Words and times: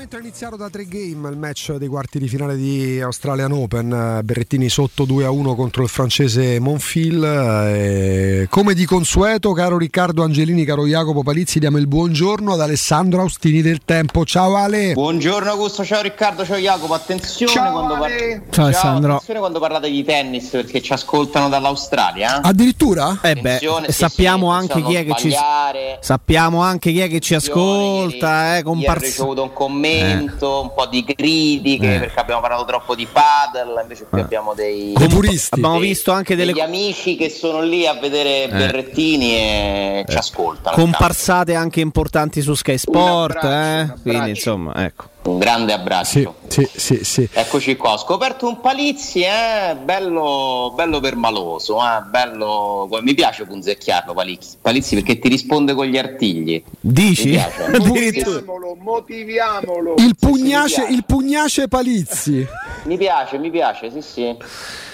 Mentre 0.00 0.18
è 0.18 0.22
iniziato 0.22 0.56
da 0.56 0.70
tre 0.70 0.86
game 0.88 1.28
il 1.28 1.36
match 1.36 1.74
dei 1.74 1.86
quarti 1.86 2.18
di 2.18 2.26
finale 2.26 2.56
di 2.56 3.02
Australian 3.02 3.52
Open, 3.52 4.20
Berrettini 4.24 4.70
sotto 4.70 5.04
2 5.04 5.26
a 5.26 5.30
1 5.30 5.54
contro 5.54 5.82
il 5.82 5.90
francese 5.90 6.58
Monfil. 6.58 7.22
E 7.22 8.46
come 8.48 8.72
di 8.72 8.86
consueto, 8.86 9.52
caro 9.52 9.76
Riccardo 9.76 10.22
Angelini, 10.22 10.64
caro 10.64 10.86
Jacopo 10.86 11.22
Palizzi, 11.22 11.58
diamo 11.58 11.76
il 11.76 11.86
buongiorno 11.86 12.54
ad 12.54 12.62
Alessandro 12.62 13.20
Austini 13.20 13.60
del 13.60 13.80
Tempo. 13.84 14.24
Ciao 14.24 14.56
Ale. 14.56 14.94
Buongiorno 14.94 15.50
Augusto, 15.50 15.84
ciao 15.84 16.00
Riccardo, 16.00 16.46
ciao 16.46 16.56
Jacopo. 16.56 16.94
Attenzione, 16.94 17.52
Ciao, 17.52 17.70
quando, 17.70 17.98
par-. 17.98 18.40
Ciao, 18.48 18.64
Alessandro. 18.64 19.12
attenzione 19.16 19.40
quando 19.40 19.58
parlate 19.58 19.90
di 19.90 20.02
tennis 20.02 20.48
perché 20.48 20.80
ci 20.80 20.94
ascoltano 20.94 21.50
dall'Australia. 21.50 22.36
eh. 22.38 22.48
Addirittura? 22.48 23.18
Eh 23.20 23.34
beh, 23.34 23.56
e 23.56 23.92
sì, 23.92 23.98
sappiamo 23.98 24.50
sì, 24.50 24.56
anche 24.60 24.82
chi 24.82 24.94
è 24.94 25.04
che 25.04 25.14
ci 25.18 25.34
sappiamo 26.00 26.62
anche 26.62 26.90
chi 26.90 27.00
è 27.00 27.08
che 27.08 27.20
ci 27.20 27.34
ascolta, 27.34 28.28
Ieri- 28.28 28.46
eh, 28.46 28.50
ieri 28.52 28.62
compars- 28.62 29.02
ho 29.02 29.04
ricevuto 29.04 29.42
un 29.42 29.52
commento, 29.52 29.88
un 29.98 30.72
po' 30.74 30.86
di 30.86 31.04
critiche 31.04 31.94
Eh. 31.96 31.98
perché 31.98 32.20
abbiamo 32.20 32.40
parlato 32.40 32.64
troppo 32.64 32.94
di 32.94 33.06
paddle, 33.10 33.80
invece 33.82 34.06
qui 34.08 34.20
Eh. 34.20 34.22
abbiamo 34.22 34.54
dei, 34.54 34.92
puristi. 35.08 35.54
Abbiamo 35.54 35.78
dei- 35.78 35.88
visto 35.88 36.12
anche 36.12 36.36
delle 36.36 36.52
degli 36.52 36.60
amici 36.60 37.16
che 37.16 37.28
sono 37.30 37.60
lì 37.62 37.86
a 37.86 37.94
vedere 37.94 38.48
Berrettini 38.48 39.34
e 39.34 40.04
ci 40.08 40.16
ascoltano. 40.16 40.76
comparsate 40.76 41.54
anche 41.54 41.80
importanti 41.80 42.40
su 42.42 42.54
Sky 42.54 42.78
Sport, 42.78 43.36
abbraccio, 43.36 43.48
eh? 43.48 43.80
abbraccio. 43.80 44.02
quindi 44.02 44.28
insomma, 44.30 44.84
ecco. 44.84 45.04
Un 45.22 45.38
grande 45.38 45.74
abbraccio. 45.74 46.36
Sì, 46.48 46.66
sì, 46.72 46.78
sì, 46.96 47.04
sì. 47.04 47.28
Eccoci 47.30 47.76
qua, 47.76 47.92
ho 47.92 47.98
scoperto 47.98 48.48
un 48.48 48.60
Palizzi, 48.60 49.20
eh? 49.20 49.76
bello, 49.82 50.72
bello 50.74 50.98
permaloso, 51.00 51.78
eh? 51.78 52.02
bello... 52.08 52.88
mi 53.02 53.12
piace 53.12 53.44
punzecchiarlo 53.44 54.14
Palizzi, 54.14 54.56
Palizzi 54.60 54.94
perché 54.94 55.18
ti 55.18 55.28
risponde 55.28 55.74
con 55.74 55.84
gli 55.84 55.98
artigli. 55.98 56.62
Dici? 56.80 57.38
Motiviamolo, 57.76 58.76
motiviamolo. 58.80 59.94
Il 59.98 60.16
pugnace, 60.18 60.86
il 60.88 61.04
pugnace 61.04 61.68
Palizzi. 61.68 62.46
Mi 62.84 62.96
piace, 62.96 63.36
mi 63.36 63.50
piace, 63.50 63.90
sì 63.90 64.00
sì. 64.00 64.36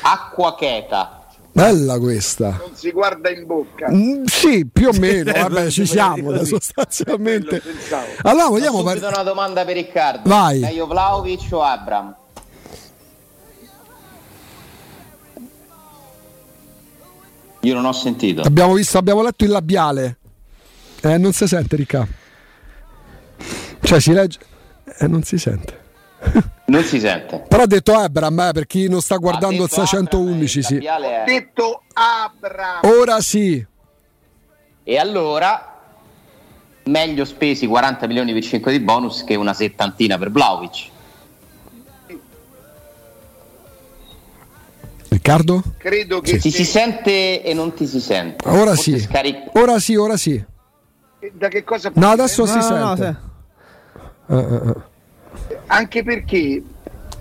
Acqua 0.02 0.56
cheta. 0.56 1.25
Bella 1.56 1.98
questa. 1.98 2.50
Non 2.50 2.74
si 2.74 2.90
guarda 2.92 3.30
in 3.30 3.46
bocca. 3.46 3.90
Mm, 3.90 4.24
sì, 4.26 4.66
più 4.70 4.88
o 4.88 4.92
meno, 4.92 5.32
vabbè, 5.32 5.70
ci 5.72 5.86
siamo 5.86 6.44
sostanzialmente. 6.44 7.62
Allora, 8.24 8.48
Ho 8.48 8.50
vogliamo 8.50 8.80
subito 8.80 9.00
par- 9.00 9.12
una 9.14 9.22
domanda 9.22 9.64
per 9.64 9.76
Riccardo. 9.76 10.28
Vai. 10.28 10.58
Meglio 10.60 10.86
Vlaovic 10.86 11.48
o 11.52 11.62
Abram? 11.62 12.14
Io 17.60 17.74
non 17.74 17.86
ho 17.86 17.92
sentito. 17.92 18.42
Abbiamo 18.42 18.74
visto, 18.74 18.98
abbiamo 18.98 19.22
letto 19.22 19.44
il 19.44 19.50
labiale. 19.50 20.18
Eh, 21.00 21.16
non 21.16 21.32
si 21.32 21.46
sente, 21.48 21.74
Ricca. 21.76 22.06
Cioè, 23.80 23.98
si 23.98 24.12
legge. 24.12 24.38
Eh, 24.98 25.06
non 25.08 25.22
si 25.22 25.38
sente. 25.38 25.84
Non 26.68 26.82
si 26.82 26.98
sente. 26.98 27.44
Però 27.46 27.62
ha 27.62 27.66
detto 27.66 27.92
Abram, 27.94 28.38
eh, 28.40 28.50
per 28.52 28.66
chi 28.66 28.88
non 28.88 29.00
sta 29.00 29.16
guardando 29.18 29.54
il 29.54 29.60
Ha 29.62 29.64
detto 29.66 29.80
Abram, 29.82 29.86
611, 30.06 30.58
il 30.58 30.64
sì. 30.64 30.76
è- 30.78 31.22
Detto 31.24 31.82
Abram. 31.92 32.80
Ora 33.00 33.20
sì. 33.20 33.64
E 34.82 34.98
allora 34.98 35.74
meglio 36.84 37.24
spesi 37.24 37.66
40 37.66 38.06
milioni 38.08 38.32
per 38.32 38.42
5 38.42 38.72
di 38.72 38.80
bonus 38.80 39.22
che 39.24 39.36
una 39.36 39.54
settantina 39.54 40.18
per 40.18 40.30
Vlaovic. 40.32 40.88
Riccardo? 45.08 45.62
Credo 45.78 46.20
che 46.20 46.38
Ti 46.38 46.50
se- 46.50 46.56
si 46.58 46.64
sente 46.64 47.42
e 47.42 47.54
non 47.54 47.72
ti 47.74 47.86
si 47.86 48.00
sente. 48.00 48.46
Ora 48.48 48.74
Forse 48.74 48.98
sì. 48.98 49.00
scaric- 49.00 49.56
Ora 49.56 49.78
sì, 49.78 49.94
ora 49.96 50.16
sì. 50.16 50.42
da 51.32 51.48
che 51.48 51.64
cosa 51.64 51.90
No, 51.94 52.10
adesso 52.10 52.44
si 52.46 52.58
No, 52.58 52.68
no, 52.68 52.78
no, 52.78 52.96
sente. 52.96 53.20
se- 54.26 54.34
Eh, 54.34 54.38
eh, 54.38 54.68
eh. 54.70 54.74
Anche 55.66 56.02
perché 56.02 56.62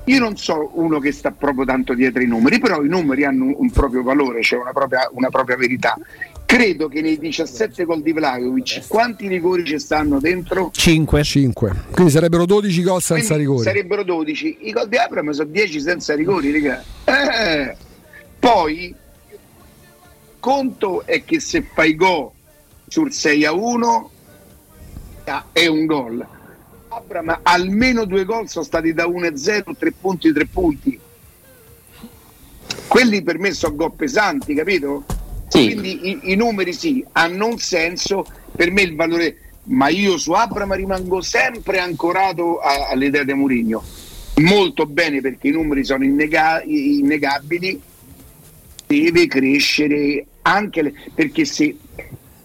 io 0.07 0.19
non 0.19 0.37
so 0.37 0.71
uno 0.73 0.99
che 0.99 1.11
sta 1.11 1.31
proprio 1.31 1.65
tanto 1.65 1.93
dietro 1.93 2.21
i 2.21 2.27
numeri, 2.27 2.59
però 2.59 2.83
i 2.83 2.87
numeri 2.87 3.25
hanno 3.25 3.53
un, 3.57 3.71
proprio 3.71 4.03
valore, 4.03 4.43
cioè 4.43 4.59
una 4.59 4.71
propria, 4.71 5.09
una 5.11 5.29
propria 5.29 5.57
verità. 5.57 5.97
Credo 6.45 6.87
che 6.87 7.01
nei 7.01 7.17
17 7.17 7.85
gol 7.85 8.03
di 8.03 8.11
Vlaovic 8.11 8.87
quanti 8.87 9.27
rigori 9.27 9.65
ci 9.65 9.79
stanno 9.79 10.19
dentro? 10.19 10.69
5. 10.71 11.23
5. 11.23 11.75
Quindi 11.91 12.11
sarebbero 12.11 12.45
12 12.45 12.83
gol 12.83 13.01
senza 13.01 13.33
Quindi 13.33 13.43
rigori. 13.43 13.63
Sarebbero 13.63 14.03
12. 14.03 14.57
I 14.61 14.71
gol 14.71 14.87
di 14.87 14.97
Abram 14.97 15.31
sono 15.31 15.49
10 15.49 15.81
senza 15.81 16.13
rigori, 16.13 16.51
raga. 16.51 16.83
Eh. 17.05 17.75
Poi 18.37 18.93
conto 20.39 21.03
è 21.05 21.23
che 21.23 21.39
se 21.39 21.65
fai 21.73 21.95
gol 21.95 22.29
sul 22.87 23.11
6 23.11 23.45
a 23.45 23.51
1 23.51 24.11
ah, 25.23 25.45
è 25.51 25.65
un 25.65 25.85
gol. 25.87 26.27
Abram 26.95 27.39
almeno 27.43 28.05
due 28.05 28.23
gol 28.23 28.47
sono 28.47 28.63
stati 28.63 28.93
da 28.93 29.05
1 29.05 29.27
a 29.27 29.35
0, 29.37 29.75
3 29.77 29.91
punti, 29.91 30.31
3 30.31 30.45
punti. 30.45 30.99
Quelli 32.87 33.21
per 33.21 33.37
me 33.37 33.51
sono 33.51 33.75
gol 33.75 33.93
pesanti, 33.93 34.53
capito? 34.53 35.03
Sì. 35.49 35.65
Quindi 35.65 36.09
i, 36.09 36.19
i 36.31 36.35
numeri 36.35 36.71
sì, 36.73 37.03
hanno 37.13 37.47
un 37.47 37.57
senso, 37.57 38.25
per 38.55 38.71
me 38.71 38.81
il 38.83 38.95
valore, 38.95 39.37
ma 39.63 39.89
io 39.89 40.17
su 40.17 40.31
Abram 40.31 40.73
rimango 40.73 41.21
sempre 41.21 41.79
ancorato 41.79 42.59
a- 42.59 42.87
all'idea 42.91 43.23
di 43.23 43.33
Mourinho. 43.33 43.83
Molto 44.37 44.85
bene 44.85 45.21
perché 45.21 45.49
i 45.49 45.51
numeri 45.51 45.83
sono 45.83 46.03
innega- 46.03 46.61
innegabili, 46.63 47.81
deve 48.87 49.27
crescere 49.27 50.25
anche 50.43 50.81
le- 50.81 50.93
perché 51.13 51.43
se 51.45 51.75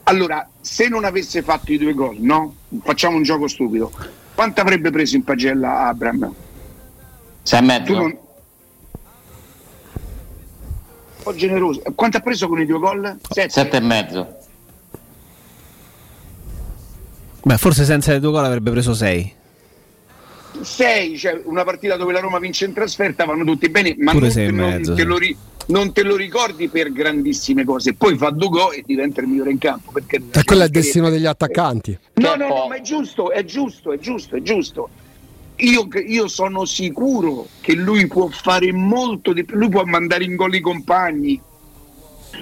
allora 0.05 0.49
se 0.61 0.89
non 0.89 1.05
avesse 1.05 1.43
fatto 1.43 1.73
i 1.73 1.79
due 1.79 1.95
gol, 1.95 2.17
no? 2.19 2.55
Facciamo 2.83 3.17
un 3.17 3.23
gioco 3.23 3.47
stupido. 3.47 3.93
Quanto 4.41 4.63
avrebbe 4.63 4.91
preso 4.91 5.17
in 5.17 5.23
pagella 5.23 5.89
Abram? 5.89 6.35
Sei 7.43 7.59
e 7.59 7.63
mezzo? 7.63 7.93
non... 7.93 8.05
Un 8.05 8.19
po' 11.23 11.35
generoso. 11.35 11.83
Quanto 11.95 12.17
ha 12.17 12.21
preso 12.21 12.49
con 12.49 12.59
i 12.59 12.65
due 12.65 12.79
gol? 12.79 13.19
Sette. 13.29 13.51
Sette 13.51 13.77
e 13.77 13.81
mezzo. 13.81 14.39
Beh, 17.43 17.59
forse 17.59 17.85
senza 17.85 18.13
le 18.13 18.21
due 18.21 18.31
gol 18.31 18.47
avrebbe 18.47 18.71
preso 18.71 18.95
6. 18.95 19.35
6, 20.63 21.19
cioè 21.19 21.43
una 21.45 21.65
partita 21.65 21.99
dove 21.99 22.15
la 22.15 22.21
Roma 22.21 22.39
vince 22.39 22.65
in 22.65 22.73
trasferta 22.73 23.27
vanno 23.27 23.45
tutti 23.45 23.69
bene, 23.69 23.95
ma 23.99 24.13
Pure 24.13 24.33
non, 24.33 24.39
e 24.39 24.51
non 24.79 24.97
sì. 24.97 25.03
lo 25.05 25.19
ri- 25.19 25.37
non 25.71 25.93
te 25.93 26.03
lo 26.03 26.17
ricordi 26.17 26.69
per 26.69 26.93
grandissime 26.93 27.65
cose. 27.65 27.95
Poi 27.95 28.17
fa 28.17 28.31
due 28.31 28.49
gol 28.49 28.75
e 28.75 28.83
diventa 28.85 29.21
il 29.21 29.29
migliore 29.29 29.51
in 29.51 29.59
campo. 29.59 29.93
Perché 29.93 30.17
E 30.33 30.45
quello 30.45 30.63
è 30.63 30.67
il 30.67 30.71
destino 30.71 31.09
degli 31.09 31.27
attaccanti. 31.27 31.99
No, 32.15 32.35
no, 32.35 32.49
no, 32.49 32.67
ma 32.69 32.77
è 32.77 32.81
giusto, 32.81 33.31
è 33.31 33.45
giusto, 33.45 33.93
è 33.93 33.99
giusto, 33.99 34.37
è 34.37 34.43
giusto. 34.43 34.89
Io, 35.57 35.89
io 36.07 36.27
sono 36.29 36.65
sicuro 36.65 37.47
che 37.61 37.75
lui 37.75 38.07
può 38.07 38.29
fare 38.29 38.73
molto 38.73 39.33
di 39.33 39.45
più, 39.45 39.57
lui 39.57 39.69
può 39.69 39.85
mandare 39.85 40.25
in 40.25 40.35
gol 40.35 40.55
i 40.55 40.61
compagni, 40.61 41.41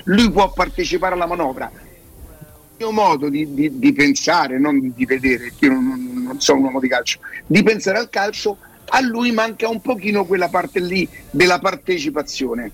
lui 0.05 0.31
può 0.31 0.53
partecipare 0.53 1.15
alla 1.15 1.27
manovra. 1.27 1.71
Il 1.71 2.85
mio 2.87 2.93
modo 2.93 3.29
di, 3.29 3.53
di- 3.55 3.77
di 3.79 3.93
pensare, 3.93 4.59
non 4.59 4.93
di 4.95 5.05
vedere, 5.05 5.45
perché 5.49 5.67
io 5.67 5.73
non, 5.73 5.85
non- 5.85 6.23
non 6.23 6.41
sono 6.41 6.59
un 6.59 6.65
uomo 6.67 6.81
di 6.81 6.87
calcio, 6.89 7.19
di 7.45 7.61
pensare 7.65 7.99
al 7.99 8.09
calcio, 8.09 8.57
a 8.91 9.01
lui 9.01 9.33
manca 9.33 9.69
un 9.69 9.81
pochino 9.81 10.25
quella 10.25 10.49
parte 10.49 10.79
lì 10.79 11.09
della 11.31 11.59
partecipazione. 11.59 12.71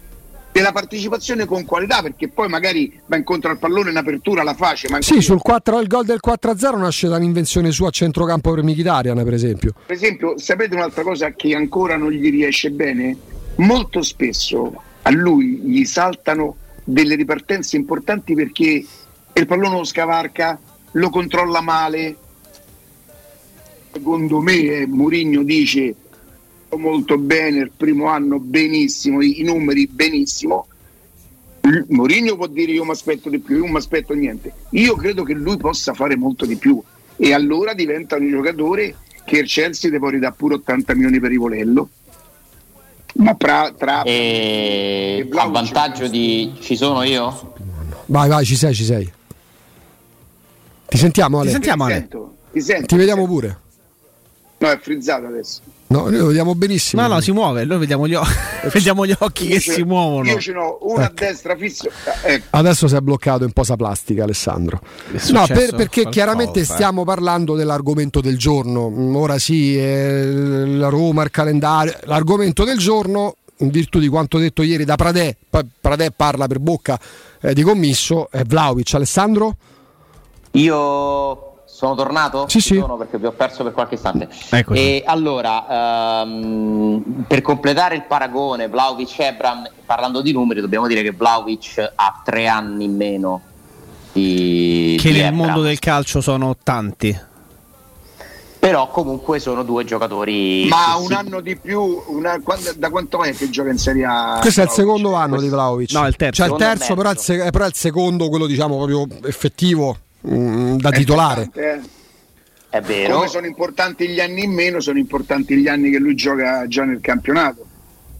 Della 0.54 0.70
partecipazione 0.70 1.46
con 1.46 1.64
qualità, 1.64 2.00
perché 2.00 2.28
poi 2.28 2.46
magari 2.46 3.00
va 3.06 3.16
incontro 3.16 3.50
al 3.50 3.58
pallone 3.58 3.90
in 3.90 3.96
apertura, 3.96 4.44
la 4.44 4.54
face. 4.54 4.88
ma 4.88 5.02
Sì, 5.02 5.20
sul 5.20 5.42
4, 5.42 5.80
il 5.80 5.88
gol 5.88 6.04
del 6.04 6.20
4-0 6.24 6.78
nasce 6.78 7.08
da 7.08 7.16
un'invenzione 7.16 7.72
sua 7.72 7.88
a 7.88 7.90
centrocampo 7.90 8.52
per 8.52 8.62
Mkhitaryan, 8.62 9.24
per 9.24 9.32
esempio. 9.32 9.74
Per 9.84 9.96
esempio, 9.96 10.38
sapete 10.38 10.76
un'altra 10.76 11.02
cosa 11.02 11.32
che 11.32 11.56
ancora 11.56 11.96
non 11.96 12.12
gli 12.12 12.30
riesce 12.30 12.70
bene? 12.70 13.16
Molto 13.56 14.00
spesso 14.02 14.80
a 15.02 15.10
lui 15.10 15.56
gli 15.56 15.84
saltano 15.84 16.54
delle 16.84 17.16
ripartenze 17.16 17.74
importanti 17.74 18.34
perché 18.34 18.86
il 19.32 19.46
pallone 19.46 19.78
lo 19.78 19.84
scavarca, 19.84 20.56
lo 20.92 21.10
controlla 21.10 21.62
male. 21.62 22.16
Secondo 23.90 24.38
me 24.38 24.54
eh, 24.54 24.86
Mourinho 24.86 25.42
dice 25.42 25.96
molto 26.76 27.18
bene, 27.18 27.58
il 27.60 27.70
primo 27.76 28.06
anno 28.06 28.38
benissimo, 28.38 29.20
i, 29.22 29.40
i 29.40 29.42
numeri 29.44 29.86
benissimo. 29.86 30.66
Mourinho 31.88 32.36
può 32.36 32.46
dire 32.46 32.72
io 32.72 32.84
mi 32.84 32.90
aspetto 32.90 33.30
di 33.30 33.38
più, 33.38 33.56
io 33.56 33.62
non 33.62 33.70
mi 33.70 33.78
aspetto 33.78 34.12
niente. 34.14 34.52
Io 34.70 34.94
credo 34.96 35.22
che 35.22 35.32
lui 35.32 35.56
possa 35.56 35.94
fare 35.94 36.14
molto 36.16 36.44
di 36.44 36.56
più 36.56 36.80
e 37.16 37.32
allora 37.32 37.72
diventa 37.72 38.16
un 38.16 38.28
giocatore 38.28 38.96
che 39.24 39.38
il 39.38 39.46
Chelsea 39.46 39.90
deve 39.90 40.10
ridare 40.10 40.34
pure 40.36 40.54
80 40.56 40.94
milioni 40.94 41.18
per 41.20 41.30
Rivolello. 41.30 41.88
Ma 43.16 43.34
tra, 43.36 43.72
tra 43.76 44.02
E 44.02 45.26
E 45.32 45.38
a 45.38 45.46
vantaggio 45.46 46.08
di 46.08 46.52
ci 46.60 46.76
sono 46.76 47.02
io? 47.04 47.54
Vai, 48.06 48.28
vai, 48.28 48.44
ci 48.44 48.56
sei, 48.56 48.74
ci 48.74 48.84
sei. 48.84 49.10
Ti 50.86 50.96
sentiamo, 50.98 51.38
Ale. 51.38 51.46
Ti 51.46 51.52
sentiamo, 51.52 51.86
ti 51.86 51.92
Ale. 51.92 52.00
sento, 52.00 52.36
ti 52.52 52.60
sento, 52.60 52.86
Ti 52.86 52.96
vediamo 52.96 53.22
sento. 53.22 53.34
pure. 53.40 53.58
No, 54.58 54.68
è 54.70 54.78
frizzato 54.78 55.26
adesso. 55.26 55.60
No, 55.96 56.08
noi 56.08 56.18
lo 56.18 56.26
vediamo 56.26 56.54
benissimo. 56.56 57.02
No, 57.02 57.06
no, 57.06 57.20
si 57.20 57.30
muove, 57.30 57.64
noi 57.64 57.78
vediamo 57.78 58.08
gli, 58.08 58.14
o- 58.14 58.22
vediamo 58.72 59.06
gli 59.06 59.14
occhi 59.16 59.46
che 59.46 59.54
Io 59.54 59.60
ce- 59.60 59.72
si 59.74 59.82
muovono. 59.84 60.28
Io 60.28 60.40
ce 60.40 60.52
n'ho 60.52 60.78
una 60.82 61.02
a 61.02 61.04
Ecco. 61.04 61.14
destra 61.24 61.54
fisso. 61.56 61.88
Ecco. 62.24 62.46
Adesso 62.50 62.88
si 62.88 62.96
è 62.96 63.00
bloccato 63.00 63.44
in 63.44 63.52
posa 63.52 63.76
plastica, 63.76 64.24
Alessandro. 64.24 64.80
No, 65.30 65.46
per- 65.46 65.70
perché 65.74 66.02
qualcosa, 66.02 66.08
chiaramente 66.10 66.60
eh. 66.60 66.64
stiamo 66.64 67.04
parlando 67.04 67.54
dell'argomento 67.54 68.20
del 68.20 68.36
giorno. 68.36 68.90
Mm, 68.90 69.14
Ora 69.14 69.38
sì, 69.38 69.78
eh, 69.78 70.32
la 70.66 70.88
Roma, 70.88 71.22
il 71.22 71.30
calendario. 71.30 71.94
L'argomento 72.06 72.64
del 72.64 72.78
giorno, 72.78 73.36
in 73.58 73.68
virtù 73.70 74.00
di 74.00 74.08
quanto 74.08 74.38
detto 74.38 74.62
ieri 74.62 74.84
da 74.84 74.96
Pradè, 74.96 75.36
poi 75.48 75.62
Pradè 75.80 76.10
parla 76.10 76.48
per 76.48 76.58
bocca 76.58 76.98
eh, 77.40 77.54
di 77.54 77.62
commisso, 77.62 78.28
è 78.32 78.42
Vlaovic. 78.42 78.94
Alessandro? 78.94 79.56
Io 80.52 81.43
sono 81.74 81.96
tornato? 81.96 82.44
Sì, 82.48 82.60
sì. 82.60 82.76
Sono 82.76 82.96
perché 82.96 83.18
vi 83.18 83.26
ho 83.26 83.32
perso 83.32 83.64
per 83.64 83.72
qualche 83.72 83.96
istante. 83.96 84.28
Eccoci. 84.50 84.80
E 84.80 85.02
allora, 85.04 86.22
ehm, 86.22 87.24
per 87.26 87.42
completare 87.42 87.96
il 87.96 88.04
paragone 88.04 88.68
Vlaovic-Ebram, 88.68 89.68
parlando 89.84 90.20
di 90.22 90.30
numeri, 90.30 90.60
dobbiamo 90.60 90.86
dire 90.86 91.02
che 91.02 91.10
Vlaovic 91.10 91.92
ha 91.96 92.20
tre 92.24 92.46
anni 92.46 92.84
in 92.84 92.94
meno 92.94 93.40
di, 94.12 94.96
Che 95.00 95.08
di 95.10 95.16
nel 95.16 95.26
Ebram. 95.26 95.34
mondo 95.46 95.62
del 95.62 95.80
calcio 95.80 96.20
sono 96.20 96.56
tanti. 96.62 97.18
Però 98.60 98.88
comunque 98.88 99.40
sono 99.40 99.64
due 99.64 99.84
giocatori... 99.84 100.66
Ma 100.68 100.94
un 100.96 101.12
anno 101.12 101.40
di 101.40 101.56
più, 101.56 102.02
una- 102.06 102.40
quando- 102.40 102.72
da 102.76 102.88
quanto 102.88 103.22
è 103.24 103.34
che 103.34 103.50
gioca 103.50 103.70
in 103.70 103.78
Serie 103.78 104.04
A? 104.06 104.38
Questo 104.40 104.60
è 104.60 104.64
il 104.64 104.70
secondo 104.70 105.14
anno 105.14 105.40
di 105.40 105.48
Vlaovic. 105.48 105.90
No, 105.92 106.06
il 106.06 106.14
terzo. 106.14 106.44
Cioè 106.44 106.52
il 106.52 106.56
terzo, 106.56 106.94
però 106.94 107.08
è 107.08 107.12
il, 107.12 107.18
mezzo. 107.18 107.32
se- 107.42 107.50
però 107.50 107.64
è 107.64 107.68
il 107.68 107.74
secondo, 107.74 108.28
quello 108.28 108.46
diciamo 108.46 108.76
proprio 108.76 109.06
effettivo 109.26 109.96
mm, 110.28 110.76
da 110.76 110.90
È 110.90 110.92
titolare. 110.92 111.42
importante, 111.42 111.88
È 112.68 112.76
eh. 112.76 112.80
vero. 112.80 113.14
Come 113.16 113.28
sono 113.28 113.46
importanti 113.46 114.08
gli 114.08 114.20
anni 114.20 114.44
in 114.44 114.52
meno, 114.52 114.80
sono 114.80 114.98
importanti 114.98 115.56
gli 115.56 115.68
anni 115.68 115.90
che 115.90 115.98
lui 115.98 116.14
gioca 116.14 116.66
già 116.66 116.84
nel 116.84 117.00
campionato. 117.00 117.66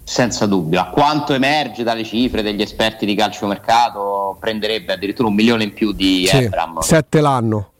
Senza 0.06 0.44
dubbio, 0.46 0.80
a 0.80 0.88
quanto 0.88 1.32
emerge 1.32 1.82
dalle 1.82 2.04
cifre 2.04 2.42
degli 2.42 2.60
esperti 2.60 3.06
di 3.06 3.14
calciomercato, 3.14 4.36
prenderebbe 4.38 4.92
addirittura 4.92 5.28
un 5.28 5.34
milione 5.34 5.64
in 5.64 5.72
più 5.72 5.92
di 5.92 6.26
Sì, 6.26 6.36
Ebram, 6.36 6.80
sette 6.80 7.20
l'anno. 7.20 7.70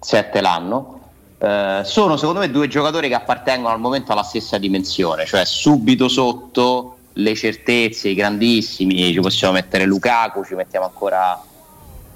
7 0.00 0.40
l'anno. 0.40 1.00
Eh, 1.38 1.82
sono 1.84 2.16
secondo 2.16 2.40
me 2.40 2.50
due 2.50 2.66
giocatori 2.66 3.06
che 3.08 3.14
appartengono 3.14 3.72
al 3.72 3.78
momento 3.80 4.10
alla 4.10 4.24
stessa 4.24 4.58
dimensione, 4.58 5.24
cioè 5.24 5.44
subito 5.44 6.08
sotto 6.08 6.96
le 7.12 7.34
certezze, 7.36 8.08
i 8.08 8.14
grandissimi, 8.14 9.12
ci 9.12 9.20
possiamo 9.20 9.52
mettere 9.54 9.84
Lukaku, 9.84 10.44
ci 10.44 10.54
mettiamo 10.54 10.86
ancora 10.86 11.40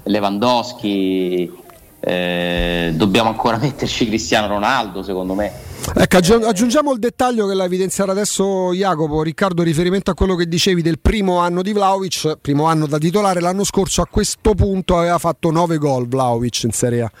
Lewandowski, 0.03 1.51
eh, 1.99 2.91
dobbiamo 2.95 3.29
ancora 3.29 3.57
metterci 3.61 4.07
Cristiano 4.07 4.47
Ronaldo 4.47 5.03
secondo 5.03 5.33
me. 5.33 5.51
Ecco, 5.95 6.17
aggi- 6.17 6.33
aggiungiamo 6.33 6.91
il 6.93 6.99
dettaglio 6.99 7.45
che 7.47 7.53
l'ha 7.53 7.65
evidenziato 7.65 8.11
adesso 8.11 8.73
Jacopo, 8.73 9.21
Riccardo, 9.21 9.63
riferimento 9.63 10.11
a 10.11 10.13
quello 10.13 10.35
che 10.35 10.47
dicevi 10.47 10.81
del 10.81 10.99
primo 10.99 11.39
anno 11.39 11.61
di 11.61 11.73
Vlaovic, 11.73 12.37
primo 12.41 12.65
anno 12.65 12.87
da 12.87 12.97
titolare, 12.97 13.41
l'anno 13.41 13.63
scorso 13.63 14.01
a 14.01 14.07
questo 14.09 14.53
punto 14.53 14.97
aveva 14.97 15.17
fatto 15.17 15.51
9 15.51 15.77
gol 15.77 16.07
Vlaovic 16.07 16.63
in 16.63 16.71
Serie 16.71 17.01
A. 17.01 17.11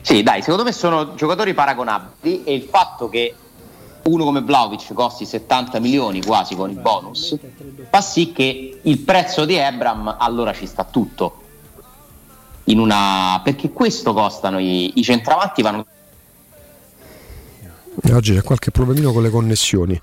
Sì, 0.00 0.22
dai, 0.22 0.42
secondo 0.42 0.64
me 0.64 0.72
sono 0.72 1.14
giocatori 1.14 1.54
paragonabili 1.54 2.44
e 2.44 2.54
il 2.54 2.68
fatto 2.70 3.08
che 3.08 3.34
uno 4.04 4.24
come 4.24 4.42
Vlaovic 4.42 4.92
costi 4.92 5.24
70 5.24 5.78
milioni 5.80 6.22
quasi 6.22 6.54
con 6.54 6.70
i 6.70 6.74
bonus 6.74 7.36
fa 7.94 8.00
sì 8.00 8.32
che 8.32 8.80
il 8.82 8.98
prezzo 8.98 9.44
di 9.44 9.54
Ebram 9.54 10.16
allora 10.18 10.52
ci 10.52 10.66
sta 10.66 10.82
tutto. 10.82 11.42
In 12.64 12.80
una... 12.80 13.40
Perché 13.44 13.70
questo 13.70 14.12
costano 14.12 14.58
i, 14.58 14.98
i 14.98 15.02
centravanti 15.04 15.62
vanno 15.62 15.86
E 18.02 18.12
oggi 18.12 18.34
c'è 18.34 18.42
qualche 18.42 18.72
problemino 18.72 19.12
con 19.12 19.22
le 19.22 19.30
connessioni. 19.30 20.00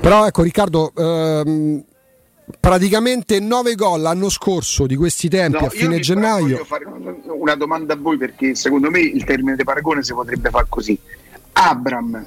Però 0.00 0.26
ecco 0.26 0.40
Riccardo, 0.40 0.90
ehm, 0.96 1.84
praticamente 2.58 3.40
9 3.40 3.74
gol 3.74 4.00
l'anno 4.00 4.30
scorso 4.30 4.86
di 4.86 4.96
questi 4.96 5.28
tempi 5.28 5.60
No, 5.60 5.66
a 5.66 5.70
fine 5.70 5.98
gennaio. 5.98 6.40
Voglio 6.46 6.64
fare 6.64 6.86
una 6.86 7.56
domanda 7.56 7.92
a 7.92 7.96
voi 7.96 8.16
perché 8.16 8.54
secondo 8.54 8.88
me 8.90 9.00
il 9.00 9.24
termine 9.24 9.54
di 9.54 9.64
paragone 9.64 10.02
si 10.02 10.14
potrebbe 10.14 10.48
fare 10.48 10.64
così. 10.70 10.98
Abram 11.52 12.24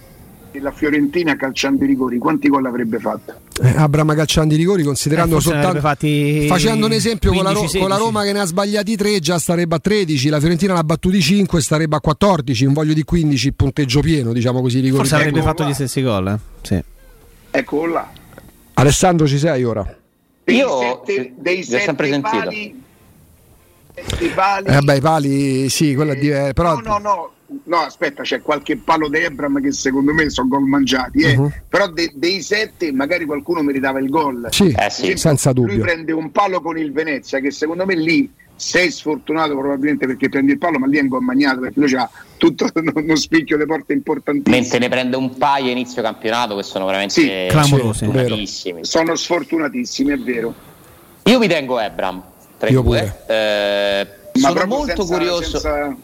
la 0.59 0.71
Fiorentina 0.71 1.35
calciando 1.35 1.83
i 1.83 1.87
rigori, 1.87 2.17
quanti 2.17 2.47
gol 2.49 2.65
avrebbe 2.65 2.99
fatto? 2.99 3.33
Eh, 3.61 3.73
Abram 3.77 4.13
calciando 4.15 4.53
i 4.53 4.57
rigori, 4.57 4.83
considerando 4.83 5.37
Eh, 5.37 5.41
soltanto 5.41 5.79
fatti 5.79 6.45
facendo 6.47 6.85
un 6.87 6.91
esempio 6.91 7.31
con, 7.31 7.43
la 7.43 7.51
Ro- 7.51 7.59
15, 7.59 7.79
con 7.79 7.87
la 7.89 7.95
16. 7.95 8.13
Roma 8.13 8.25
che 8.25 8.33
ne 8.33 8.39
ha 8.41 8.45
sbagliati 8.45 8.95
3 8.95 9.19
già 9.19 9.39
starebbe 9.39 9.75
a 9.75 9.79
13, 9.79 10.29
la 10.29 10.39
Fiorentina 10.39 10.73
l'ha 10.73 10.83
battuti 10.83 11.21
5 11.21 11.61
starebbe 11.61 11.95
a 11.95 11.99
14, 11.99 12.63
in 12.63 12.73
voglio 12.73 12.93
di 12.93 13.03
15 13.03 13.47
il 13.47 13.53
punteggio 13.53 13.99
pieno, 14.01 14.33
diciamo 14.33 14.61
così. 14.61 14.79
rigori. 14.79 14.97
Forse 14.97 15.15
avrebbe 15.15 15.37
Ecco 15.37 15.47
fatto 15.47 15.61
qua. 15.63 15.71
gli 15.71 15.73
stessi 15.75 16.01
gol. 16.01 16.27
eh? 16.27 16.37
Sì. 16.61 16.83
Eccolo 17.51 17.93
là. 17.93 18.09
Alessandro 18.73 19.27
ci 19.27 19.37
sei 19.37 19.63
ora? 19.63 19.85
Dei 20.43 20.55
Io 20.55 20.79
sette, 20.79 21.13
sì, 21.13 21.33
dei 21.37 21.59
ho 21.59 21.63
sempre 21.63 22.09
sette 22.09 22.21
sentito. 22.29 22.43
pali, 22.43 22.81
sette 23.93 24.27
pali 24.29 24.65
Eh 24.67 24.79
beh, 24.81 24.95
i 24.97 25.01
pali 25.01 25.69
sì, 25.69 25.93
quella 25.93 26.13
di, 26.15 26.29
eh, 26.29 26.51
però 26.53 26.75
No, 26.79 26.81
no, 26.81 26.97
no. 26.97 27.31
No, 27.65 27.77
aspetta, 27.79 28.23
c'è 28.23 28.41
qualche 28.41 28.77
palo 28.77 29.09
di 29.09 29.17
Ebram 29.17 29.61
che 29.61 29.73
secondo 29.73 30.13
me 30.13 30.29
sono 30.29 30.47
gol 30.47 30.63
mangiati, 30.63 31.21
eh. 31.23 31.37
Mhm. 31.37 31.53
però 31.67 31.87
de- 31.89 32.11
dei 32.15 32.41
sette 32.41 32.93
magari 32.93 33.25
qualcuno 33.25 33.61
meritava 33.61 33.99
il 33.99 34.09
gol. 34.09 34.47
sì, 34.51 34.73
Eh 34.77 34.89
sì. 34.89 35.17
Senza 35.17 35.51
Lui 35.51 35.65
dubbio. 35.65 35.81
prende 35.83 36.13
un 36.13 36.31
palo 36.31 36.61
con 36.61 36.77
il 36.77 36.93
Venezia 36.93 37.39
che 37.39 37.51
secondo 37.51 37.85
me 37.85 37.95
lì 37.95 38.31
sei 38.55 38.89
sfortunato 38.91 39.57
probabilmente 39.57 40.05
perché 40.07 40.29
prendi 40.29 40.53
il 40.53 40.59
palo, 40.59 40.79
ma 40.79 40.85
lì 40.87 40.97
è 40.97 41.01
un 41.01 41.07
gol 41.09 41.23
magnato 41.23 41.59
perché 41.59 41.79
lui 41.79 41.93
ha 41.95 42.09
tutto 42.37 42.67
uno 42.95 43.15
spicchio 43.17 43.57
di 43.57 43.65
porte 43.65 43.91
importantissimo. 43.93 44.55
mentre 44.55 44.79
ne 44.79 44.87
prende 44.87 45.15
un 45.17 45.35
paio 45.37 45.71
inizio 45.71 46.01
campionato 46.01 46.55
che 46.55 46.63
sono 46.63 46.85
veramente 46.85 47.13
Sì, 47.15 47.29
clamorosi. 47.49 48.05
fortunatissimi. 48.05 48.85
Sono 48.85 49.15
sfortunatissimi, 49.15 50.11
è 50.13 50.17
vero. 50.17 50.53
Io 51.25 51.37
mi 51.37 51.47
tengo 51.49 51.79
Ebram 51.79 52.23
tra 52.57 52.69
i 52.69 52.71
Io 52.71 52.81
due. 52.81 53.23
Eh, 53.27 54.07
Ma 54.39 54.49
sono 54.49 54.65
molto 54.67 54.95
senza- 55.03 55.13
curioso. 55.17 55.59
senza- 55.59 55.95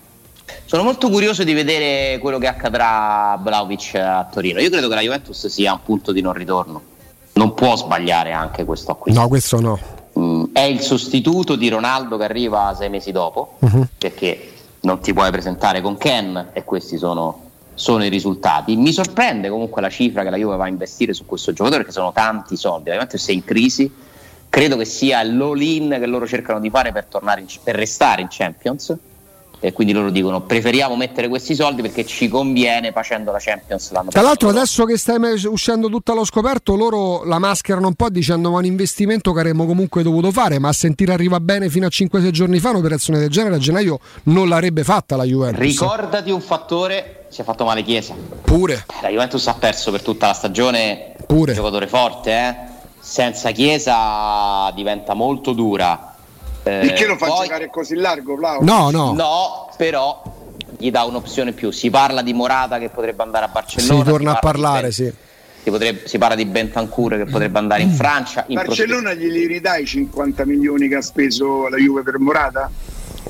Sono 0.66 0.84
molto 0.84 1.10
curioso 1.10 1.44
di 1.44 1.54
vedere 1.54 2.18
quello 2.20 2.38
che 2.38 2.48
accadrà 2.48 3.32
a 3.34 3.38
Vlaovic 3.38 3.96
a 3.96 4.28
Torino. 4.32 4.60
Io 4.60 4.70
credo 4.70 4.88
che 4.88 4.96
la 4.96 5.02
Juventus 5.02 5.48
sia 5.48 5.74
un 5.74 5.80
punto 5.84 6.12
di 6.12 6.22
non 6.22 6.34
ritorno. 6.34 6.82
Non 7.34 7.54
può 7.54 7.76
sbagliare 7.76 8.32
anche 8.32 8.66
questo 8.66 8.92
acquisto. 8.92 9.20
No, 9.20 9.28
questo 9.28 9.60
no. 9.60 9.80
Mm, 10.18 10.46
è 10.54 10.62
il 10.62 10.82
sostituto 10.82 11.56
di 11.56 11.70
Ronaldo 11.70 12.18
che 12.18 12.24
arriva 12.24 12.74
sei 12.78 12.90
mesi 12.90 13.12
dopo, 13.12 13.58
Mhm. 13.60 13.88
perché 13.98 14.52
non 14.82 15.00
ti 15.00 15.14
puoi 15.14 15.30
presentare 15.32 15.82
con 15.82 15.98
Ken 15.98 16.50
e 16.54 16.64
questi 16.64 16.98
sono, 16.98 17.44
sono 17.74 18.04
i 18.04 18.10
risultati. 18.10 18.76
Mi 18.76 18.92
sorprende 18.92 19.50
comunque 19.50 19.82
la 19.82 19.90
cifra 19.90 20.24
che 20.24 20.30
la 20.30 20.38
Juve 20.38 20.56
va 20.56 20.64
a 20.66 20.70
investire 20.70 21.14
su 21.14 21.26
questo 21.26 21.52
giocatore, 21.52 21.82
perché 21.84 21.94
sono 21.94 22.12
tanti 22.12 22.56
soldi. 22.58 22.90
La 22.90 22.96
Juventus 22.96 23.28
è 23.28 23.32
in 23.32 23.44
crisi. 23.44 23.94
Credo 24.50 24.76
che 24.78 24.86
sia 24.86 25.22
l'all-in 25.24 25.96
che 26.00 26.06
loro 26.08 26.26
cercano 26.26 26.60
di 26.60 26.70
fare 26.70 26.92
per, 26.92 27.06
tornare 27.06 27.42
in- 27.42 27.48
per 27.64 27.76
restare 27.76 28.22
in 28.22 28.28
Champions. 28.30 28.96
E 29.59 29.74
quindi 29.74 29.92
loro 29.92 30.12
dicono 30.12 30.42
preferiamo 30.42 30.95
mettere 30.95 31.27
questi 31.27 31.56
soldi 31.56 31.81
perché 31.81 32.06
ci 32.06 32.27
conviene 32.27 32.92
facendo 32.92 33.31
la 33.31 33.39
Champions 33.39 33.92
l'anno 33.92 34.12
Tra 34.12 34.21
l'altro 34.21 34.50
adesso 34.50 34.86
che 34.86 34.98
stai 34.98 35.18
uscendo 35.46 35.89
tutto 35.89 36.12
allo 36.12 36.25
scoperto, 36.25 36.75
loro 36.75 37.24
la 37.24 37.39
mascherano 37.39 37.88
un 37.88 37.96
po' 37.96 38.10
dicendo 38.10 38.51
ma 38.51 38.60
un 38.60 38.65
investimento 38.65 39.34
che 39.34 39.39
avremmo 39.39 39.65
comunque 39.65 40.03
dovuto 40.03 40.32
fare, 40.32 40.60
ma 40.60 40.70
a 40.70 40.74
sentire 40.74 41.13
arriva 41.13 41.39
bene 41.39 41.70
fino 41.70 41.88
a 41.88 41.89
5-6 41.91 42.29
giorni 42.29 42.60
fa 42.60 42.70
un'operazione 42.70 43.20
del 43.20 43.29
genere 43.29 43.55
a 43.55 43.58
gennaio 43.58 44.00
non 44.24 44.48
l'avrebbe 44.48 44.84
fatta 44.84 45.15
la 45.15 45.24
Juventus. 45.24 45.60
Ricordati 45.60 46.32
un 46.32 46.41
fattore, 46.41 47.25
si 47.29 47.41
è 47.41 47.43
fatto 47.43 47.65
male 47.65 47.82
Chiesa. 47.84 48.13
Pure, 48.41 48.86
La 49.01 49.10
Juventus 49.10 49.46
ha 49.48 49.55
perso 49.55 49.91
per 49.91 50.01
tutta 50.01 50.27
la 50.27 50.34
stagione 50.34 51.15
Pure. 51.25 51.51
un 51.51 51.58
giocatore 51.58 51.88
forte, 51.88 52.32
eh? 52.32 52.55
senza 53.00 53.51
Chiesa 53.51 54.72
diventa 54.75 55.13
molto 55.13 55.53
dura. 55.53 56.15
Eh, 56.67 56.88
Perché 56.88 57.05
lo 57.07 57.15
fa 57.17 57.27
poi- 57.27 57.45
giocare 57.45 57.69
così 57.69 57.95
largo, 57.95 58.36
Vlao? 58.36 58.59
no, 58.62 58.89
no, 58.91 59.13
No, 59.13 59.69
però 59.77 60.21
gli 60.77 60.91
dà 60.91 61.03
un'opzione 61.03 61.53
più. 61.53 61.71
Si 61.71 61.89
parla 61.89 62.21
di 62.21 62.33
Morata 62.33 62.77
che 62.77 62.89
potrebbe 62.89 63.24
andare 63.24 63.45
a 63.45 63.47
Barcellona. 63.47 64.03
si 64.03 64.09
torna 64.09 64.31
a 64.31 64.33
parla 64.36 64.50
di 64.51 64.62
parlare, 64.63 64.81
Ben- 64.83 64.91
sì. 64.91 65.13
si, 65.63 65.69
potrebbe- 65.69 66.07
si 66.07 66.17
parla 66.17 66.36
di 66.36 66.45
Bentancur 66.45 67.15
che 67.17 67.25
potrebbe 67.25 67.57
andare 67.57 67.81
in 67.83 67.91
Francia. 67.91 68.43
In 68.47 68.55
Barcellona 68.55 69.13
glieli 69.13 69.45
ridai 69.47 69.83
i 69.83 69.86
50 69.86 70.45
milioni 70.45 70.88
che 70.88 70.95
ha 70.95 71.01
speso 71.01 71.67
la 71.67 71.77
Juve 71.77 72.03
per 72.03 72.19
Morata? 72.19 72.69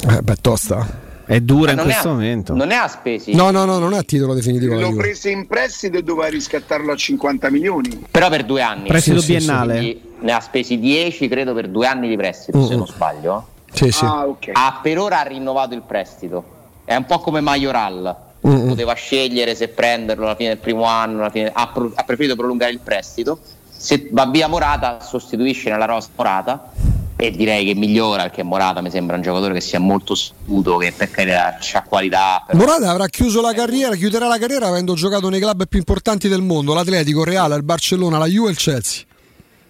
Eh, 0.10 0.22
beh, 0.22 0.36
tosta. 0.42 1.06
È 1.26 1.42
dura 1.42 1.74
in 1.74 1.80
questo 1.80 2.08
ha- 2.08 2.12
momento. 2.14 2.56
Non 2.56 2.68
ne 2.70 2.76
ha 2.76 2.88
spesi. 2.88 3.36
No, 3.36 3.52
no, 3.52 3.66
no, 3.66 3.80
non 3.80 3.94
è 3.94 3.98
a 3.98 4.04
titolo 4.04 4.34
definitivo 4.34 4.80
L'ho 4.80 4.94
preso 4.96 5.28
in 5.28 5.46
prestito 5.46 5.98
e 5.98 6.02
doveva 6.04 6.28
riscattarlo 6.30 6.90
a 6.92 6.96
50 6.96 7.50
milioni. 7.50 8.06
Però 8.10 8.30
per 8.30 8.46
due 8.46 8.62
anni. 8.62 8.88
Prestito 8.88 9.20
Sì, 9.20 9.26
sì, 9.26 9.32
sì. 9.32 9.38
biennale. 9.46 9.74
Quindi 9.74 10.02
ne 10.20 10.32
ha 10.32 10.40
spesi 10.40 10.80
10, 10.80 11.28
credo, 11.28 11.54
per 11.54 11.68
due 11.70 11.88
anni 11.88 12.08
di 12.08 12.16
prestito, 12.16 12.66
se 12.66 12.74
Mm. 12.74 12.78
non 12.78 12.88
sbaglio. 12.88 13.48
Sì, 13.72 13.92
sì. 13.92 14.06
Ah, 14.06 14.26
ok. 14.26 14.50
ha 14.54 14.80
per 14.82 14.98
ora 15.00 15.20
ha 15.20 15.24
rinnovato 15.24 15.74
il 15.74 15.82
prestito. 15.82 16.44
È 16.86 16.96
un 16.96 17.06
po' 17.06 17.20
come 17.20 17.42
Majoral. 17.42 18.16
Mm-mm. 18.48 18.68
Poteva 18.70 18.94
scegliere 18.94 19.56
se 19.56 19.68
prenderlo 19.68 20.26
alla 20.26 20.36
fine 20.36 20.50
del 20.50 20.58
primo 20.60 20.84
anno, 20.84 21.20
alla 21.20 21.30
fine- 21.30 21.52
ha, 21.54 21.68
pro- 21.68 21.92
ha 21.94 22.04
preferito 22.04 22.36
prolungare 22.36 22.72
il 22.72 22.80
prestito. 22.80 23.40
Se 23.76 24.08
va 24.12 24.26
via 24.28 24.48
Morata, 24.48 25.00
sostituisce 25.02 25.70
nella 25.70 25.86
rosa 25.86 26.08
Morata 26.16 26.72
e 27.20 27.32
direi 27.32 27.66
che 27.66 27.74
migliora 27.76 28.24
perché 28.24 28.44
Morata 28.44 28.80
mi 28.82 28.90
sembra 28.90 29.16
un 29.16 29.22
giocatore 29.24 29.54
che 29.54 29.60
sia 29.62 29.80
molto 29.80 30.16
scudo, 30.16 30.78
che 30.78 30.94
per 30.96 31.12
carità 31.12 31.58
ha 31.74 31.84
qualità. 31.84 32.44
Però... 32.48 32.58
Morata 32.58 32.90
avrà 32.90 33.08
chiuso 33.08 33.42
la 33.42 33.54
carriera, 33.54 33.96
chiuderà 33.96 34.28
la 34.28 34.38
carriera 34.38 34.68
avendo 34.68 34.94
giocato 34.94 35.28
nei 35.30 35.40
club 35.42 35.68
più 35.68 35.80
importanti 35.80 36.28
del 36.30 36.42
mondo, 36.42 36.74
l'Atletico, 36.74 37.22
il 37.22 37.28
Reale, 37.28 37.56
il 37.56 37.64
Barcellona, 37.64 38.18
la 38.18 38.28
Juve 38.28 38.48
e 38.50 38.52
il 38.52 38.58
Chelsea. 38.58 39.04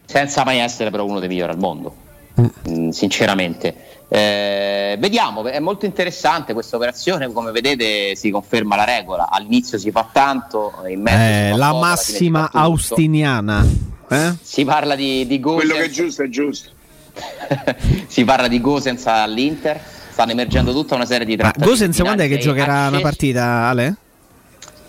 Senza 0.10 0.46
mai 0.46 0.60
essere 0.60 0.90
però 0.90 1.04
uno 1.04 1.20
dei 1.20 1.28
migliori 1.28 1.52
al 1.52 1.60
mondo, 1.60 1.94
mm. 2.40 2.46
mm 2.70 2.90
sinceramente. 2.90 3.76
Eh, 4.10 4.96
vediamo, 5.00 5.44
è 5.46 5.60
molto 5.60 5.86
interessante 5.86 6.54
questa 6.54 6.78
operazione, 6.78 7.30
come 7.34 7.52
vedete 7.52 8.16
si 8.16 8.30
conferma 8.30 8.78
la 8.78 8.86
regola, 8.86 9.28
all'inizio 9.30 9.78
si 9.78 9.92
fa 9.92 10.08
tanto, 10.10 10.72
in 10.88 11.02
mezzo 11.02 11.18
eh, 11.18 11.58
la 11.58 11.72
poco, 11.72 11.80
massima 11.80 12.50
austiniana. 12.54 13.68
Eh? 14.10 14.34
Si 14.42 14.64
parla 14.64 14.96
di, 14.96 15.28
di 15.28 15.42
Quello 15.42 15.74
che 15.74 15.84
è 15.84 15.90
giusto 15.90 16.24
è 16.24 16.30
giusto. 16.30 16.70
si 18.08 18.24
parla 18.24 18.48
di 18.48 18.62
Gosens 18.62 19.06
all'Inter, 19.08 19.82
stanno 20.10 20.32
emergendo 20.32 20.72
tutta 20.72 20.96
una 20.96 21.06
serie 21.06 21.26
di 21.26 21.36
trattative. 21.36 21.66
Ma 21.66 21.72
Gosens 21.72 22.00
quando 22.00 22.24
è 22.24 22.28
che 22.30 22.38
giocherà 22.38 22.76
accesi? 22.76 22.94
una 22.94 23.02
partita, 23.02 23.44
Ale? 23.68 23.96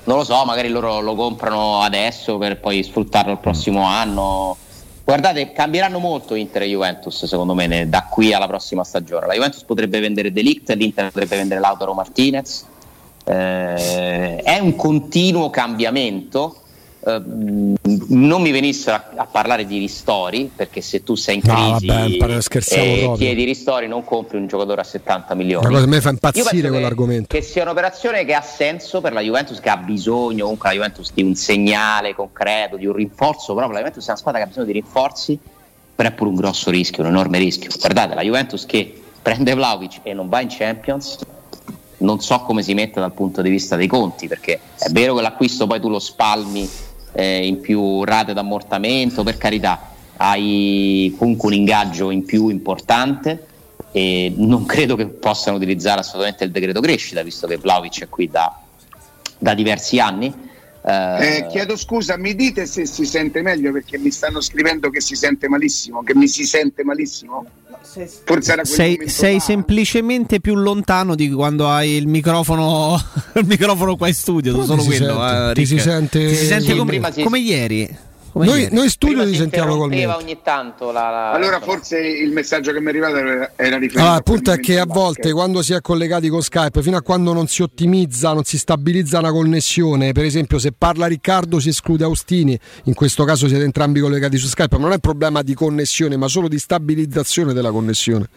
Non 0.04 0.18
lo 0.18 0.24
so, 0.24 0.44
magari 0.44 0.68
loro 0.68 1.00
lo 1.00 1.16
comprano 1.16 1.82
adesso 1.82 2.38
per 2.38 2.60
poi 2.60 2.84
sfruttarlo 2.84 3.32
il 3.32 3.38
prossimo 3.38 3.82
anno 3.82 4.56
Guardate, 5.08 5.52
cambieranno 5.52 6.00
molto 6.00 6.34
Inter 6.34 6.64
e 6.64 6.66
Juventus, 6.66 7.24
secondo 7.24 7.54
me, 7.54 7.88
da 7.88 8.06
qui 8.10 8.34
alla 8.34 8.46
prossima 8.46 8.84
stagione. 8.84 9.26
La 9.26 9.32
Juventus 9.32 9.62
potrebbe 9.64 10.00
vendere 10.00 10.30
Delict, 10.32 10.68
l'Inter 10.72 11.06
potrebbe 11.06 11.34
vendere 11.34 11.60
Lautaro 11.60 11.94
Martinez. 11.94 12.66
Eh, 13.24 14.36
è 14.42 14.58
un 14.58 14.76
continuo 14.76 15.48
cambiamento 15.48 16.60
eh, 17.08 17.22
non 18.08 18.42
mi 18.42 18.50
venissero 18.50 18.96
a, 18.96 19.10
a, 19.16 19.24
parlare 19.24 19.64
di 19.64 19.78
ristori 19.78 20.50
perché 20.54 20.82
se 20.82 21.02
tu 21.02 21.14
sei 21.14 21.36
in 21.36 21.40
crisi 21.40 21.86
no, 21.86 21.94
vabbè, 21.94 22.38
e 22.68 23.12
chiedi 23.16 23.44
ristori 23.44 23.88
non 23.88 24.04
compri 24.04 24.36
un 24.36 24.46
giocatore 24.46 24.82
a 24.82 24.84
70 24.84 25.34
milioni. 25.34 25.64
Una 25.64 25.74
cosa 25.74 25.86
a 25.86 25.88
me 25.88 26.00
fa 26.02 26.10
impazzire 26.10 26.68
quell'argomento. 26.68 27.28
che, 27.28 27.38
che 27.38 27.44
sia 27.44 27.62
un'operazione 27.62 28.26
che 28.26 28.34
ha 28.34 28.42
senso 28.42 29.00
per 29.00 29.14
la 29.14 29.22
Juventus 29.22 29.58
che 29.58 29.70
ha 29.70 29.78
bisogno 29.78 30.42
comunque 30.42 30.68
la 30.68 30.74
Juventus 30.74 31.10
di 31.14 31.22
un 31.22 31.34
segnale 31.34 32.14
concreto 32.14 32.76
di 32.76 32.84
un 32.84 32.92
rinforzo 32.92 33.54
proprio 33.54 33.72
la 33.72 33.78
Juventus 33.78 34.04
è 34.04 34.10
una 34.10 34.18
squadra 34.18 34.40
che 34.40 34.46
ha 34.46 34.48
bisogno 34.48 34.66
di 34.66 34.72
rinforzi 34.72 35.38
però 35.94 36.08
è 36.10 36.12
pure 36.12 36.30
un 36.30 36.36
grosso 36.36 36.70
rischio 36.70 37.02
un 37.02 37.08
enorme 37.08 37.38
rischio. 37.38 37.70
Guardate 37.78 38.14
la 38.14 38.22
Juventus 38.22 38.66
che 38.66 39.00
prende 39.22 39.54
Vlaovic 39.54 40.00
e 40.02 40.12
non 40.12 40.28
va 40.28 40.42
in 40.42 40.48
Champions 40.50 41.18
non 41.98 42.20
so 42.20 42.40
come 42.40 42.62
si 42.62 42.74
mette 42.74 43.00
dal 43.00 43.12
punto 43.12 43.40
di 43.40 43.48
vista 43.48 43.76
dei 43.76 43.86
conti 43.86 44.28
perché 44.28 44.60
è 44.78 44.90
vero 44.90 45.14
che 45.14 45.22
l'acquisto 45.22 45.66
poi 45.66 45.80
tu 45.80 45.88
lo 45.88 45.98
spalmi 45.98 46.68
eh, 47.12 47.46
in 47.46 47.60
più 47.60 48.04
rate 48.04 48.32
d'ammortamento, 48.32 49.22
per 49.22 49.36
carità, 49.36 49.90
hai 50.16 51.14
comunque 51.18 51.48
un 51.48 51.54
ingaggio 51.54 52.10
in 52.10 52.24
più 52.24 52.48
importante 52.48 53.46
e 53.92 54.32
non 54.36 54.66
credo 54.66 54.96
che 54.96 55.06
possano 55.06 55.56
utilizzare 55.56 56.00
assolutamente 56.00 56.44
il 56.44 56.50
decreto 56.50 56.80
crescita, 56.80 57.22
visto 57.22 57.46
che 57.46 57.56
Vlaovic 57.56 58.02
è 58.02 58.08
qui 58.08 58.28
da, 58.28 58.54
da 59.38 59.54
diversi 59.54 59.98
anni. 59.98 60.46
Eh, 60.90 61.46
chiedo 61.50 61.76
scusa, 61.76 62.16
mi 62.16 62.34
dite 62.34 62.64
se 62.64 62.86
si 62.86 63.04
sente 63.04 63.42
meglio 63.42 63.72
perché 63.72 63.98
mi 63.98 64.10
stanno 64.10 64.40
scrivendo 64.40 64.88
che 64.88 65.02
si 65.02 65.16
sente 65.16 65.46
malissimo, 65.46 66.02
che 66.02 66.14
mi 66.14 66.26
si 66.28 66.44
sente 66.44 66.82
malissimo? 66.82 67.44
Forse 68.24 68.52
era 68.52 68.64
sei, 68.64 69.08
sei 69.08 69.38
semplicemente 69.38 70.40
più 70.40 70.54
lontano 70.54 71.14
di 71.14 71.30
quando 71.30 71.68
hai 71.68 71.90
il 71.90 72.06
microfono, 72.06 72.96
il 73.36 73.44
microfono 73.46 73.96
qua 73.96 74.08
in 74.08 74.14
studio. 74.14 74.64
Solo 74.64 74.82
quello, 74.82 75.20
sente, 75.20 75.50
eh, 75.50 75.54
ti 75.54 75.66
si 75.66 75.78
sente, 75.78 76.26
ti 76.28 76.34
si 76.34 76.46
sente 76.46 76.74
come, 76.74 77.00
come 77.22 77.38
ieri. 77.38 78.06
Noi, 78.44 78.68
noi, 78.70 78.88
studio 78.88 79.22
li 79.24 79.34
sentiamo 79.34 79.76
col 79.76 79.88
me. 79.88 80.06
ogni 80.06 80.38
tanto 80.42 80.90
la, 80.90 81.10
la, 81.10 81.30
allora 81.32 81.60
forse 81.60 81.98
il 81.98 82.30
messaggio 82.30 82.72
che 82.72 82.80
mi 82.80 82.86
è 82.86 82.88
arrivato 82.90 83.16
era, 83.16 83.52
era 83.56 83.76
riferito 83.76 84.00
allora, 84.00 84.16
il 84.16 84.22
punto 84.22 84.52
è 84.52 84.60
che 84.60 84.78
a 84.78 84.86
volte 84.86 85.32
quando 85.32 85.62
si 85.62 85.72
è 85.72 85.80
collegati 85.80 86.28
con 86.28 86.42
Skype 86.42 86.82
fino 86.82 86.96
a 86.96 87.02
quando 87.02 87.32
non 87.32 87.46
si 87.46 87.62
ottimizza 87.62 88.32
non 88.32 88.44
si 88.44 88.58
stabilizza 88.58 89.18
una 89.18 89.30
connessione 89.30 90.12
per 90.12 90.24
esempio 90.24 90.58
se 90.58 90.72
parla 90.76 91.06
Riccardo 91.06 91.58
si 91.58 91.70
esclude 91.70 92.04
Austini 92.04 92.58
in 92.84 92.94
questo 92.94 93.24
caso 93.24 93.48
siete 93.48 93.64
entrambi 93.64 94.00
collegati 94.00 94.36
su 94.36 94.46
Skype 94.46 94.76
ma 94.76 94.82
non 94.82 94.90
è 94.92 94.94
un 94.94 95.00
problema 95.00 95.42
di 95.42 95.54
connessione 95.54 96.16
ma 96.16 96.28
solo 96.28 96.48
di 96.48 96.58
stabilizzazione 96.58 97.52
della 97.52 97.70
connessione 97.70 98.28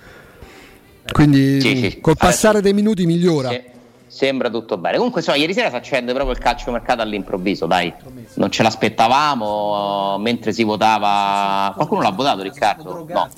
quindi 1.12 1.60
sì, 1.62 1.78
sì. 1.78 2.00
col 2.00 2.16
passare 2.18 2.60
Adesso, 2.60 2.74
dei 2.74 2.74
minuti 2.74 3.06
migliora 3.06 3.50
sì 3.50 3.71
sembra 4.12 4.50
tutto 4.50 4.78
bene. 4.78 4.98
Comunque, 4.98 5.22
so, 5.22 5.34
ieri 5.34 5.54
sera 5.54 5.70
si 5.70 5.76
accende 5.76 6.14
proprio 6.14 6.36
il 6.36 6.42
calciomercato 6.42 7.02
all'improvviso, 7.02 7.66
dai, 7.66 7.92
non 8.34 8.52
ce 8.52 8.62
l'aspettavamo 8.62 10.18
mentre 10.20 10.52
si 10.52 10.64
votava. 10.64 11.72
Qualcuno 11.74 12.02
l'ha 12.02 12.12
votato, 12.12 12.42
Riccardo? 12.42 13.06
No, 13.08 13.30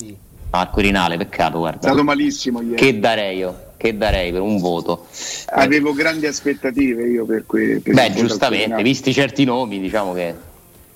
al 0.50 0.70
Quirinale, 0.70 1.16
peccato, 1.16 1.58
guarda. 1.58 1.78
È 1.78 1.82
stato 1.82 2.02
malissimo 2.02 2.60
ieri. 2.60 2.74
Che 2.74 2.98
darei 2.98 3.38
io? 3.38 3.62
Che 3.76 3.96
darei 3.96 4.32
per 4.32 4.40
un 4.40 4.58
voto? 4.58 5.06
Avevo 5.46 5.92
grandi 5.92 6.26
aspettative 6.26 7.04
io 7.04 7.24
per 7.24 7.44
cui. 7.46 7.80
Beh, 7.84 8.12
giustamente, 8.12 8.82
visti 8.82 9.12
certi 9.12 9.44
nomi, 9.44 9.78
diciamo 9.78 10.12
che 10.12 10.34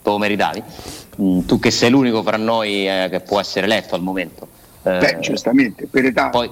te 0.03 0.11
lo 0.11 0.19
meritavi. 0.19 0.63
Mm, 1.21 1.41
tu 1.41 1.59
che 1.59 1.71
sei 1.71 1.91
l'unico 1.91 2.23
fra 2.23 2.37
noi 2.37 2.89
eh, 2.89 3.09
che 3.11 3.21
può 3.21 3.39
essere 3.41 3.67
eletto 3.67 3.95
al 3.95 4.03
momento. 4.03 4.49
Eh, 4.83 4.99
Beh, 4.99 5.19
giustamente, 5.21 5.87
per 5.91 6.05
età. 6.05 6.31
Poi, 6.31 6.51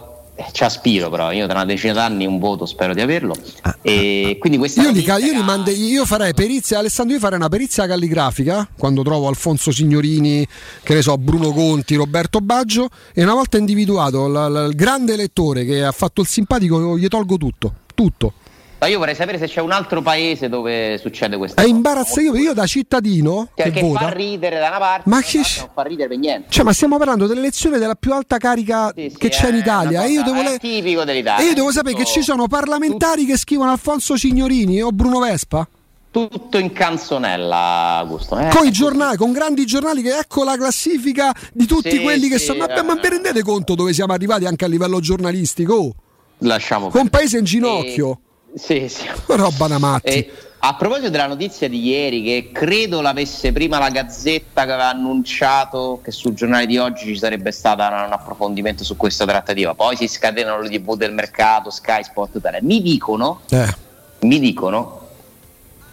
ci 0.52 0.64
aspiro 0.64 1.09
però, 1.11 1.33
io 1.33 1.47
tra 1.47 1.55
una 1.57 1.64
decina 1.64 1.93
d'anni 1.93 2.26
un 2.26 2.38
voto 2.38 2.66
spero 2.66 2.93
di 2.93 3.00
averlo. 3.00 3.35
Ah, 3.62 3.76
e 3.83 4.37
quindi 4.38 4.59
questa 4.59 4.83
io, 4.83 4.90
li, 4.90 5.02
io, 5.02 5.16
li 5.16 5.43
mande, 5.43 5.73
io 5.73 6.05
farei 6.05 6.35
perizia, 6.35 6.78
Alessandro, 6.78 7.14
io 7.14 7.21
farei 7.21 7.38
una 7.38 7.49
perizia 7.49 7.87
calligrafica 7.87 8.69
quando 8.76 9.02
trovo 9.02 9.28
Alfonso 9.28 9.71
Signorini, 9.71 10.47
che 10.83 10.95
ne 10.95 11.02
so, 11.02 11.16
Bruno 11.16 11.52
Conti, 11.52 11.95
Roberto 11.95 12.40
Baggio 12.40 12.88
e 13.14 13.23
una 13.23 13.35
volta 13.35 13.57
individuato 13.57 14.28
l- 14.28 14.33
l- 14.33 14.66
il 14.69 14.75
grande 14.75 15.16
lettore 15.16 15.64
che 15.64 15.83
ha 15.83 15.93
fatto 15.93 16.21
il 16.21 16.26
simpatico 16.26 16.99
gli 16.99 17.09
tolgo 17.09 17.37
tutto, 17.37 17.75
tutto. 17.95 18.33
Ma 18.78 18.88
io 18.88 18.99
vorrei 18.99 19.14
sapere 19.14 19.38
se 19.38 19.47
c'è 19.47 19.62
un 19.62 19.71
altro 19.71 20.02
paese 20.02 20.50
dove 20.50 20.99
succede 20.99 21.38
questo. 21.38 21.61
È 21.61 21.64
imbarazzante. 21.64 22.38
Io 22.38 22.52
da 22.52 22.66
cittadino 22.66 23.49
cioè, 23.54 23.66
che, 23.66 23.80
che 23.80 23.80
vota, 23.80 24.00
fa 24.00 24.09
ridere 24.11 24.59
da 24.59 24.68
una 24.68 24.78
parte, 24.78 25.09
ma 25.09 25.23
che 25.23 25.37
non 25.37 25.71
fa 25.73 25.83
ridere 25.83 26.09
per 26.09 26.18
niente. 26.18 26.50
Cioè, 26.50 26.64
ma 26.64 26.73
stiamo 26.75 26.99
parlando 26.99 27.26
dell'elezione 27.26 27.78
della 27.78 27.95
più 27.95 28.12
alta 28.12 28.37
carica 28.37 28.92
sì, 28.95 29.09
sì, 29.09 29.16
che 29.16 29.30
c'è 29.30 29.49
in 29.49 29.56
Italia. 29.56 30.00
Cosa, 30.02 30.12
io 30.12 30.23
devo 30.23 30.42
le... 30.42 30.59
tipico 30.59 31.04
dell'Italia. 31.04 31.45
E 31.45 31.49
io 31.49 31.54
devo 31.54 31.73
sapere 31.73 31.95
tutto... 31.95 32.04
che 32.04 32.11
ci 32.11 32.23
sono 32.23 32.49
parlamentari 32.49 33.23
tutto... 33.23 33.33
che 33.33 33.38
scrivono 33.38 33.71
Alfonso 33.71 34.16
Signorini 34.16 34.83
o 34.83 34.90
Bruno 34.90 35.21
Vespa 35.21 35.66
tutto 36.11 36.56
in 36.56 36.73
canzonella, 36.73 37.99
Augusto. 37.99 38.38
Eh, 38.38 38.49
con 38.49 38.66
i 38.66 38.71
giornali, 38.71 39.18
con 39.18 39.33
grandi 39.33 39.66
giornali 39.66 40.00
che 40.00 40.16
ecco 40.16 40.45
la 40.45 40.56
classifica 40.56 41.35
di 41.52 41.66
tutti 41.66 41.90
sì, 41.90 42.00
quelli 42.00 42.28
che 42.28 42.38
sono. 42.38 42.64
Ma, 42.66 42.83
ma 42.83 42.95
vi 42.95 43.09
rendete 43.09 43.42
conto 43.42 43.75
dove 43.75 43.92
siamo 43.92 44.14
arrivati 44.14 44.47
anche 44.47 44.64
a 44.64 44.68
livello 44.68 44.99
giornalistico? 45.00 45.95
Lasciamo 46.38 46.88
con 46.88 47.09
paese 47.09 47.37
in 47.37 47.45
ginocchio. 47.45 48.12
E 48.12 48.25
sì, 48.58 48.88
sì. 48.88 49.06
Roba 49.26 49.66
da 49.66 49.78
matti. 49.78 50.06
E 50.08 50.32
a 50.58 50.75
proposito 50.75 51.10
della 51.10 51.26
notizia 51.26 51.68
di 51.68 51.80
ieri, 51.80 52.22
che 52.22 52.50
credo 52.52 53.00
l'avesse 53.00 53.52
prima 53.52 53.78
la 53.78 53.90
Gazzetta 53.90 54.64
che 54.64 54.72
aveva 54.72 54.88
annunciato 54.88 56.00
che 56.02 56.10
sul 56.10 56.34
giornale 56.34 56.66
di 56.66 56.76
oggi 56.76 57.04
ci 57.04 57.18
sarebbe 57.18 57.52
stato 57.52 57.82
un 57.82 58.12
approfondimento 58.12 58.82
su 58.82 58.96
questa 58.96 59.25
trattativa, 59.25 59.75
poi 59.75 59.96
si 59.96 60.08
scatenano 60.08 60.60
le 60.62 60.70
tv 60.70 60.96
del 60.96 61.12
mercato, 61.12 61.70
Sky 61.70 62.02
Sport, 62.02 62.40
tale. 62.40 62.58
mi 62.62 62.82
dicono, 62.82 63.42
eh. 63.50 63.75
mi 64.20 64.40
dicono 64.40 65.08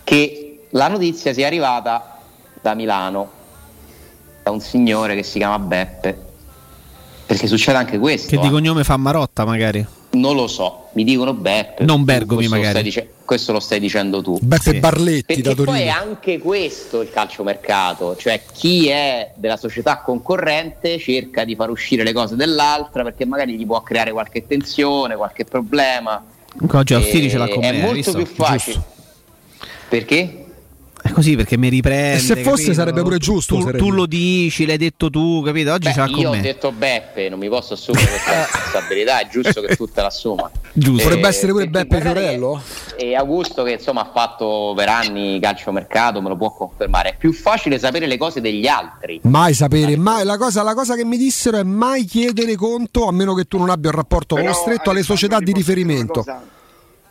che 0.04 0.68
la 0.72 0.88
notizia 0.88 1.34
sia 1.34 1.46
arrivata 1.46 2.18
da 2.60 2.74
Milano, 2.74 3.30
da 4.42 4.50
un 4.50 4.60
signore 4.60 5.16
che 5.16 5.24
si 5.24 5.38
chiama 5.38 5.60
Beppe, 5.60 6.33
perché 7.26 7.48
succede 7.48 7.78
anche 7.78 7.98
questo. 7.98 8.30
Che 8.30 8.38
di 8.38 8.48
eh. 8.48 8.50
cognome 8.50 8.84
fa 8.84 8.98
Marotta 8.98 9.46
magari. 9.46 9.86
Non 10.12 10.36
lo 10.36 10.48
so, 10.48 10.90
mi 10.94 11.04
dicono 11.04 11.34
Beppe. 11.34 11.84
Non 11.84 12.04
Bergomi 12.04 12.48
magari. 12.48 12.76
Lo 12.76 12.82
dice- 12.82 13.10
questo 13.26 13.52
lo 13.52 13.60
stai 13.60 13.80
dicendo 13.80 14.22
tu. 14.22 14.38
Beppe 14.42 14.72
sì. 14.74 14.80
Barletti 14.80 15.24
Perché 15.24 15.42
da 15.42 15.54
Torino. 15.54 15.76
poi 15.76 15.86
è 15.86 15.90
anche 15.90 16.38
questo 16.38 17.02
il 17.02 17.10
calciomercato, 17.10 18.16
cioè 18.16 18.42
chi 18.54 18.90
è 18.90 19.32
della 19.36 19.58
società 19.58 20.02
concorrente 20.02 21.00
cerca 21.00 21.44
di 21.46 21.56
far 21.56 21.70
uscire 21.70 22.04
le 22.04 22.14
cose 22.14 22.36
dell'altra 22.36 23.04
perché 23.04 23.26
magari 23.26 23.56
gli 23.56 23.66
può 23.66 23.82
creare 23.82 24.12
qualche 24.12 24.46
tensione, 24.46 25.16
qualche 25.16 25.46
problema. 25.46 26.24
Oggi 26.72 26.94
Austini 26.94 27.30
ce 27.30 27.38
l'ha 27.38 27.48
con 27.48 27.64
È 27.64 27.72
me, 27.72 27.82
molto 27.82 28.12
più 28.12 28.26
facile. 28.26 28.74
Giusto. 28.76 28.92
Perché? 29.90 30.43
È 31.06 31.12
così 31.12 31.36
perché 31.36 31.58
mi 31.58 31.68
riprende. 31.68 32.16
E 32.16 32.20
se 32.20 32.38
fosse 32.38 32.64
capito? 32.64 32.74
sarebbe 32.74 33.02
pure 33.02 33.18
giusto. 33.18 33.56
Tu, 33.56 33.62
sarebbe. 33.64 33.78
tu, 33.78 33.92
lo 33.92 34.06
dici, 34.06 34.66
l'hai 34.66 34.78
detto 34.78 35.10
tu, 35.10 35.42
capito? 35.44 35.74
Oggi 35.74 35.90
Beh, 35.90 35.94
ce 35.94 36.00
l'ha 36.00 36.06
con 36.10 36.18
io 36.18 36.32
me. 36.32 36.40
ho 36.40 36.42
detto 36.42 36.72
Beppe, 36.72 37.28
non 37.28 37.40
mi 37.40 37.50
posso 37.50 37.74
assumere 37.74 38.06
questa 38.08 38.32
responsabilità, 38.48 39.20
è 39.20 39.28
giusto 39.28 39.60
che 39.60 39.76
tu 39.76 39.86
te 39.92 40.02
l'assuma. 40.02 40.50
Giusto. 40.72 41.04
Potrebbe 41.04 41.28
essere 41.28 41.52
pure 41.52 41.68
Beppe 41.68 42.00
Fiorello. 42.00 42.62
E 42.96 43.16
Augusto 43.16 43.64
che 43.64 43.74
insomma 43.74 44.02
ha 44.02 44.12
fatto 44.14 44.72
per 44.78 44.88
anni 44.88 45.42
calciomercato, 45.42 46.22
me 46.22 46.30
lo 46.30 46.38
può 46.38 46.54
confermare. 46.54 47.10
È 47.10 47.16
più 47.18 47.34
facile 47.34 47.78
sapere 47.80 48.08
le 48.08 48.16
cose 48.16 48.40
degli 48.40 48.66
altri. 48.66 49.20
Mai 49.24 49.54
sapere, 49.54 49.98
mai. 49.98 50.24
La 50.24 50.38
cosa, 50.38 50.64
la 50.64 50.74
cosa 50.74 50.96
che 50.96 51.04
mi 51.04 51.18
dissero 51.18 51.58
è 51.58 51.64
mai 51.64 52.06
chiedere 52.06 52.56
conto, 52.56 53.08
a 53.08 53.12
meno 53.12 53.34
che 53.34 53.44
tu 53.44 53.58
non 53.58 53.70
abbia 53.70 53.90
un 53.90 53.98
rapporto 53.98 54.36
Però, 54.36 54.54
stretto, 54.54 54.92
alle 54.92 55.04
società 55.04 55.40
di 55.40 55.52
riferimento. 55.52 56.24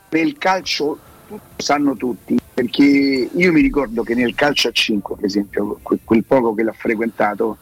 Nel 0.08 0.38
calcio 0.38 0.98
sanno 1.56 1.94
tutti 1.96 2.38
perché 2.52 3.30
io 3.32 3.52
mi 3.52 3.60
ricordo 3.60 4.02
che 4.02 4.14
nel 4.14 4.34
calcio 4.34 4.68
a 4.68 4.72
5 4.72 5.16
per 5.16 5.24
esempio 5.24 5.78
quel, 5.82 6.24
poco 6.24 6.54
che 6.54 6.62
l'ha 6.62 6.72
frequentato 6.72 7.58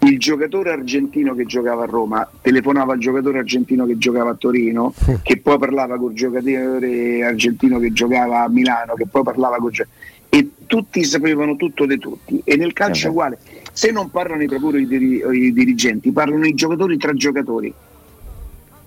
il 0.00 0.18
giocatore 0.18 0.70
argentino 0.70 1.34
che 1.34 1.46
giocava 1.46 1.84
a 1.84 1.86
Roma 1.86 2.28
telefonava 2.40 2.92
al 2.92 2.98
giocatore 2.98 3.38
argentino 3.38 3.86
che 3.86 3.96
giocava 3.96 4.30
a 4.30 4.34
Torino, 4.34 4.92
che 5.22 5.38
poi 5.38 5.56
parlava 5.56 5.96
col 5.96 6.12
giocatore 6.12 7.24
argentino 7.24 7.78
che 7.78 7.90
giocava 7.90 8.42
a 8.42 8.48
Milano, 8.50 8.92
che 8.94 9.06
poi 9.06 9.22
parlava 9.22 9.56
con 9.56 9.70
e 10.28 10.50
tutti 10.66 11.04
sapevano 11.04 11.54
tutto 11.54 11.86
di 11.86 11.96
tutti. 11.96 12.40
E 12.44 12.56
nel 12.56 12.72
calcio 12.72 13.06
è 13.06 13.10
uguale. 13.10 13.38
Se 13.72 13.92
non 13.92 14.10
parlano 14.10 14.42
i 14.42 14.46
procuri 14.46 14.82
i 14.82 15.52
dirigenti, 15.52 16.10
parlano 16.10 16.44
i 16.44 16.54
giocatori 16.54 16.98
tra 16.98 17.14
giocatori. 17.14 17.72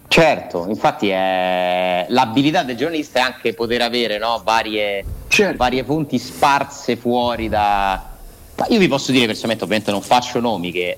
Certo, 0.07 0.65
infatti 0.67 1.09
è... 1.09 2.05
l'abilità 2.09 2.63
del 2.63 2.77
giornalista 2.77 3.19
è 3.19 3.21
anche 3.21 3.53
poter 3.53 3.81
avere 3.81 4.17
no, 4.17 4.41
varie, 4.43 5.03
certo. 5.27 5.57
varie 5.57 5.83
fonti 5.83 6.17
sparse 6.17 6.95
fuori 6.95 7.49
da... 7.49 8.15
Ma 8.55 8.65
io 8.69 8.79
vi 8.79 8.87
posso 8.87 9.11
dire 9.11 9.25
personalmente, 9.25 9.63
ovviamente 9.63 9.91
non 9.91 10.01
faccio 10.01 10.39
nomi, 10.39 10.71
che 10.71 10.97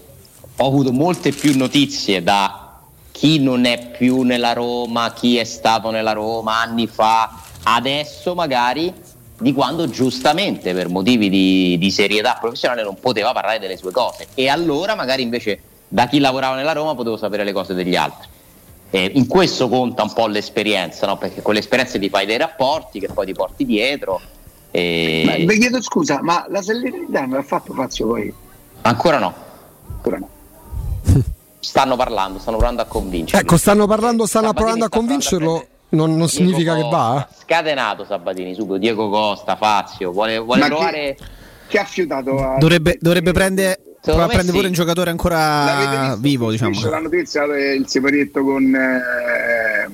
ho 0.56 0.68
avuto 0.68 0.92
molte 0.92 1.32
più 1.32 1.58
notizie 1.58 2.24
da 2.24 2.70
chi 3.12 3.40
non 3.40 3.66
è 3.66 3.90
più 3.90 4.22
nella 4.22 4.54
Roma, 4.54 5.12
chi 5.12 5.38
è 5.38 5.44
stato 5.44 5.92
nella 5.92 6.14
Roma 6.14 6.62
anni 6.62 6.88
fa, 6.88 7.42
adesso 7.64 8.34
magari, 8.34 8.94
di 9.38 9.52
quando 9.52 9.90
giustamente 9.90 10.74
per 10.74 10.88
motivi 10.88 11.30
di, 11.30 11.78
di 11.78 11.92
serietà 11.92 12.38
professionale 12.40 12.84
non 12.84 12.98
poteva 12.98 13.34
parlare 13.34 13.60
delle 13.60 13.76
sue 13.76 13.92
cose. 13.92 14.28
E 14.36 14.48
allora 14.48 14.96
magari 14.96 15.22
invece 15.22 15.60
da 15.88 16.08
chi 16.08 16.20
lavorava 16.20 16.56
nella 16.56 16.72
Roma 16.72 16.96
potevo 16.96 17.18
sapere 17.18 17.44
le 17.44 17.52
cose 17.52 17.74
degli 17.74 17.96
altri. 17.96 18.28
Eh, 18.92 19.12
in 19.14 19.28
questo 19.28 19.70
conta 19.70 20.02
un 20.04 20.14
po' 20.14 20.28
l'esperienza, 20.28 21.06
no? 21.06 21.18
perché 21.18 21.42
con 21.42 21.54
l'esperienza 21.54 22.00
ti 22.00 22.10
fai 22.10 22.26
dei 22.26 22.38
rapporti 22.38 23.00
che 23.00 23.08
poi 23.08 23.26
ti 23.28 23.34
porti 23.34 23.66
dietro. 23.66 24.20
E... 24.72 25.24
Ma, 25.26 25.36
vi 25.54 25.60
chiedo 25.60 25.82
scusa, 25.82 26.22
ma 26.22 26.46
la 26.50 26.62
Salernitana 26.62 27.36
l'ha 27.38 27.44
fatto 27.44 27.74
Fazio 27.74 28.08
poi? 28.08 28.34
Ancora 28.82 29.20
no. 29.20 29.34
Ancora 29.92 30.18
no. 30.18 30.30
Stanno 31.60 31.98
parlando, 31.98 32.40
stanno 32.40 32.58
provando 32.58 32.82
a 32.82 32.86
convincerlo. 32.86 33.42
Ecco, 33.42 33.58
stanno 33.58 33.86
parlando, 33.86 34.26
stanno 34.26 34.48
Sabatini 34.48 34.72
provando 34.72 34.86
a 34.86 34.98
convincerlo. 34.98 35.68
Non, 35.90 36.16
non 36.16 36.30
significa 36.30 36.74
Costa, 36.74 36.90
che 36.90 36.96
va? 36.96 37.30
Scatenato 37.42 38.06
Sabatini 38.06 38.54
subito, 38.54 38.78
Diego 38.78 39.10
Costa, 39.10 39.56
Fazio, 39.58 40.12
vuole, 40.12 40.38
vuole 40.38 40.66
provare... 40.66 41.16
Che, 41.16 41.26
che 41.68 41.80
ha 41.80 41.84
fiutato 41.84 42.38
a... 42.38 42.58
Dovrebbe, 42.58 42.98
dovrebbe 43.02 43.34
prendere 43.34 43.89
Prova 44.02 44.24
a 44.24 44.28
prendere 44.28 44.56
pure 44.56 44.68
un 44.68 44.74
giocatore 44.74 45.10
ancora 45.10 46.16
vivo, 46.18 46.52
diciamo. 46.52 46.80
La 46.90 47.00
notizia 47.00 47.44
il 47.44 47.88
separietto 47.88 48.44
con 48.44 48.74
eh, 48.74 49.90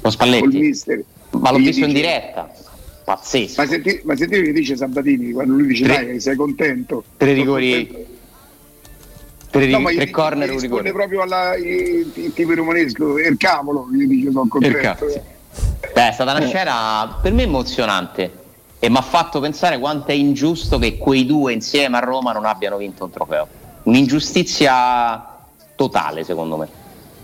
con 0.00 0.10
Spalletti. 0.10 1.04
Ma 1.30 1.50
l'ho 1.50 1.58
visto 1.58 1.72
dice, 1.72 1.84
in 1.84 1.92
diretta. 1.92 2.50
Pazzesco. 3.04 3.60
Ma 3.60 3.68
senti, 3.68 4.00
ma 4.04 4.16
senti 4.16 4.42
che 4.42 4.52
dice 4.52 4.76
Sabatini 4.76 5.32
quando 5.32 5.54
lui 5.54 5.66
dice 5.66 5.84
tre, 5.84 6.06
dai, 6.06 6.20
sei 6.20 6.36
contento? 6.36 7.04
Tre 7.16 7.32
rigori. 7.32 8.14
Tre, 9.50 9.66
no, 9.66 9.84
tre 9.84 10.10
corner 10.10 10.50
un 10.50 10.58
rigore. 10.58 10.92
proprio 10.92 11.22
alla 11.22 11.54
il, 11.56 12.10
il 12.14 12.32
tipo 12.34 12.54
romanesco, 12.54 13.18
il 13.18 13.36
cavolo, 13.36 13.88
gli 13.92 14.06
dice 14.06 14.30
sono 14.32 14.48
contento. 14.48 15.06
Beh, 15.94 16.08
è 16.08 16.12
stata 16.12 16.34
una 16.34 16.46
scena 16.46 17.18
per 17.22 17.32
me 17.32 17.42
emozionante 17.42 18.44
e 18.86 18.88
mi 18.88 18.98
ha 18.98 19.02
fatto 19.02 19.40
pensare 19.40 19.80
quanto 19.80 20.12
è 20.12 20.14
ingiusto 20.14 20.78
che 20.78 20.96
quei 20.96 21.26
due 21.26 21.52
insieme 21.52 21.96
a 21.96 22.00
Roma 22.00 22.30
non 22.30 22.44
abbiano 22.44 22.76
vinto 22.76 23.02
un 23.02 23.10
trofeo. 23.10 23.48
Un'ingiustizia 23.82 25.38
totale 25.74 26.22
secondo 26.22 26.56
me, 26.56 26.68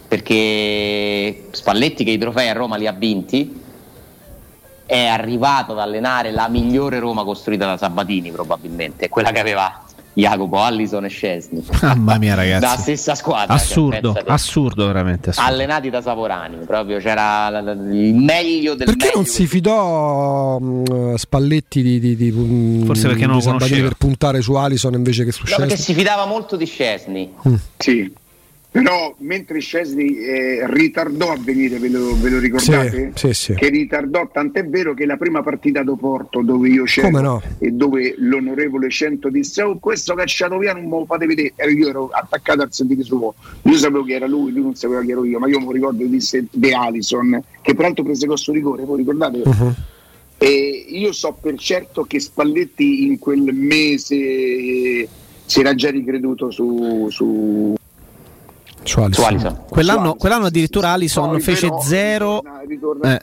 perché 0.08 1.46
Spalletti 1.52 2.02
che 2.02 2.10
i 2.10 2.18
trofei 2.18 2.48
a 2.48 2.52
Roma 2.52 2.74
li 2.74 2.88
ha 2.88 2.92
vinti 2.92 3.62
è 4.84 5.06
arrivato 5.06 5.70
ad 5.70 5.78
allenare 5.78 6.32
la 6.32 6.48
migliore 6.48 6.98
Roma 6.98 7.22
costruita 7.22 7.66
da 7.66 7.76
Sabatini 7.76 8.32
probabilmente, 8.32 9.08
quella 9.08 9.30
che 9.30 9.38
aveva 9.38 9.84
Jacopo, 10.14 10.60
Allison 10.60 11.04
e 11.04 11.08
Scesni. 11.08 11.64
Mamma 11.80 12.18
mia, 12.18 12.34
ragazzi. 12.34 12.60
Da 12.60 12.76
stessa 12.76 13.14
squadra. 13.14 13.54
Assurdo, 13.54 14.12
cioè, 14.12 14.24
assurdo, 14.26 14.86
veramente. 14.86 15.30
Assurdo. 15.30 15.50
Allenati 15.50 15.90
da 15.90 16.02
Saporani, 16.02 16.56
proprio 16.66 16.98
c'era 16.98 17.48
il 17.48 18.14
meglio 18.14 18.74
del 18.74 18.86
Perché 18.86 19.06
meglio 19.06 19.16
non 19.16 19.24
si 19.24 19.46
fidò 19.46 20.58
um, 20.58 21.14
Spalletti 21.14 21.82
di, 21.82 21.98
di, 21.98 22.16
di, 22.16 22.30
mm, 22.30 22.84
Forse 22.84 23.08
perché 23.08 23.26
non 23.26 23.36
lo 23.36 23.42
conosceva. 23.42 23.88
per 23.88 23.96
puntare 23.96 24.42
su 24.42 24.52
Allison 24.54 24.92
invece 24.94 25.24
che 25.24 25.32
su 25.32 25.44
Scesni? 25.44 25.62
No, 25.62 25.68
perché 25.68 25.82
si 25.82 25.94
fidava 25.94 26.26
molto 26.26 26.56
di 26.56 26.66
Scesni. 26.66 27.32
Mm. 27.48 27.54
Sì. 27.78 28.12
Però 28.72 29.14
mentre 29.18 29.60
Scesni 29.60 30.16
eh, 30.16 30.66
ritardò 30.66 31.30
a 31.30 31.36
venire, 31.38 31.78
ve 31.78 31.90
lo, 31.90 32.18
ve 32.18 32.30
lo 32.30 32.38
ricordate? 32.38 33.12
Sì, 33.14 33.26
sì, 33.26 33.34
sì. 33.34 33.54
Che 33.54 33.68
ritardò, 33.68 34.30
tant'è 34.32 34.64
vero 34.64 34.94
che 34.94 35.04
la 35.04 35.18
prima 35.18 35.42
partita 35.42 35.82
do 35.82 35.94
Porto 35.96 36.40
dove 36.40 36.70
io 36.70 36.84
c'ero 36.84 37.20
no? 37.20 37.42
e 37.58 37.70
dove 37.72 38.14
l'onorevole 38.16 38.88
Cento 38.88 39.28
disse 39.28 39.60
oh 39.60 39.78
questo 39.78 40.14
cacciato 40.14 40.56
via 40.56 40.72
non 40.72 40.84
me 40.84 41.00
lo 41.00 41.04
fate 41.04 41.26
vedere, 41.26 41.52
io 41.70 41.86
ero 41.86 42.08
attaccato 42.10 42.62
al 42.62 42.72
sentire 42.72 43.02
suo, 43.02 43.34
io 43.60 43.76
sapevo 43.76 44.04
che 44.04 44.14
era 44.14 44.26
lui, 44.26 44.52
lui 44.52 44.62
non 44.62 44.74
sapeva 44.74 45.02
che 45.02 45.10
ero 45.10 45.26
io, 45.26 45.38
ma 45.38 45.48
io 45.48 45.60
mi 45.60 45.70
ricordo 45.70 46.02
disse 46.06 46.46
De 46.50 46.72
Alison, 46.72 47.42
che 47.60 47.74
peraltro 47.74 48.04
prese 48.04 48.26
questo 48.26 48.52
rigore, 48.52 48.84
voi 48.84 48.96
ricordate? 48.96 49.42
Uh-huh. 49.44 49.74
E 50.38 50.86
io 50.88 51.12
so 51.12 51.36
per 51.38 51.58
certo 51.58 52.04
che 52.04 52.18
Spalletti 52.20 53.04
in 53.04 53.18
quel 53.18 53.52
mese 53.52 55.06
si 55.44 55.60
era 55.60 55.74
già 55.74 55.90
ricreduto 55.90 56.50
su, 56.50 57.08
su 57.10 57.74
su 58.84 59.00
Alisson. 59.00 59.24
Su 59.24 59.30
Alisson. 59.30 59.64
Quell'anno, 59.68 60.14
quell'anno, 60.14 60.46
addirittura 60.46 60.90
Alisson 60.90 61.32
no, 61.32 61.38
fece 61.38 61.68
zero. 61.82 62.42
Eh, 63.02 63.20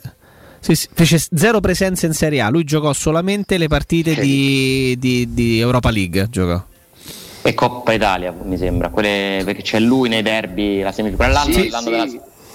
sì, 0.60 0.76
sì, 0.76 0.88
fece 0.92 1.20
zero 1.34 1.60
presenze 1.60 2.06
in 2.06 2.14
Serie 2.14 2.42
A. 2.42 2.50
Lui 2.50 2.64
giocò 2.64 2.92
solamente 2.94 3.58
le 3.58 3.68
partite 3.68 4.16
di, 4.16 4.96
di, 5.00 5.34
di, 5.34 5.60
Europa 5.60 5.90
League. 5.90 6.28
Giocò. 6.30 6.62
E 7.42 7.54
Coppa 7.54 7.94
Italia, 7.94 8.34
mi 8.44 8.58
sembra. 8.58 8.90
Quelle, 8.90 9.42
perché 9.46 9.62
c'è 9.62 9.80
lui 9.80 10.10
nei 10.10 10.22
derby 10.22 10.82
la 10.82 10.92
semifinale. 10.92 11.34
L'anno, 11.34 11.54
sì, 11.54 11.70
l'anno 11.70 11.90
della 11.90 12.08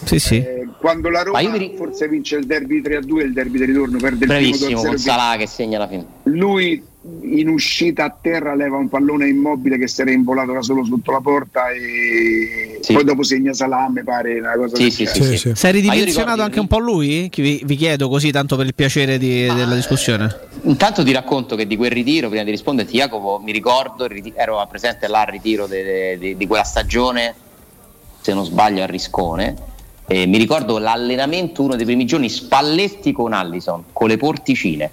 sì, 0.04 0.18
sì. 0.18 0.36
Eh, 0.36 0.68
quando 0.78 1.08
la 1.08 1.22
Roma 1.22 1.40
mi... 1.40 1.74
forse 1.76 2.08
vince 2.08 2.36
il 2.36 2.46
derby 2.46 2.80
3-2 2.82 3.20
il 3.20 3.32
derby 3.32 3.58
di 3.58 3.64
ritorno 3.64 3.98
perde 3.98 4.26
Bravissimo, 4.26 4.68
il 4.68 4.74
primo 4.74 4.82
con 4.82 4.98
Salah 4.98 5.36
che 5.36 5.46
segna 5.46 5.78
la 5.78 5.88
fine. 5.88 6.04
Lui 6.24 6.82
in 7.22 7.48
uscita 7.48 8.04
a 8.04 8.16
terra 8.18 8.54
leva 8.54 8.78
un 8.78 8.88
pallone 8.88 9.28
immobile 9.28 9.76
che 9.76 9.86
si 9.88 10.00
era 10.00 10.10
involato 10.10 10.52
da 10.52 10.62
solo 10.62 10.84
sotto 10.84 11.12
la 11.12 11.20
porta 11.20 11.68
e 11.68 12.78
sì. 12.80 12.94
poi 12.94 13.04
dopo 13.04 13.22
segna 13.22 13.52
Salah 13.52 13.90
mi 13.90 14.02
pare 14.02 14.38
una 14.38 14.54
cosa 14.54 14.76
sì, 14.76 14.90
sì, 14.90 15.04
sì, 15.06 15.36
sì, 15.36 15.52
si 15.54 15.66
è 15.66 15.70
ridimensionato 15.70 16.40
anche 16.40 16.60
un 16.60 16.66
po' 16.66 16.78
lui? 16.78 17.30
Vi, 17.34 17.60
vi, 17.62 17.76
chiedo 17.76 18.08
così 18.08 18.30
tanto 18.30 18.56
per 18.56 18.64
il 18.64 18.74
piacere 18.74 19.18
di, 19.18 19.46
ah, 19.46 19.52
della 19.52 19.74
discussione. 19.74 20.34
intanto 20.62 21.04
ti 21.04 21.12
racconto 21.12 21.56
che 21.56 21.66
di 21.66 21.76
quel 21.76 21.90
ritiro 21.90 22.28
prima 22.28 22.42
di 22.42 22.50
risponderti 22.50 22.96
Jacopo 22.96 23.38
mi 23.44 23.52
ricordo 23.52 24.08
ero 24.34 24.66
presente 24.70 25.06
là 25.06 25.20
al 25.20 25.26
ritiro 25.26 25.66
de, 25.66 25.82
de, 25.82 26.18
de, 26.18 26.36
di 26.38 26.46
quella 26.46 26.64
stagione 26.64 27.34
se 28.18 28.32
non 28.32 28.46
sbaglio 28.46 28.82
a 28.82 28.86
Riscone 28.86 29.54
e 30.06 30.24
mi 30.24 30.38
ricordo 30.38 30.78
l'allenamento 30.78 31.62
uno 31.62 31.76
dei 31.76 31.84
primi 31.84 32.06
giorni 32.06 32.30
Spalletti 32.30 33.12
con 33.12 33.34
Allison 33.34 33.84
con 33.92 34.08
le 34.08 34.16
porticine 34.16 34.90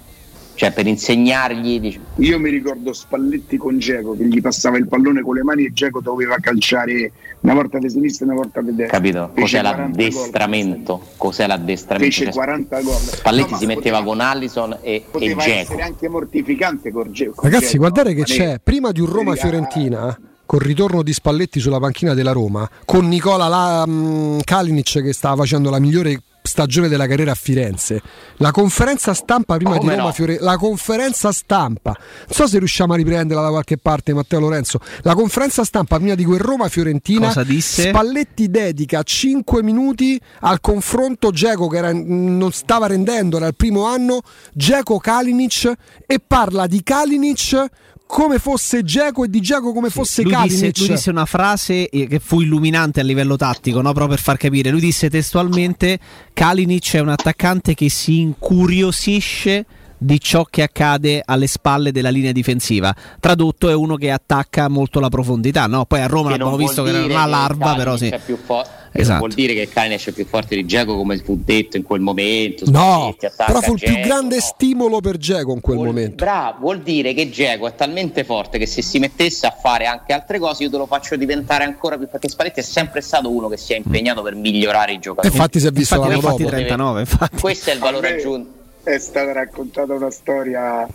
cioè 0.55 0.71
per 0.71 0.87
insegnargli. 0.87 1.79
Diciamo. 1.79 2.05
Io 2.17 2.39
mi 2.39 2.49
ricordo 2.49 2.93
Spalletti 2.93 3.57
con 3.57 3.79
Geco 3.79 4.15
che 4.15 4.25
gli 4.25 4.41
passava 4.41 4.77
il 4.77 4.87
pallone 4.87 5.21
con 5.21 5.35
le 5.35 5.43
mani 5.43 5.65
e 5.65 5.73
Geco 5.73 6.01
doveva 6.01 6.37
calciare 6.39 7.11
una 7.41 7.53
volta 7.53 7.79
di 7.79 7.89
sinistra 7.89 8.25
e 8.25 8.29
una 8.29 8.37
volta 8.37 8.61
di 8.61 8.75
destra. 8.75 8.97
Capito? 8.97 9.31
Cos'è 9.35 9.61
l'addestramento? 9.61 10.97
Gol. 10.97 11.07
Cos'è 11.17 11.47
l'addestramento? 11.47 12.15
Fece 12.15 12.31
40 12.31 12.75
cioè, 12.75 12.85
gol. 12.85 12.95
Spalletti 12.95 13.51
no, 13.51 13.57
si 13.57 13.65
metteva 13.65 13.97
poteva, 13.97 14.03
con 14.03 14.19
Allison 14.19 14.77
e, 14.81 15.03
poteva 15.09 15.43
e 15.43 15.51
essere 15.51 15.81
anche 15.81 16.07
mortificante 16.07 16.91
con 16.91 17.11
Geco. 17.11 17.41
Ragazzi, 17.41 17.77
guardate 17.77 18.13
che 18.13 18.23
c'è 18.23 18.59
prima 18.63 18.91
di 18.91 18.99
un 18.99 19.07
Roma-Fiorentina 19.07 20.17
col 20.45 20.59
ritorno 20.59 21.01
di 21.01 21.13
Spalletti 21.13 21.61
sulla 21.61 21.79
panchina 21.79 22.13
della 22.13 22.33
Roma, 22.33 22.69
con 22.83 23.07
Nicola 23.07 23.47
la, 23.47 23.83
um, 23.87 24.41
Kalinic 24.43 25.01
che 25.01 25.13
stava 25.13 25.37
facendo 25.37 25.69
la 25.69 25.79
migliore 25.79 26.21
stagione 26.41 26.87
della 26.87 27.07
carriera 27.07 27.31
a 27.31 27.35
Firenze. 27.35 28.01
La 28.37 28.51
conferenza 28.51 29.13
stampa 29.13 29.55
prima 29.55 29.77
Come 29.77 29.91
di 29.91 29.95
Roma 29.95 30.07
no? 30.07 30.13
Fiore, 30.13 30.37
la 30.39 30.57
conferenza 30.57 31.31
stampa. 31.31 31.95
Non 31.97 32.27
so 32.29 32.47
se 32.47 32.57
riusciamo 32.57 32.93
a 32.93 32.95
riprenderla 32.95 33.43
da 33.43 33.49
qualche 33.49 33.77
parte, 33.77 34.13
Matteo 34.13 34.39
Lorenzo. 34.39 34.79
La 35.01 35.13
conferenza 35.13 35.63
stampa 35.63 35.97
prima 35.97 36.15
di 36.15 36.25
quel 36.25 36.39
Roma 36.39 36.67
Fiorentina. 36.69 37.27
Cosa 37.27 37.43
disse? 37.43 37.89
Spalletti 37.89 38.49
dedica 38.49 39.03
5 39.03 39.63
minuti 39.63 40.19
al 40.41 40.59
confronto 40.59 41.31
Geco 41.31 41.67
che 41.67 41.77
era, 41.77 41.91
non 41.93 42.51
stava 42.51 42.87
rendendo, 42.87 43.37
era 43.37 43.47
il 43.47 43.55
primo 43.55 43.85
anno, 43.85 44.21
Geco 44.53 44.97
Kalinic 44.97 45.71
e 46.05 46.19
parla 46.25 46.67
di 46.67 46.81
Kalinic 46.83 47.69
come 48.11 48.39
fosse 48.39 48.83
Geco 48.83 49.23
e 49.23 49.29
di 49.29 49.39
Geco 49.39 49.71
come 49.71 49.89
fosse 49.89 50.23
lui 50.23 50.35
Disse, 50.41 50.71
lui 50.75 50.87
disse 50.89 51.09
una 51.09 51.25
frase 51.25 51.87
eh, 51.87 52.07
che 52.07 52.19
fu 52.19 52.41
illuminante 52.41 52.99
a 52.99 53.03
livello 53.03 53.37
tattico, 53.37 53.77
no? 53.77 53.93
proprio 53.93 54.15
per 54.15 54.19
far 54.19 54.35
capire. 54.35 54.69
Lui 54.69 54.81
disse 54.81 55.09
testualmente: 55.09 55.97
Kalinic 56.33 56.95
è 56.95 56.99
un 56.99 57.07
attaccante 57.07 57.73
che 57.73 57.89
si 57.89 58.19
incuriosisce 58.19 59.65
di 59.97 60.19
ciò 60.19 60.43
che 60.43 60.63
accade 60.63 61.21
alle 61.23 61.47
spalle 61.47 61.93
della 61.93 62.09
linea 62.09 62.33
difensiva. 62.33 62.93
Tradotto 63.17 63.69
è 63.69 63.73
uno 63.73 63.95
che 63.95 64.11
attacca 64.11 64.67
molto 64.67 64.99
la 64.99 65.09
profondità, 65.09 65.67
no? 65.67 65.85
Poi 65.85 66.01
a 66.01 66.07
Roma 66.07 66.33
abbiamo 66.33 66.57
visto 66.57 66.83
che 66.83 66.89
era 66.89 67.05
una 67.05 67.25
larva, 67.25 67.75
però 67.75 67.95
sì. 67.95 68.13
Fo- 68.43 68.65
Esatto. 68.93 69.19
vuol 69.19 69.31
dire 69.31 69.53
che 69.53 69.69
Kalinic 69.69 70.09
è 70.09 70.11
più 70.11 70.25
forte 70.25 70.53
di 70.55 70.65
Geco 70.65 70.97
come 70.97 71.17
fu 71.19 71.39
detto 71.41 71.77
in 71.77 71.83
quel 71.83 72.01
momento. 72.01 72.69
No, 72.69 73.15
però 73.37 73.61
fu 73.61 73.73
il 73.73 73.79
più 73.79 73.87
Dzeko, 73.93 74.07
grande 74.07 74.35
no. 74.35 74.41
stimolo 74.41 74.99
per 74.99 75.17
Geco 75.17 75.53
in 75.53 75.61
quel 75.61 75.75
Vuol- 75.77 75.87
momento. 75.87 76.15
Bravo, 76.25 76.57
vuol 76.59 76.81
dire 76.81 77.13
che 77.13 77.29
Geco 77.29 77.67
è 77.67 77.75
talmente 77.75 78.23
forte 78.25 78.57
che 78.57 78.65
se 78.65 78.81
si 78.81 78.99
mettesse 78.99 79.47
a 79.47 79.51
fare 79.51 79.85
anche 79.85 80.11
altre 80.11 80.39
cose 80.39 80.63
io 80.63 80.69
te 80.69 80.77
lo 80.77 80.85
faccio 80.87 81.15
diventare 81.15 81.63
ancora 81.63 81.97
più 81.97 82.09
perché 82.09 82.27
Spalletti 82.27 82.59
è 82.59 82.63
sempre 82.63 82.99
stato 83.01 83.29
uno 83.31 83.47
che 83.47 83.55
si 83.57 83.71
è 83.73 83.77
impegnato 83.77 84.21
per 84.21 84.35
migliorare 84.35 84.91
i 84.91 84.99
giocatori. 84.99 85.33
infatti 85.33 85.59
si 85.61 85.67
è 85.67 85.71
visto 85.71 85.95
Infatti 85.95 86.09
ne 86.13 86.21
l'anno 86.21 86.27
ha 86.27 86.31
fatti 86.31 86.43
dopo. 86.43 86.55
39, 86.55 86.99
infatti. 86.99 87.39
Questo 87.39 87.69
è 87.69 87.73
il 87.73 87.79
valore 87.79 88.13
aggiunto. 88.15 88.49
È 88.83 88.97
stata 88.97 89.31
raccontata 89.31 89.93
una 89.93 90.11
storia 90.11 90.85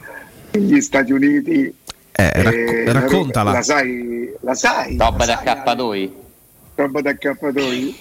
negli 0.51 0.81
Stati 0.83 1.13
Uniti. 1.13 1.75
Eh, 2.19 2.31
eh, 2.35 2.93
raccontala. 2.93 3.53
La 3.53 3.63
sai? 3.63 4.33
La 4.41 4.55
sai? 4.55 4.97
Roba 4.99 5.25
La 5.25 5.41
da 5.45 5.65
K2? 5.65 6.11
Roba 6.77 7.01
da 7.01 7.13
K2? 7.13 7.95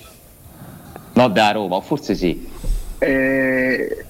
No, 1.14 1.30
da 1.30 1.52
Roma, 1.52 1.76
o 1.78 1.82
forse 1.82 2.14
sì. 2.14 2.48
Eh, 3.00 4.06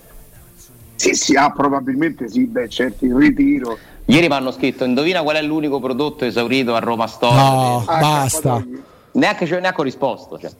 sì, 0.95 1.13
sì, 1.13 1.35
ah, 1.35 1.51
probabilmente 1.51 2.27
sì, 2.29 2.45
beh, 2.45 2.67
certo, 2.67 3.05
il 3.05 3.13
ritiro. 3.15 3.77
Ieri 4.05 4.27
mi 4.27 4.33
hanno 4.33 4.51
scritto: 4.51 4.83
Indovina 4.83 5.21
qual 5.21 5.35
è 5.35 5.41
l'unico 5.43 5.79
prodotto 5.79 6.25
esaurito 6.25 6.73
a 6.75 6.79
Roma 6.79 7.05
Store? 7.07 7.35
No, 7.35 7.83
Ah, 7.85 7.99
basta. 7.99 8.57
K2. 8.57 8.79
Neanche, 9.13 9.45
cioè, 9.45 9.59
neanche 9.59 9.81
ho 9.81 9.83
risposto. 9.83 10.39
Cioè. 10.39 10.51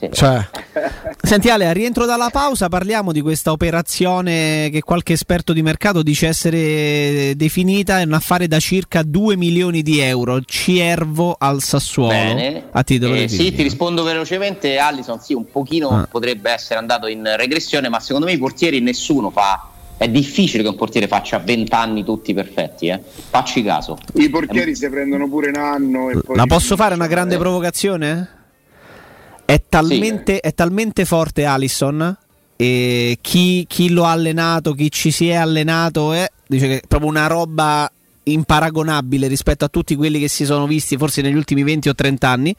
Sì. 0.00 0.08
Cioè, 0.12 0.48
Senti 1.22 1.50
Ale, 1.50 1.66
a 1.66 1.72
rientro 1.72 2.06
dalla 2.06 2.30
pausa 2.30 2.68
parliamo 2.68 3.12
di 3.12 3.20
questa 3.20 3.52
operazione 3.52 4.70
che 4.72 4.80
qualche 4.80 5.12
esperto 5.12 5.52
di 5.52 5.60
mercato 5.62 6.02
dice 6.02 6.26
essere 6.28 7.34
definita 7.36 8.00
è 8.00 8.04
un 8.04 8.14
affare 8.14 8.48
da 8.48 8.58
circa 8.58 9.02
2 9.04 9.36
milioni 9.36 9.82
di 9.82 10.00
euro. 10.00 10.40
Ciervo 10.44 11.36
al 11.38 11.62
Sassuolo. 11.62 12.08
Bene. 12.10 12.64
A 12.70 12.82
titolo 12.82 13.14
Eh, 13.14 13.20
definitivo. 13.20 13.50
sì, 13.50 13.54
ti 13.56 13.62
rispondo 13.62 14.02
velocemente. 14.02 14.78
Allison, 14.78 15.20
sì, 15.20 15.34
un 15.34 15.44
pochino 15.50 15.88
Ah. 15.90 16.08
potrebbe 16.10 16.50
essere 16.50 16.78
andato 16.78 17.06
in 17.06 17.22
regressione, 17.36 17.88
ma 17.90 18.00
secondo 18.00 18.26
me 18.26 18.32
i 18.32 18.38
portieri 18.38 18.80
nessuno 18.80 19.30
fa. 19.30 19.66
È 19.98 20.08
difficile 20.08 20.62
che 20.62 20.68
un 20.70 20.76
portiere 20.76 21.06
faccia 21.08 21.38
20 21.38 21.74
anni 21.74 22.02
tutti 22.04 22.32
perfetti, 22.32 22.86
eh. 22.86 22.98
Facci 23.28 23.62
caso. 23.62 23.98
I 24.14 24.30
portieri 24.30 24.74
si 24.74 24.88
prendono 24.88 25.28
pure 25.28 25.48
un 25.50 25.56
anno. 25.56 26.08
E 26.08 26.18
poi 26.24 26.36
La 26.36 26.46
posso 26.46 26.74
fare 26.76 26.94
una 26.94 27.04
Eh, 27.04 27.08
grande 27.08 27.36
provocazione? 27.36 28.28
È 29.50 29.64
talmente, 29.68 30.38
è 30.38 30.54
talmente 30.54 31.04
forte 31.04 31.44
Allison 31.44 32.16
e 32.54 33.18
chi, 33.20 33.64
chi 33.66 33.90
lo 33.90 34.04
ha 34.04 34.12
allenato, 34.12 34.74
chi 34.74 34.92
ci 34.92 35.10
si 35.10 35.28
è 35.28 35.34
allenato, 35.34 36.12
è, 36.12 36.30
dice 36.46 36.68
che 36.68 36.76
è 36.76 36.82
proprio 36.86 37.10
una 37.10 37.26
roba 37.26 37.90
imparagonabile 38.22 39.26
rispetto 39.26 39.64
a 39.64 39.68
tutti 39.68 39.96
quelli 39.96 40.20
che 40.20 40.28
si 40.28 40.44
sono 40.44 40.68
visti 40.68 40.96
forse 40.96 41.20
negli 41.20 41.34
ultimi 41.34 41.64
20 41.64 41.88
o 41.88 41.94
30 41.96 42.28
anni. 42.28 42.54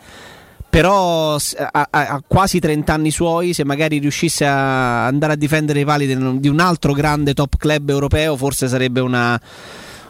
Però 0.70 1.38
a, 1.72 2.24
quasi 2.28 2.60
30 2.60 2.94
anni 2.94 3.12
suoi, 3.12 3.54
se 3.54 3.64
magari 3.64 3.98
riuscisse 4.00 4.46
a 4.46 5.06
andare 5.06 5.32
a 5.32 5.38
difendere 5.38 5.80
i 5.80 5.86
pali 5.86 6.08
di 6.40 6.48
un 6.50 6.60
altro 6.60 6.92
grande 6.92 7.34
top 7.34 7.56
club 7.56 7.90
europeo, 7.90 8.36
forse 8.36 8.68
sarebbe 8.68 9.00
una, 9.00 9.40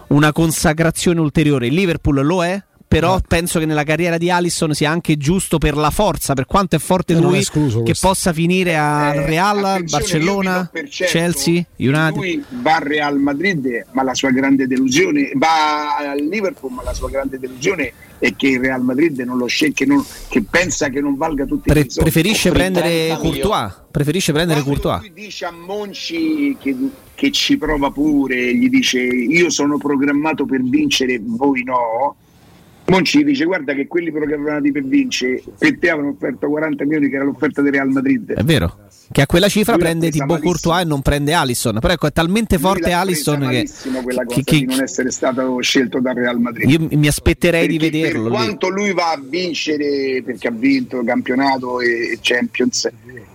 una 0.07 0.31
consacrazione 0.31 1.19
ulteriore. 1.19 1.67
Il 1.67 1.75
Liverpool 1.75 2.25
lo 2.25 2.43
è, 2.43 2.59
però 2.91 3.19
penso 3.25 3.57
che 3.57 3.65
nella 3.65 3.83
carriera 3.83 4.17
di 4.17 4.29
Allison 4.29 4.73
sia 4.73 4.91
anche 4.91 5.15
giusto 5.15 5.57
per 5.57 5.77
la 5.77 5.91
forza, 5.91 6.33
per 6.33 6.45
quanto 6.45 6.75
è 6.75 6.79
forte 6.79 7.13
Eh, 7.13 7.17
è 7.17 7.19
lui, 7.21 7.37
escluso 7.37 7.77
che 7.77 7.83
questo. 7.85 8.07
possa 8.09 8.33
finire 8.33 8.75
al 8.75 9.15
Eh, 9.15 9.25
Real, 9.27 9.83
Barcellona, 9.85 10.69
certo 10.89 10.89
Chelsea, 11.17 11.63
che 11.75 11.87
United. 11.87 12.15
Lui 12.17 12.43
va 12.49 12.75
al 12.75 12.81
Real 12.81 13.17
Madrid, 13.17 13.85
ma 13.91 14.03
la 14.03 14.13
sua 14.13 14.31
grande 14.31 14.67
delusione, 14.67 15.31
va 15.35 15.95
al 15.97 16.19
Liverpool, 16.19 16.73
ma 16.73 16.83
la 16.83 16.93
sua 16.93 17.09
grande 17.09 17.39
delusione 17.39 17.93
è 18.19 18.35
che 18.35 18.47
il 18.49 18.59
Real 18.59 18.81
Madrid 18.83 19.17
non 19.21 19.37
lo 19.37 19.47
sceglie, 19.47 19.71
che, 19.73 19.85
non- 19.85 20.05
che 20.27 20.43
pensa 20.43 20.89
che 20.89 20.99
non 20.99 21.15
valga 21.15 21.45
tutti 21.45 21.69
Pre- 21.69 21.79
i 21.79 21.89
soldi. 21.89 22.11
preferisce 22.11 22.51
prendere 22.51 22.89
30 23.07 23.17
Courtois. 23.17 23.73
Preferisce 23.89 24.31
prendere 24.33 24.61
Quando 24.61 24.79
Courtois. 24.81 25.09
lui 25.09 25.23
dice 25.23 25.45
a 25.45 25.51
Monci 25.51 26.55
che, 26.59 26.75
che 27.15 27.31
ci 27.31 27.57
prova 27.57 27.89
pure, 27.89 28.53
gli 28.53 28.67
dice 28.69 28.99
io 28.99 29.49
sono 29.49 29.77
programmato 29.77 30.45
per 30.45 30.61
vincere, 30.61 31.21
voi 31.23 31.63
no. 31.63 32.15
Monci 32.85 33.23
dice 33.23 33.45
guarda 33.45 33.73
che 33.73 33.87
quelli 33.87 34.11
programmati 34.11 34.71
per 34.71 34.83
vincere 34.83 35.41
per 35.57 35.77
te 35.77 35.89
avevano 35.89 36.13
offerto 36.13 36.49
40 36.49 36.83
milioni 36.83 37.09
che 37.09 37.15
era 37.15 37.23
l'offerta 37.23 37.61
del 37.61 37.71
Real 37.71 37.89
Madrid. 37.89 38.33
È 38.33 38.43
vero. 38.43 38.77
Che 39.11 39.21
a 39.21 39.25
quella 39.25 39.49
cifra 39.49 39.73
Lui 39.73 39.81
prende 39.81 40.09
Thibaut 40.09 40.29
malissimo. 40.29 40.51
Courtois 40.51 40.81
e 40.81 40.85
non 40.85 41.01
prende 41.01 41.33
Allison. 41.33 41.77
Però 41.79 41.93
ecco, 41.93 42.07
è 42.07 42.11
talmente 42.11 42.55
Lui 42.55 42.63
forte 42.63 42.91
Allison 42.91 43.39
che, 43.39 43.45
malissimo 43.45 44.01
quella 44.01 44.23
cosa 44.23 44.35
che- 44.37 44.43
che- 44.43 44.57
di 44.59 44.65
non 44.65 44.81
essere 44.81 45.11
stato 45.11 45.59
scelto 45.61 45.99
dal 45.99 46.15
Real 46.15 46.39
Madrid. 46.39 46.69
io 46.69 46.87
mi 46.97 47.07
aspetterei 47.07 47.67
di 47.67 47.77
Perché 47.77 47.97
vederlo. 47.99 48.23
Per 48.23 48.31
quanto 48.31 48.69
lui 48.69 48.93
va 48.93 49.11
a 49.11 49.21
vincere, 49.23 50.21
perché 50.25 50.47
ha 50.47 50.51
vinto 50.51 51.03
campionato 51.03 51.81
e 51.81 52.17
Champions, 52.21 52.89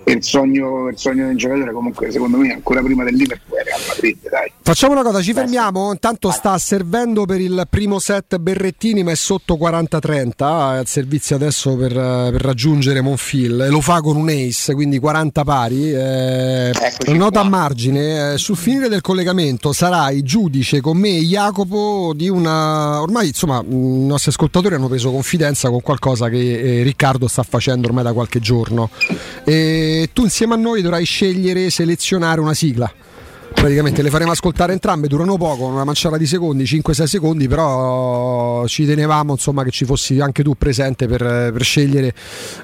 il 0.04 0.22
sogno, 0.22 0.88
il 0.88 0.96
sogno 0.98 1.26
del 1.26 1.36
giocatore, 1.36 1.72
comunque, 1.72 2.10
secondo 2.12 2.36
me, 2.36 2.52
ancora 2.52 2.80
prima 2.80 3.02
del 3.04 3.14
Liverpool 3.16 3.58
è 3.58 3.64
Real 3.64 3.80
Madrid, 3.88 4.16
dai. 4.30 4.52
facciamo 4.62 4.92
una 4.92 5.02
cosa, 5.02 5.20
ci 5.20 5.32
fermiamo. 5.32 5.90
Intanto 5.92 6.30
sta 6.30 6.56
servendo 6.58 7.24
per 7.26 7.40
il 7.40 7.66
primo 7.68 7.98
set 7.98 8.36
Berrettini, 8.38 9.02
ma 9.02 9.10
è 9.10 9.16
sotto 9.16 9.56
40-30. 9.56 10.74
È 10.74 10.78
al 10.78 10.86
servizio 10.86 11.34
adesso 11.36 11.76
per, 11.76 11.90
eh, 11.92 12.28
per 12.30 12.40
raggiungere 12.40 13.00
Monfil. 13.00 13.62
E 13.62 13.68
lo 13.68 13.80
fa 13.80 14.00
con 14.00 14.16
un 14.16 14.28
ace, 14.28 14.74
quindi 14.74 14.98
40 14.98 15.42
pari. 15.44 15.65
Eh, 15.74 16.70
Eccoci 16.70 17.16
nota 17.16 17.40
a 17.40 17.44
margine: 17.44 18.34
eh, 18.34 18.38
sul 18.38 18.56
finire 18.56 18.88
del 18.88 19.00
collegamento 19.00 19.72
sarai 19.72 20.22
giudice 20.22 20.80
con 20.80 20.96
me 20.96 21.16
e 21.16 21.22
Jacopo 21.22 22.12
di 22.14 22.28
una. 22.28 23.00
Ormai, 23.00 23.28
insomma, 23.28 23.62
i 23.66 24.06
nostri 24.06 24.30
ascoltatori 24.30 24.74
hanno 24.74 24.88
preso 24.88 25.10
confidenza 25.10 25.68
con 25.68 25.80
qualcosa 25.80 26.28
che 26.28 26.80
eh, 26.80 26.82
Riccardo 26.82 27.28
sta 27.28 27.42
facendo 27.42 27.88
ormai 27.88 28.04
da 28.04 28.12
qualche 28.12 28.40
giorno. 28.40 28.90
E 29.44 30.10
tu 30.12 30.22
insieme 30.22 30.54
a 30.54 30.56
noi 30.56 30.82
dovrai 30.82 31.04
scegliere, 31.04 31.70
selezionare 31.70 32.40
una 32.40 32.54
sigla. 32.54 32.90
Praticamente 33.56 34.00
le 34.02 34.10
faremo 34.10 34.30
ascoltare 34.30 34.72
entrambe, 34.74 35.08
durano 35.08 35.36
poco, 35.36 35.64
una 35.64 35.82
manciata 35.82 36.16
di 36.16 36.26
secondi, 36.26 36.62
5-6 36.64 37.02
secondi, 37.04 37.48
però 37.48 38.64
ci 38.68 38.86
tenevamo 38.86 39.32
insomma 39.32 39.64
che 39.64 39.70
ci 39.70 39.84
fossi 39.84 40.20
anche 40.20 40.44
tu 40.44 40.54
presente 40.56 41.08
per, 41.08 41.50
per 41.52 41.62
scegliere, 41.64 42.14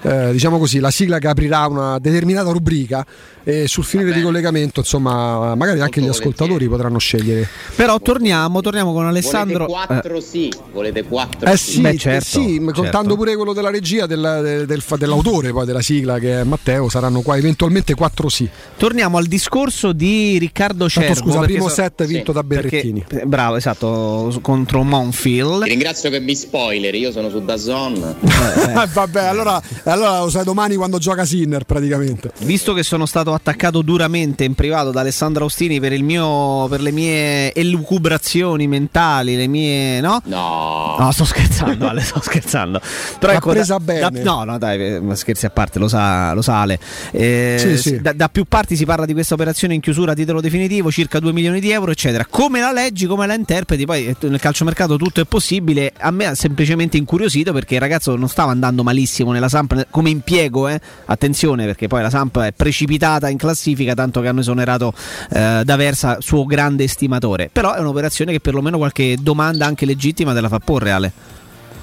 eh, 0.03 0.31
diciamo 0.31 0.59
così, 0.59 0.79
la 0.79 0.93
sigla 0.93 1.19
che 1.19 1.27
aprirà 1.27 1.67
una 1.67 1.99
determinata 1.99 2.51
rubrica 2.53 3.05
e 3.43 3.67
sul 3.67 3.83
finire 3.83 4.13
di 4.13 4.23
collegamento 4.23 4.79
insomma 4.81 5.57
magari 5.57 5.81
anche 5.81 6.01
gli 6.01 6.07
ascoltatori 6.07 6.69
potranno 6.69 6.99
scegliere. 6.99 7.49
Però 7.75 7.99
torniamo, 7.99 8.61
torniamo 8.61 8.93
con 8.93 9.05
Alessandro. 9.05 9.67
Volete 9.67 9.93
eh, 9.95 9.97
4 9.97 10.21
sì, 10.21 10.53
volete 10.73 11.03
4 11.03 11.51
Eh 11.51 11.57
sì. 11.57 11.71
sì, 11.73 11.81
Beh, 11.81 11.89
eh 11.91 11.99
certo, 11.99 12.25
sì, 12.29 12.59
ma 12.61 12.67
certo. 12.67 12.81
contando 12.83 13.17
pure 13.17 13.35
quello 13.35 13.53
della 13.53 13.71
regia 13.71 14.07
del- 14.07 14.39
del- 14.43 14.67
del- 14.67 14.85
dell'autore 14.99 15.51
poi 15.51 15.67
della 15.67 15.81
sigla 15.83 16.21
che 16.21 16.41
è 16.43 16.45
Matteo, 16.45 16.89
saranno 16.89 17.23
qua 17.23 17.37
eventualmente 17.37 17.95
4 17.95 18.29
sì. 18.29 18.49
torniamo 18.77 19.17
al 19.17 19.27
discorso 19.27 19.93
di 19.93 20.39
Riccardo 20.39 20.82
Tanto 20.89 21.01
Cervo. 21.01 21.15
scusa, 21.21 21.39
perché 21.41 21.53
primo 21.55 21.69
so- 21.69 21.75
set 21.75 22.05
vinto 22.07 22.33
sì, 22.33 22.39
da 22.39 22.45
perché- 22.45 22.69
Berrettini. 22.69 23.05
eh, 23.11 23.27
bravo, 23.27 23.57
esatto, 23.57 24.39
contro 24.43 24.83
Monfield. 24.83 25.63
Ti 25.65 25.69
ringrazio 25.69 26.11
che 26.11 26.21
mi 26.21 26.35
spoiler, 26.35 26.95
io 26.95 27.11
sono 27.13 27.29
su 27.31 27.45
Dazon. 27.45 28.15
Eh, 28.73 28.87
vabbè, 28.93 29.25
allora, 29.25 29.61
allora 29.85 30.21
lo 30.21 30.31
sai 30.31 30.45
domani 30.45 30.77
quando 30.77 30.99
gioca 30.99 31.25
Sinner 31.25 31.65
praticamente. 31.65 32.31
Visto 32.41 32.73
che 32.75 32.83
sono 32.83 33.07
stato 33.07 33.33
attaccato 33.35 33.83
duramente 33.83 34.45
in 34.45 34.55
privato 34.55 34.91
da 34.91 35.01
Alessandro 35.01 35.45
Austini 35.45 35.79
per, 35.81 35.93
il 35.93 36.03
mio, 36.05 36.67
per 36.69 36.81
le 36.81 36.91
mie 36.91 37.53
elucubrazioni 37.55 38.67
mentali, 38.67 39.37
le 39.37 39.47
mie. 39.47 40.01
no? 40.01 40.21
No. 40.25 40.97
No, 40.99 41.11
sto 41.13 41.25
scherzando, 41.25 41.89
Ale, 41.89 42.01
sto 42.03 42.21
scherzando. 42.23 42.81
Però 43.19 43.33
L'ha 43.33 43.39
ecco, 43.39 43.51
presa 43.51 43.75
da- 43.75 43.81
bene. 43.81 44.01
da- 44.11 44.23
no, 44.23 44.45
no, 44.45 44.59
dai, 44.59 44.95
eh, 44.95 45.01
ma 45.01 45.15
scherzi 45.15 45.47
a 45.47 45.51
parte, 45.51 45.79
lo 45.79 45.89
sa, 45.89 46.33
lo 46.33 46.43
sa 46.43 46.61
Ale. 46.61 46.79
Eh, 47.11 47.57
Sì, 47.59 47.77
sì. 47.79 48.01
Da, 48.01 48.13
da 48.13 48.29
più 48.29 48.45
parti 48.47 48.77
si 48.77 48.85
parla 48.85 49.05
di 49.05 49.13
questa 49.13 49.35
operazione 49.35 49.75
in 49.75 49.81
chiusura 49.81 50.13
a 50.13 50.15
titolo 50.15 50.41
definitivo, 50.41 50.62
circa 50.91 51.19
2 51.19 51.33
milioni 51.33 51.61
di 51.61 51.71
euro, 51.71 51.91
eccetera. 51.91 52.27
Come 52.29 52.61
la 52.61 52.73
leggi, 52.73 53.07
come 53.07 53.27
la 53.27 53.35
interpreti? 53.35 53.85
Poi 53.85 54.07
eh, 54.07 54.17
nel 54.29 54.41
calciomercato 54.41 54.97
tutto 54.97 55.21
è 55.21 55.25
possibile. 55.25 55.93
A 55.99 56.11
me 56.11 56.27
ha 56.27 56.35
semplicemente 56.35 56.97
incuriosito 56.97 57.53
perché 57.53 57.75
il 57.75 57.81
ragazzo 57.81 58.17
non 58.17 58.29
stava 58.29 58.51
andando 58.51 58.83
malissimo 58.83 59.33
nella 59.33 59.49
Samp 59.49 59.87
come 59.91 60.11
impiego, 60.11 60.69
eh. 60.69 60.81
Attenzione, 61.07 61.65
perché 61.65 61.89
poi 61.89 62.03
la 62.03 62.11
Samp 62.11 62.39
è 62.41 62.53
precipitata 62.53 63.29
in 63.29 63.39
classifica, 63.39 63.95
tanto 63.95 64.21
che 64.21 64.29
hanno 64.29 64.41
esonerato 64.41 64.93
eh, 65.31 65.63
D'Aversa, 65.65 66.19
suo 66.21 66.45
grande 66.45 66.85
estimatore. 66.85 67.51
Però 67.53 67.75
è 67.75 67.81
un'operazione 67.81 68.33
che 68.33 68.41
perlomeno 68.41 68.77
qualche 68.77 69.17
domanda 69.21 69.67
anche 69.67 69.87
legittima 69.87 70.33
te 70.33 70.41
la 70.41 70.49
fa 70.49 70.59
porre, 70.59 70.91
Ale. 70.91 71.13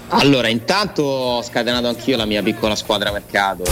Allora, 0.10 0.48
intanto 0.48 1.04
ho 1.04 1.41
scatenato 1.43 1.88
anch'io 1.88 2.17
la 2.17 2.26
mia 2.26 2.41
piccola 2.41 2.76
squadra 2.76 3.12
mercato. 3.12 3.63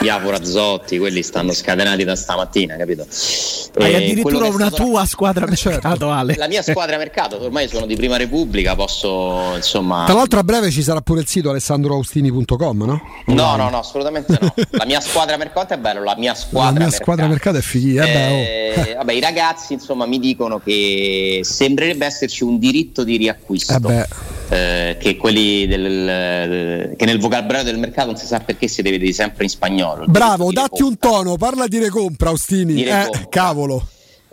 Iavo 0.00 0.30
Razzotti, 0.30 0.98
quelli 0.98 1.22
stanno 1.22 1.52
scatenati 1.52 2.04
da 2.04 2.14
stamattina, 2.16 2.76
capito? 2.76 3.02
Hai 3.02 3.08
E 3.08 3.70
quello 3.72 3.96
addirittura 3.96 4.46
una 4.48 4.70
tua 4.70 5.06
squadra 5.06 5.46
mercato, 5.46 6.10
Ale. 6.10 6.34
La 6.36 6.48
mia 6.48 6.62
squadra 6.62 6.98
mercato, 6.98 7.42
ormai 7.42 7.68
sono 7.68 7.86
di 7.86 7.96
prima 7.96 8.16
repubblica, 8.16 8.74
posso 8.74 9.52
insomma. 9.56 10.04
Tra 10.04 10.14
l'altro 10.14 10.38
a 10.38 10.44
breve 10.44 10.70
ci 10.70 10.82
sarà 10.82 11.00
pure 11.00 11.20
il 11.20 11.28
sito 11.28 11.50
alessandroaustini.com, 11.50 12.82
no? 12.84 13.02
No, 13.26 13.56
no, 13.56 13.70
no, 13.70 13.78
assolutamente 13.78 14.36
no. 14.38 14.52
La 14.70 14.84
mia 14.84 15.00
squadra 15.00 15.36
mercato 15.36 15.72
è 15.74 15.78
bello, 15.78 16.02
la 16.02 16.14
mia 16.18 16.34
squadra 16.34 16.64
La 16.64 16.70
mia 16.72 16.80
mercato. 16.80 17.02
squadra 17.02 17.26
mercato 17.26 17.56
è 17.58 17.62
fighi, 17.62 17.96
eh 17.96 18.02
oh. 18.02 18.84
Eh, 18.86 18.94
vabbè, 18.96 19.12
i 19.12 19.20
ragazzi 19.20 19.72
insomma 19.72 20.04
mi 20.06 20.18
dicono 20.18 20.58
che 20.58 21.40
sembrerebbe 21.42 22.04
esserci 22.04 22.44
un 22.44 22.58
diritto 22.58 23.02
di 23.04 23.16
riacquisto. 23.16 23.74
Eh 23.74 23.80
beh. 23.80 24.08
Eh, 24.48 24.96
che 24.98 25.16
quelli 25.16 25.66
del, 25.66 26.94
che 26.96 27.04
nel 27.04 27.18
vocabolario 27.18 27.64
del 27.64 27.78
mercato 27.78 28.08
non 28.08 28.16
si 28.16 28.26
sa 28.26 28.40
perché 28.40 28.68
si 28.68 28.82
deve 28.82 28.98
dire 28.98 29.12
sempre 29.12 29.44
in 29.44 29.50
spagnolo. 29.50 30.04
Bravo, 30.06 30.52
datti 30.52 30.82
un 30.82 30.98
tono, 30.98 31.36
parla 31.36 31.66
di 31.66 31.78
recompra, 31.78 32.30
Austini. 32.30 32.74
Di. 32.74 32.84
Eh, 32.84 33.26
cavolo. 33.28 33.86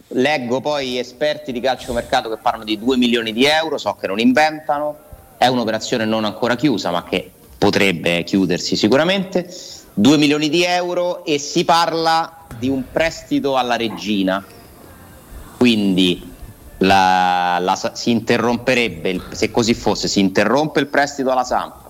Leggo 0.09 0.61
poi 0.61 0.99
esperti 0.99 1.51
di 1.51 1.59
calciomercato 1.59 2.29
che 2.29 2.37
parlano 2.37 2.65
di 2.65 2.77
2 2.77 2.97
milioni 2.97 3.33
di 3.33 3.45
euro, 3.45 3.77
so 3.77 3.95
che 3.99 4.05
non 4.05 4.19
inventano, 4.19 4.95
è 5.37 5.47
un'operazione 5.47 6.05
non 6.05 6.23
ancora 6.23 6.55
chiusa 6.55 6.91
ma 6.91 7.03
che 7.03 7.31
potrebbe 7.57 8.23
chiudersi 8.23 8.75
sicuramente. 8.75 9.51
2 9.95 10.17
milioni 10.17 10.49
di 10.49 10.63
euro 10.63 11.23
e 11.25 11.37
si 11.39 11.65
parla 11.65 12.45
di 12.59 12.67
un 12.67 12.83
prestito 12.91 13.57
alla 13.57 13.75
regina. 13.75 14.43
Quindi 15.57 16.32
la, 16.83 17.59
la, 17.59 17.91
si 17.93 18.11
interromperebbe, 18.11 19.21
se 19.31 19.51
così 19.51 19.73
fosse, 19.73 20.07
si 20.07 20.19
interrompe 20.19 20.79
il 20.79 20.87
prestito 20.87 21.31
alla 21.31 21.43
Samp, 21.43 21.81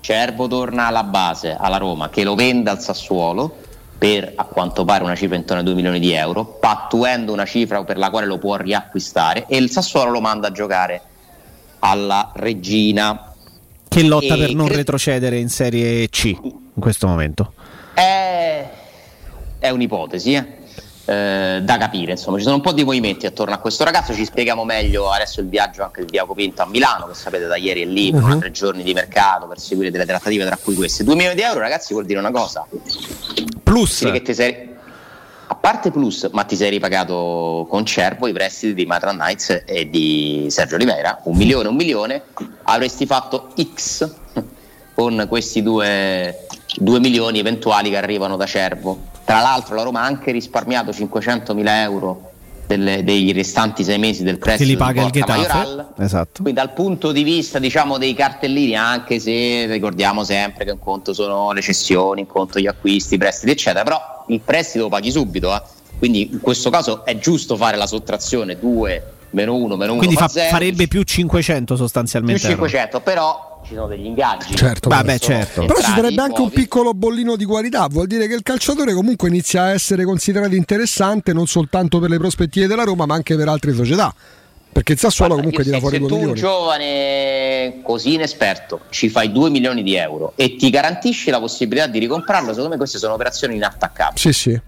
Cervo 0.00 0.48
torna 0.48 0.86
alla 0.86 1.04
base, 1.04 1.54
alla 1.58 1.76
Roma, 1.76 2.08
che 2.08 2.24
lo 2.24 2.34
vende 2.34 2.70
al 2.70 2.80
Sassuolo 2.80 3.54
per 3.98 4.32
a 4.34 4.44
quanto 4.44 4.86
pare 4.86 5.04
una 5.04 5.14
cifra 5.14 5.36
intorno 5.36 5.60
a 5.60 5.64
2 5.64 5.74
milioni 5.74 6.00
di 6.00 6.12
euro, 6.12 6.46
pattuendo 6.46 7.34
una 7.34 7.44
cifra 7.44 7.84
per 7.84 7.98
la 7.98 8.08
quale 8.08 8.24
lo 8.24 8.38
può 8.38 8.56
riacquistare 8.56 9.44
e 9.46 9.58
il 9.58 9.70
Sassuolo 9.70 10.10
lo 10.10 10.22
manda 10.22 10.48
a 10.48 10.52
giocare 10.52 11.02
alla 11.80 12.32
Regina. 12.34 13.34
Che 13.86 14.02
lotta 14.02 14.34
e 14.34 14.38
per 14.38 14.54
non 14.54 14.66
cre- 14.66 14.76
retrocedere 14.76 15.38
in 15.38 15.50
Serie 15.50 16.08
C 16.08 16.24
in 16.24 16.80
questo 16.80 17.06
momento? 17.06 17.52
È, 17.92 18.68
è 19.58 19.68
un'ipotesi, 19.68 20.32
eh? 20.32 20.59
Eh, 21.04 21.60
da 21.62 21.76
capire. 21.78 22.12
Insomma, 22.12 22.36
ci 22.36 22.44
sono 22.44 22.56
un 22.56 22.60
po' 22.60 22.72
di 22.72 22.84
movimenti 22.84 23.26
attorno 23.26 23.54
a 23.54 23.58
questo 23.58 23.84
ragazzo. 23.84 24.14
Ci 24.14 24.24
spieghiamo 24.24 24.64
meglio 24.64 25.10
adesso 25.10 25.40
il 25.40 25.48
viaggio 25.48 25.82
anche 25.82 26.04
di 26.04 26.10
Diaco 26.10 26.34
Pinto 26.34 26.62
a 26.62 26.66
Milano, 26.66 27.06
che 27.06 27.14
sapete 27.14 27.46
da 27.46 27.56
ieri 27.56 27.82
è 27.82 27.86
lì 27.86 28.12
uh-huh. 28.12 28.38
tre 28.38 28.50
giorni 28.50 28.82
di 28.82 28.92
mercato 28.92 29.46
per 29.46 29.58
seguire 29.58 29.90
delle 29.90 30.06
trattative, 30.06 30.44
tra 30.44 30.56
cui 30.62 30.74
queste. 30.74 31.02
2 31.02 31.14
milioni 31.14 31.34
di 31.34 31.42
euro, 31.42 31.58
ragazzi, 31.58 31.92
vuol 31.92 32.04
dire 32.06 32.18
una 32.18 32.30
cosa. 32.30 32.66
Plus. 33.62 34.08
Sei, 34.30 34.68
a 35.48 35.54
parte 35.56 35.90
plus, 35.90 36.28
ma 36.32 36.44
ti 36.44 36.54
sei 36.54 36.70
ripagato 36.70 37.66
con 37.68 37.84
Cervo 37.84 38.28
i 38.28 38.32
prestiti 38.32 38.74
di 38.74 38.86
Matran 38.86 39.16
Knights 39.16 39.64
e 39.66 39.90
di 39.90 40.46
Sergio 40.48 40.76
Oliveira, 40.76 41.20
un 41.24 41.36
milione, 41.36 41.68
un 41.68 41.74
milione, 41.74 42.22
avresti 42.62 43.04
fatto 43.04 43.48
X 43.60 44.08
con 44.94 45.26
questi 45.28 45.62
due, 45.62 46.46
due 46.76 47.00
milioni 47.00 47.40
eventuali 47.40 47.90
che 47.90 47.96
arrivano 47.96 48.36
da 48.36 48.46
Cervo 48.46 49.09
tra 49.30 49.40
l'altro 49.42 49.76
la 49.76 49.82
Roma 49.84 50.00
ha 50.00 50.06
anche 50.06 50.32
risparmiato 50.32 50.90
500.000 50.90 51.64
euro 51.82 52.30
delle, 52.66 53.04
dei 53.04 53.30
restanti 53.30 53.84
sei 53.84 53.96
mesi 53.96 54.24
del 54.24 54.38
prestito 54.38 54.64
che 54.64 54.70
li 54.70 54.76
paga 54.76 55.04
il 55.04 55.10
Getafe 55.12 55.86
esatto. 55.98 56.42
quindi 56.42 56.60
dal 56.60 56.72
punto 56.72 57.12
di 57.12 57.22
vista 57.22 57.60
diciamo, 57.60 57.96
dei 57.96 58.14
cartellini 58.14 58.74
anche 58.74 59.20
se 59.20 59.66
ricordiamo 59.66 60.24
sempre 60.24 60.64
che 60.64 60.72
un 60.72 60.80
conto 60.80 61.12
sono 61.12 61.52
le 61.52 61.60
cessioni 61.60 62.22
un 62.22 62.26
conto 62.26 62.58
gli 62.58 62.66
acquisti, 62.66 63.14
i 63.14 63.18
prestiti 63.18 63.52
eccetera 63.52 63.84
però 63.84 64.24
il 64.28 64.40
prestito 64.40 64.84
lo 64.84 64.90
paghi 64.90 65.12
subito 65.12 65.54
eh. 65.54 65.62
quindi 65.98 66.30
in 66.32 66.40
questo 66.40 66.70
caso 66.70 67.04
è 67.04 67.16
giusto 67.18 67.56
fare 67.56 67.76
la 67.76 67.86
sottrazione 67.86 68.58
2 68.58 69.12
meno 69.30 69.54
1 69.54 69.76
meno 69.76 69.92
1 69.92 69.98
quindi 70.00 70.16
fa, 70.16 70.26
farebbe 70.26 70.88
più 70.88 71.02
500 71.02 71.76
sostanzialmente 71.76 72.40
più 72.40 72.48
500 72.48 73.00
però 73.00 73.49
ci 73.70 73.76
sono 73.76 73.86
degli 73.86 74.06
ingaggi. 74.06 74.54
Certo, 74.56 74.88
Vabbè, 74.88 75.18
certo. 75.20 75.64
Però 75.64 75.78
ci 75.80 75.92
sarebbe 75.92 76.20
anche 76.20 76.40
un 76.40 76.50
piccolo 76.50 76.92
bollino 76.92 77.36
di 77.36 77.44
qualità, 77.44 77.86
vuol 77.88 78.08
dire 78.08 78.26
che 78.26 78.34
il 78.34 78.42
calciatore 78.42 78.92
comunque 78.92 79.28
inizia 79.28 79.62
a 79.62 79.70
essere 79.70 80.04
considerato 80.04 80.56
interessante 80.56 81.32
non 81.32 81.46
soltanto 81.46 82.00
per 82.00 82.10
le 82.10 82.18
prospettive 82.18 82.66
della 82.66 82.82
Roma, 82.82 83.06
ma 83.06 83.14
anche 83.14 83.36
per 83.36 83.48
altre 83.48 83.72
società. 83.72 84.12
Perché 84.72 84.92
il 84.92 84.98
Sassuolo 84.98 85.34
Guarda, 85.34 85.50
comunque 85.50 85.64
tira 85.64 85.80
fuori 85.80 85.98
2 85.98 86.08
milioni. 86.08 86.36
Se 86.36 86.42
tu 86.42 86.48
un 86.48 86.52
giovane 86.52 87.80
così 87.82 88.14
inesperto 88.14 88.80
ci 88.90 89.08
fai 89.08 89.32
2 89.32 89.50
milioni 89.50 89.82
di 89.82 89.96
euro 89.96 90.32
e 90.36 90.54
ti 90.56 90.70
garantisci 90.70 91.30
la 91.30 91.40
possibilità 91.40 91.88
di 91.88 91.98
ricomprarlo, 91.98 92.48
secondo 92.48 92.70
me 92.70 92.76
queste 92.76 92.98
sono 92.98 93.14
operazioni 93.14 93.56
inattaccabili. 93.56 94.18
Sì, 94.18 94.32
sì 94.32 94.60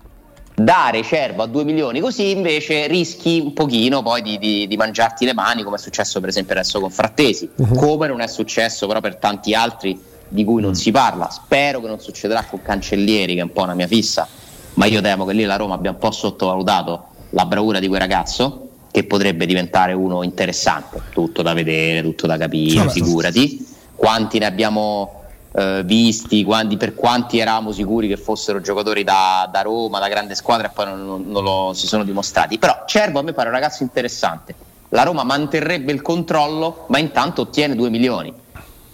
dare 0.63 1.03
Cervo 1.03 1.43
a 1.43 1.47
2 1.47 1.65
milioni 1.65 2.01
così 2.01 2.31
invece 2.31 2.87
rischi 2.87 3.41
un 3.41 3.53
pochino 3.53 4.03
poi 4.03 4.23
di, 4.23 4.39
di, 4.39 4.67
di, 4.67 4.77
mangiarti 4.77 5.25
le 5.25 5.35
mani 5.35 5.63
come 5.63 5.77
è 5.77 5.79
successo 5.79 6.21
per 6.21 6.29
esempio 6.29 6.55
adesso 6.55 6.81
con 6.81 6.91
Frattesi 6.91 7.49
uh-huh. 7.55 7.75
come 7.75 8.07
non 8.07 8.21
è 8.21 8.27
successo 8.27 8.87
però 8.87 9.01
per 9.01 9.17
tanti 9.17 9.55
altri 9.55 10.01
di 10.29 10.45
cui 10.45 10.63
non 10.63 10.75
si 10.75 10.91
parla. 10.91 11.29
Spero 11.29 11.81
che 11.81 11.89
non 11.89 12.01
succederà 12.01 12.45
con 12.45 12.63
Cancellieri 12.63 13.35
che 13.35 13.41
è 13.41 13.43
un 13.43 13.53
po' 13.53 13.63
una 13.63 13.75
mia 13.75 13.87
fissa 13.87 14.27
ma 14.75 14.87
io 14.87 15.01
temo 15.01 15.25
che 15.25 15.35
lì 15.35 15.45
la 15.45 15.57
Roma 15.57 15.75
abbia 15.75 15.91
un 15.91 15.99
po' 15.99 16.11
sottovalutato 16.11 17.07
la 17.31 17.45
bravura 17.45 17.79
di 17.79 17.89
quel 17.89 18.01
ragazzo 18.01 18.69
che 18.91 19.05
potrebbe 19.05 19.47
diventare 19.47 19.93
uno 19.95 20.23
interessante. 20.23 21.01
Tutto 21.13 21.43
da 21.43 21.55
vedere, 21.55 22.03
tutto 22.03 22.27
da 22.27 22.37
capire, 22.37 22.91
figurati. 22.91 23.67
quanti 23.95 24.39
ne 24.39 24.47
abbiamo 24.47 25.22
eh, 25.55 25.83
visti, 25.85 26.45
quanti, 26.45 26.77
per 26.77 26.95
quanti 26.95 27.39
eravamo 27.39 27.73
sicuri 27.73 28.09
che 28.09 28.17
fossero 28.17 28.61
giocatori 28.61 29.05
da, 29.05 29.49
da 29.51 29.63
Roma, 29.63 29.99
da 29.99 30.09
grande 30.09 30.35
squadra 30.35 30.69
e 30.69 30.71
poi 30.73 30.87
non, 30.87 31.25
non, 31.27 31.43
lo, 31.43 31.73
si 31.75 31.87
sono 31.87 32.05
dimostrati. 32.05 32.59
Però 32.59 32.85
Cervo 32.87 33.19
a 33.19 33.23
me 33.23 33.33
pare 33.33 33.49
un 33.49 33.55
ragazzo 33.55 33.83
interessante. 33.83 34.55
La 34.91 35.03
Roma 35.05 35.25
manterrebbe 35.25 35.93
il 35.93 36.03
controllo, 36.03 36.85
ma 36.89 36.99
intanto 36.99 37.43
ottiene 37.43 37.75
2 37.75 37.91
milioni. 37.91 38.33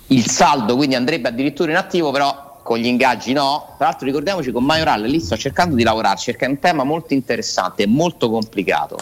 Il 0.09 0.29
saldo 0.31 0.77
quindi 0.77 0.95
andrebbe 0.95 1.29
addirittura 1.29 1.71
in 1.71 1.77
attivo, 1.77 2.11
però 2.11 2.61
con 2.63 2.79
gli 2.79 2.87
ingaggi 2.87 3.33
no. 3.33 3.75
Tra 3.77 3.89
l'altro 3.89 4.07
ricordiamoci 4.07 4.53
con 4.53 4.65
Majoral 4.65 5.03
lì 5.03 5.21
sto 5.21 5.37
cercando 5.37 5.75
di 5.75 5.83
lavorarci 5.83 6.31
perché 6.31 6.47
è 6.47 6.49
un 6.49 6.59
tema 6.59 6.85
molto 6.85 7.15
interessante 7.15 7.85
e 7.85 7.87
molto 7.87 8.31
complicato. 8.31 8.97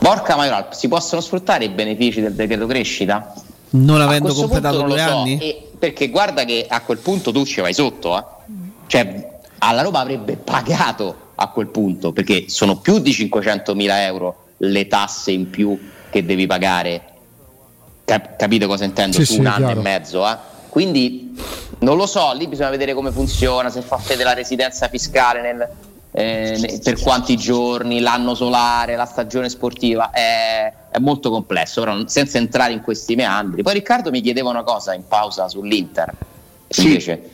Borca 0.00 0.36
Majoral, 0.36 0.68
si 0.72 0.88
possono 0.88 1.20
sfruttare 1.20 1.64
i 1.64 1.68
benefici 1.68 2.20
del 2.20 2.34
decreto 2.34 2.66
crescita? 2.66 3.34
Non 3.70 4.00
avendo 4.00 4.32
completato 4.32 4.82
due 4.82 4.98
so. 4.98 5.04
anni? 5.04 5.38
E 5.38 5.65
perché 5.78 6.08
guarda 6.08 6.44
che 6.44 6.66
a 6.68 6.80
quel 6.82 6.98
punto 6.98 7.32
tu 7.32 7.44
ci 7.44 7.60
vai 7.60 7.74
sotto, 7.74 8.16
eh? 8.18 8.24
cioè 8.86 9.38
alla 9.58 9.82
Roma 9.82 10.00
avrebbe 10.00 10.36
pagato 10.36 11.32
a 11.36 11.48
quel 11.48 11.68
punto 11.68 12.12
perché 12.12 12.48
sono 12.48 12.78
più 12.78 12.98
di 12.98 13.12
500 13.12 13.74
mila 13.74 14.04
euro 14.04 14.44
le 14.58 14.86
tasse 14.86 15.32
in 15.32 15.50
più 15.50 15.78
che 16.10 16.24
devi 16.24 16.46
pagare. 16.46 17.02
Cap- 18.04 18.36
capite 18.36 18.66
cosa 18.66 18.84
intendo? 18.84 19.16
Sì, 19.16 19.24
Su 19.24 19.32
sì, 19.34 19.38
un 19.40 19.46
anno 19.46 19.66
chiaro. 19.66 19.80
e 19.80 19.82
mezzo, 19.82 20.26
eh? 20.28 20.36
quindi 20.68 21.34
non 21.80 21.96
lo 21.96 22.06
so, 22.06 22.32
lì 22.34 22.46
bisogna 22.46 22.70
vedere 22.70 22.94
come 22.94 23.10
funziona, 23.10 23.68
se 23.70 23.82
fa 23.82 23.98
fede 23.98 24.22
la 24.22 24.32
residenza 24.32 24.88
fiscale 24.88 25.42
nel, 25.42 25.68
eh, 26.18 26.80
per 26.82 26.98
quanti 26.98 27.36
giorni, 27.36 28.00
l'anno 28.00 28.34
solare, 28.34 28.96
la 28.96 29.04
stagione 29.04 29.50
sportiva, 29.50 30.08
è, 30.10 30.72
è, 30.90 30.98
molto 30.98 31.28
complesso, 31.28 31.82
però 31.82 32.06
senza 32.06 32.38
entrare 32.38 32.72
in 32.72 32.80
questi 32.80 33.14
meandri. 33.14 33.62
Poi 33.62 33.74
Riccardo 33.74 34.10
mi 34.10 34.22
chiedeva 34.22 34.48
una 34.48 34.62
cosa 34.62 34.94
in 34.94 35.06
pausa 35.06 35.46
sull'Inter, 35.46 36.14
sì. 36.68 36.86
invece 36.86 37.30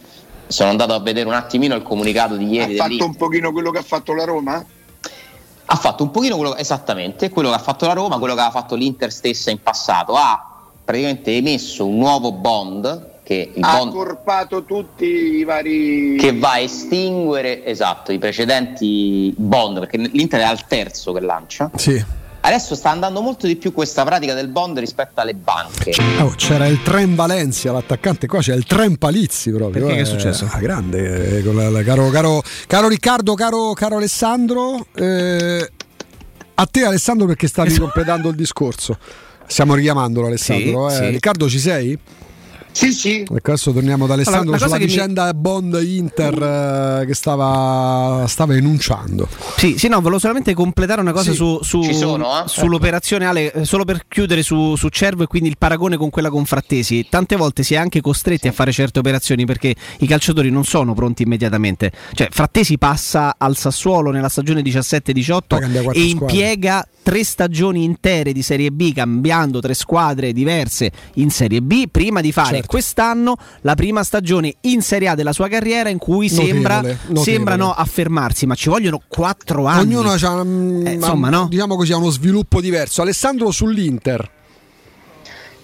sono 0.48 0.70
andato 0.70 0.94
a 0.94 0.98
vedere 0.98 1.28
un 1.28 1.34
attimino 1.34 1.76
il 1.76 1.82
comunicato 1.82 2.34
di 2.34 2.48
ieri. 2.48 2.76
Ha 2.76 2.88
fatto 2.88 3.04
un 3.04 3.14
pochino 3.14 3.52
quello 3.52 3.70
che 3.70 3.78
ha 3.78 3.84
fatto 3.84 4.14
la 4.14 4.24
Roma? 4.24 4.66
Ha 5.64 5.76
fatto 5.76 6.02
un 6.02 6.10
pochino 6.10 6.36
quello, 6.36 6.56
esattamente 6.56 7.30
quello 7.30 7.50
che 7.50 7.54
ha 7.54 7.60
fatto 7.60 7.86
la 7.86 7.92
Roma, 7.92 8.18
quello 8.18 8.34
che 8.34 8.40
aveva 8.40 8.58
fatto 8.58 8.74
l'Inter 8.74 9.12
stessa 9.12 9.52
in 9.52 9.62
passato. 9.62 10.14
Ha 10.16 10.60
praticamente 10.84 11.36
emesso 11.36 11.86
un 11.86 11.98
nuovo 11.98 12.32
bond 12.32 13.10
che 13.22 13.52
il 13.54 13.62
ha 13.62 13.76
bond, 13.76 13.90
accorpato 13.90 14.64
tutti 14.64 15.04
i 15.04 15.44
vari 15.44 16.16
che 16.18 16.36
va 16.36 16.52
a 16.52 16.58
estinguere 16.58 17.64
esatto 17.64 18.12
i 18.12 18.18
precedenti 18.18 19.32
bond 19.36 19.78
perché 19.78 19.96
l'Inter 19.98 20.40
è 20.40 20.44
al 20.44 20.66
terzo 20.66 21.12
che 21.12 21.20
lancia 21.20 21.70
sì. 21.76 22.04
adesso 22.40 22.74
sta 22.74 22.90
andando 22.90 23.20
molto 23.20 23.46
di 23.46 23.54
più 23.54 23.72
questa 23.72 24.04
pratica 24.04 24.34
del 24.34 24.48
bond 24.48 24.78
rispetto 24.78 25.20
alle 25.20 25.34
banche 25.34 25.92
oh, 26.20 26.32
c'era 26.36 26.66
il 26.66 26.82
Tren 26.82 27.14
Valencia 27.14 27.70
l'attaccante 27.70 28.26
qua 28.26 28.40
c'è 28.40 28.54
il 28.54 28.64
Tren 28.64 28.96
Palizzi 28.96 29.50
proprio 29.52 29.84
perché 29.86 29.92
eh, 29.92 30.02
che 30.02 30.02
è 30.02 30.04
successo? 30.12 30.48
Ah, 30.50 30.58
grande 30.58 31.38
eh, 31.38 31.52
la, 31.52 31.70
la, 31.70 31.82
caro, 31.84 32.10
caro, 32.10 32.42
caro, 32.66 32.88
Riccardo 32.88 33.34
caro, 33.34 33.72
caro 33.72 33.96
Alessandro 33.98 34.84
eh, 34.96 35.70
a 36.54 36.66
te 36.66 36.84
Alessandro 36.84 37.26
perché 37.28 37.46
stavi 37.46 37.78
completando 37.78 38.30
il 38.30 38.34
discorso 38.34 38.98
stiamo 39.46 39.74
richiamandolo 39.74 40.26
Alessandro 40.26 40.88
sì, 40.88 40.96
eh. 40.96 40.98
sì. 40.98 41.10
Riccardo 41.10 41.48
ci 41.48 41.60
sei? 41.60 41.98
Sì, 42.72 42.92
sì. 42.92 43.20
Ecco, 43.20 43.50
adesso 43.50 43.72
torniamo 43.72 44.06
da 44.06 44.14
Alessandro 44.14 44.54
allora, 44.54 44.58
sulla 44.58 44.78
vicenda 44.78 45.26
mi... 45.26 45.34
Bond 45.34 45.78
Inter 45.82 47.02
eh, 47.02 47.06
che 47.06 47.14
stava, 47.14 48.24
stava, 48.26 48.54
enunciando. 48.56 49.28
Sì, 49.56 49.76
sì, 49.78 49.88
no, 49.88 50.00
volevo 50.00 50.18
solamente 50.18 50.54
completare 50.54 51.00
una 51.00 51.12
cosa 51.12 51.30
sì, 51.30 51.36
su, 51.36 51.58
su, 51.62 51.82
sono, 51.82 52.44
eh? 52.44 52.48
sull'operazione 52.48 53.26
Ale, 53.26 53.52
eh, 53.52 53.64
solo 53.64 53.84
per 53.84 54.04
chiudere 54.08 54.42
su, 54.42 54.74
su, 54.76 54.88
Cervo 54.88 55.22
e 55.22 55.26
quindi 55.26 55.48
il 55.48 55.58
paragone 55.58 55.96
con 55.96 56.10
quella 56.10 56.30
con 56.30 56.44
Frattesi. 56.44 57.06
Tante 57.08 57.36
volte 57.36 57.62
si 57.62 57.74
è 57.74 57.76
anche 57.76 58.00
costretti 58.00 58.48
a 58.48 58.52
fare 58.52 58.72
certe 58.72 58.98
operazioni 58.98 59.44
perché 59.44 59.74
i 59.98 60.06
calciatori 60.06 60.50
non 60.50 60.64
sono 60.64 60.94
pronti 60.94 61.22
immediatamente. 61.22 61.92
Cioè, 62.14 62.28
Frattesi 62.30 62.78
passa 62.78 63.34
al 63.38 63.56
Sassuolo 63.56 64.10
nella 64.10 64.28
stagione 64.28 64.62
17-18 64.62 65.92
e 65.92 66.00
impiega 66.00 66.86
tre 67.02 67.24
stagioni 67.24 67.84
intere 67.84 68.32
di 68.32 68.42
Serie 68.42 68.70
B 68.70 68.92
cambiando 68.94 69.60
tre 69.60 69.74
squadre 69.74 70.32
diverse 70.32 70.90
in 71.14 71.30
Serie 71.30 71.60
B 71.60 71.88
prima 71.90 72.20
di 72.20 72.32
fare 72.32 72.61
certo. 72.62 72.68
quest'anno 72.68 73.36
la 73.60 73.74
prima 73.74 74.02
stagione 74.02 74.54
in 74.62 74.82
Serie 74.82 75.08
A 75.08 75.14
della 75.14 75.32
sua 75.32 75.48
carriera 75.48 75.88
in 75.88 75.98
cui 75.98 76.28
notevole, 76.28 76.52
sembra, 76.52 76.76
notevole. 76.80 77.20
sembra 77.20 77.56
no, 77.56 77.72
affermarsi 77.72 78.46
ma 78.46 78.54
ci 78.54 78.68
vogliono 78.68 79.00
quattro 79.06 79.66
anni 79.66 79.94
ognuno 79.94 80.12
ha 80.12 80.88
eh, 80.88 80.92
insomma, 80.92 81.28
no? 81.28 81.46
diciamo 81.48 81.76
così, 81.76 81.92
uno 81.92 82.10
sviluppo 82.10 82.60
diverso 82.60 83.02
Alessandro 83.02 83.50
sull'Inter 83.50 84.30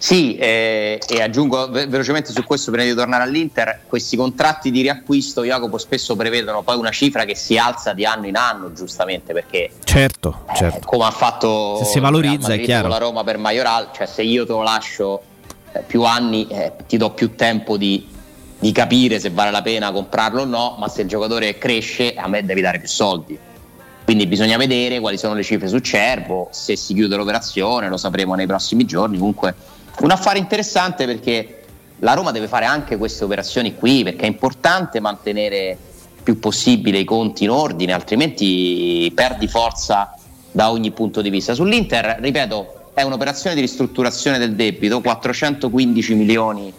Sì, 0.00 0.36
eh, 0.36 1.00
e 1.08 1.22
aggiungo 1.22 1.70
ve- 1.70 1.86
velocemente 1.88 2.30
su 2.32 2.44
questo 2.44 2.70
prima 2.70 2.86
di 2.86 2.94
tornare 2.94 3.24
all'Inter, 3.24 3.80
questi 3.88 4.16
contratti 4.16 4.70
di 4.70 4.82
riacquisto 4.82 5.42
Jacopo 5.42 5.76
spesso 5.76 6.14
prevedono 6.14 6.62
poi 6.62 6.76
una 6.76 6.90
cifra 6.90 7.24
che 7.24 7.34
si 7.34 7.58
alza 7.58 7.94
di 7.94 8.04
anno 8.04 8.26
in 8.26 8.36
anno, 8.36 8.72
giustamente, 8.72 9.32
perché 9.32 9.70
certo, 9.82 10.44
eh, 10.50 10.54
certo. 10.54 10.86
come 10.86 11.04
ha 11.04 11.10
fatto 11.10 11.78
se 11.78 11.84
si 11.86 11.98
valorizza 11.98 12.52
è 12.52 12.60
chiaro. 12.60 12.86
la 12.86 12.98
Roma 12.98 13.24
per 13.24 13.38
Majoral, 13.38 13.88
cioè 13.92 14.06
se 14.06 14.22
io 14.22 14.46
te 14.46 14.52
lo 14.52 14.62
lascio 14.62 15.20
più 15.86 16.02
anni 16.02 16.46
eh, 16.48 16.72
ti 16.86 16.96
do 16.96 17.10
più 17.10 17.34
tempo 17.34 17.76
di, 17.76 18.06
di 18.58 18.72
capire 18.72 19.20
se 19.20 19.30
vale 19.30 19.50
la 19.50 19.62
pena 19.62 19.92
comprarlo 19.92 20.42
o 20.42 20.44
no, 20.44 20.76
ma 20.78 20.88
se 20.88 21.02
il 21.02 21.08
giocatore 21.08 21.58
cresce 21.58 22.14
a 22.14 22.28
me 22.28 22.44
devi 22.44 22.60
dare 22.60 22.78
più 22.78 22.88
soldi. 22.88 23.38
Quindi 24.04 24.26
bisogna 24.26 24.56
vedere 24.56 25.00
quali 25.00 25.18
sono 25.18 25.34
le 25.34 25.42
cifre 25.42 25.68
su 25.68 25.80
Cervo, 25.80 26.48
se 26.50 26.76
si 26.76 26.94
chiude 26.94 27.14
l'operazione, 27.16 27.88
lo 27.88 27.98
sapremo 27.98 28.34
nei 28.34 28.46
prossimi 28.46 28.86
giorni. 28.86 29.18
Comunque 29.18 29.54
un 30.00 30.10
affare 30.10 30.38
interessante 30.38 31.04
perché 31.04 31.64
la 31.98 32.14
Roma 32.14 32.30
deve 32.30 32.48
fare 32.48 32.64
anche 32.64 32.96
queste 32.96 33.24
operazioni 33.24 33.74
qui 33.74 34.04
perché 34.04 34.22
è 34.22 34.28
importante 34.28 35.00
mantenere 35.00 35.76
più 36.22 36.38
possibile 36.38 36.98
i 36.98 37.04
conti 37.04 37.44
in 37.44 37.50
ordine, 37.50 37.92
altrimenti 37.92 39.10
perdi 39.14 39.48
forza 39.48 40.14
da 40.50 40.70
ogni 40.70 40.90
punto 40.90 41.20
di 41.20 41.30
vista. 41.30 41.54
Sull'Inter, 41.54 42.18
ripeto, 42.20 42.77
è 42.98 43.02
un'operazione 43.02 43.54
di 43.54 43.60
ristrutturazione 43.60 44.38
del 44.38 44.56
debito, 44.56 45.00
415 45.00 46.14
milioni 46.14 46.72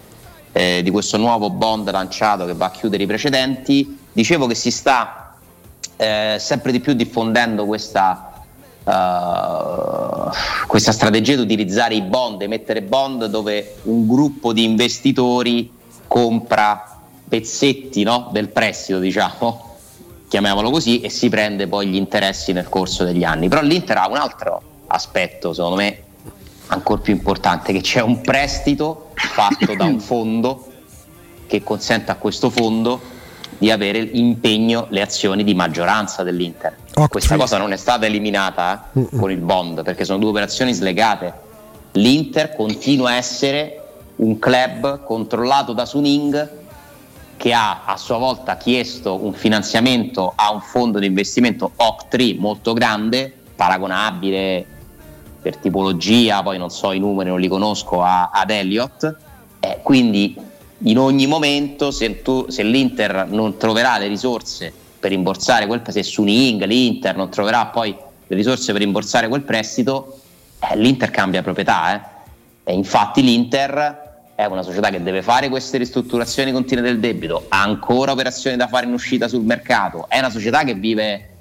eh, 0.52 0.82
di 0.84 0.92
questo 0.92 1.16
nuovo 1.16 1.50
bond 1.50 1.90
lanciato 1.90 2.46
che 2.46 2.54
va 2.54 2.66
a 2.66 2.72
chiudere 2.72 3.04
i 3.04 3.06
precedenti. 3.06 3.98
Dicevo 4.12 4.46
che 4.46 4.54
si 4.54 4.70
sta 4.70 5.38
eh, 5.96 6.36
sempre 6.38 6.74
di 6.74 6.82
più 6.82 6.94
diffondendo 6.94 7.66
questa 7.66 8.26
Uh, 8.82 10.32
questa 10.66 10.92
strategia 10.92 11.36
di 11.36 11.42
utilizzare 11.42 11.94
i 11.94 12.02
bond, 12.02 12.42
emettere 12.42 12.82
bond 12.82 13.26
dove 13.26 13.76
un 13.84 14.08
gruppo 14.08 14.52
di 14.52 14.64
investitori 14.64 15.72
compra 16.08 17.00
pezzetti 17.28 18.02
no, 18.02 18.30
del 18.32 18.48
prestito, 18.50 18.98
diciamo, 18.98 19.76
chiamiamolo 20.28 20.72
così, 20.72 21.02
e 21.02 21.10
si 21.10 21.30
prende 21.30 21.68
poi 21.68 21.88
gli 21.88 21.98
interessi 21.98 22.52
nel 22.52 22.68
corso 22.68 23.04
degli 23.04 23.24
anni. 23.24 23.48
Però 23.48 23.62
l'Inter 23.62 23.98
ha 23.98 24.08
un 24.08 24.18
altro 24.18 24.62
aspetto, 24.88 25.54
secondo 25.54 25.76
me, 25.76 26.04
ancora 26.70 27.02
più 27.02 27.14
importante, 27.14 27.74
che 27.74 27.82
c'è 27.82 28.02
un 28.02 28.22
prestito 28.22 29.12
fatto 29.16 29.76
da 29.76 29.86
un 29.86 30.00
fondo 30.02 30.66
che 31.48 31.64
consente 31.64 32.12
a 32.12 32.16
questo 32.16 32.50
fondo 32.50 33.18
di 33.58 33.72
avere 33.72 34.00
impegno 34.00 34.88
le 34.90 35.02
azioni 35.02 35.44
di 35.44 35.54
maggioranza 35.54 36.24
dell'Inter. 36.24 36.76
Okay. 36.92 37.08
Questa 37.08 37.36
cosa 37.36 37.58
non 37.58 37.74
è 37.74 37.78
stata 37.78 38.06
eliminata 38.06 38.90
eh, 38.94 39.08
con 39.18 39.32
il 39.32 39.40
bond 39.40 39.84
perché 39.84 40.06
sono 40.06 40.20
due 40.20 40.30
operazioni 40.30 40.74
slegate. 40.74 41.48
L'Inter 41.94 42.56
continua 42.56 43.10
a 43.10 43.16
essere 43.16 43.84
un 44.18 44.38
club 44.38 45.04
controllato 45.04 45.74
da 45.74 45.86
Suning 45.86 46.58
che 47.36 47.54
ha 47.54 47.86
a 47.86 47.98
sua 47.98 48.18
volta 48.18 48.58
chiesto 48.58 49.24
un 49.24 49.34
finanziamento 49.34 50.34
a 50.36 50.52
un 50.52 50.62
fondo 50.62 51.00
di 51.00 51.06
investimento 51.06 51.72
OC3 51.78 52.38
molto 52.38 52.74
grande, 52.74 53.34
paragonabile 53.56 54.66
per 55.42 55.58
tipologia, 55.58 56.44
poi 56.44 56.58
non 56.58 56.70
so 56.70 56.92
i 56.92 57.00
numeri, 57.00 57.30
non 57.30 57.40
li 57.40 57.48
conosco, 57.48 58.02
a, 58.02 58.30
ad 58.32 58.50
Elliott. 58.50 59.16
Eh, 59.60 59.80
quindi 59.84 60.36
in 60.84 60.98
ogni 60.98 61.28
momento 61.28 61.92
se, 61.92 62.22
tu, 62.22 62.46
se 62.50 62.64
l'Inter 62.64 63.28
non 63.28 63.58
troverà 63.58 63.98
le 63.98 64.08
risorse 64.08 64.72
per 65.00 65.12
rimborsare 65.12 65.66
quel 65.66 65.82
se 65.88 66.04
Suning, 66.04 66.64
l'Inter 66.66 67.16
non 67.16 67.30
troverà 67.30 67.66
poi 67.68 67.96
le 68.28 68.36
risorse 68.36 68.72
per 68.72 68.82
rimborsare 68.82 69.28
quel 69.28 69.42
prestito, 69.42 70.20
eh, 70.60 70.78
l'Inter 70.78 71.10
cambia 71.10 71.42
proprietà. 71.42 71.96
Eh. 71.96 72.72
E 72.72 72.74
infatti 72.74 73.24
l'Inter 73.24 74.08
è 74.36 74.46
una 74.46 74.62
società 74.62 74.90
che 74.90 75.04
deve 75.04 75.22
fare 75.22 75.50
queste 75.50 75.78
ristrutturazioni 75.78 76.52
continue 76.54 76.84
del 76.84 77.00
debito, 77.00 77.46
ha 77.50 77.62
ancora 77.62 78.14
operazioni 78.14 78.56
da 78.56 78.68
fare 78.68 78.86
in 78.86 78.94
uscita 78.94 79.28
sul 79.28 79.42
mercato, 79.42 80.06
è 80.08 80.20
una 80.20 80.30
società 80.30 80.64
che 80.64 80.76
vive 80.76 81.39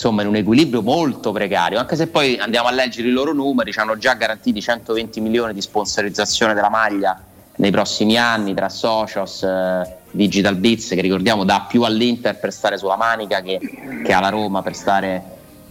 insomma 0.00 0.22
in 0.22 0.28
un 0.28 0.36
equilibrio 0.36 0.80
molto 0.80 1.30
precario, 1.30 1.78
anche 1.78 1.94
se 1.94 2.06
poi 2.06 2.38
andiamo 2.38 2.68
a 2.68 2.70
leggere 2.70 3.08
i 3.08 3.10
loro 3.10 3.34
numeri, 3.34 3.70
ci 3.70 3.80
hanno 3.80 3.98
già 3.98 4.14
garantiti 4.14 4.62
120 4.62 5.20
milioni 5.20 5.52
di 5.52 5.60
sponsorizzazione 5.60 6.54
della 6.54 6.70
maglia 6.70 7.22
nei 7.56 7.70
prossimi 7.70 8.16
anni 8.16 8.54
tra 8.54 8.70
Socios, 8.70 9.42
eh, 9.42 9.96
Digital 10.10 10.56
Blitz, 10.56 10.88
che 10.88 11.02
ricordiamo 11.02 11.44
dà 11.44 11.66
più 11.68 11.82
all'Inter 11.82 12.38
per 12.38 12.50
stare 12.50 12.78
sulla 12.78 12.96
manica 12.96 13.42
che, 13.42 13.60
che 14.02 14.12
alla 14.14 14.30
Roma 14.30 14.62
per 14.62 14.74
stare 14.74 15.22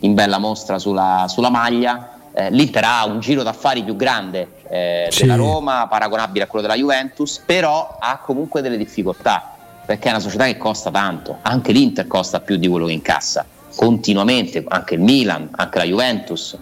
in 0.02 0.14
bella 0.14 0.38
mostra 0.38 0.78
sulla, 0.78 1.26
sulla 1.28 1.50
maglia. 1.50 2.12
Eh, 2.32 2.52
L'Inter 2.52 2.84
ha 2.84 3.06
un 3.08 3.20
giro 3.22 3.42
d'affari 3.42 3.82
più 3.82 3.96
grande 3.96 4.58
eh, 4.70 5.08
sì. 5.10 5.22
della 5.22 5.38
Roma, 5.38 5.88
paragonabile 5.90 6.44
a 6.44 6.48
quello 6.48 6.68
della 6.68 6.78
Juventus, 6.78 7.42
però 7.44 7.98
ha 8.00 8.20
comunque 8.20 8.62
delle 8.62 8.78
difficoltà 8.78 9.56
perché 9.90 10.10
è 10.10 10.12
una 10.12 10.20
società 10.20 10.46
che 10.46 10.56
costa 10.56 10.92
tanto, 10.92 11.40
anche 11.42 11.72
l'Inter 11.72 12.06
costa 12.06 12.42
più 12.42 12.58
di 12.58 12.68
quello 12.68 12.86
che 12.86 12.92
incassa, 12.92 13.44
continuamente, 13.80 14.62
anche 14.68 14.96
il 14.96 15.00
Milan, 15.00 15.48
anche 15.52 15.78
la 15.78 15.86
Juventus. 15.86 16.58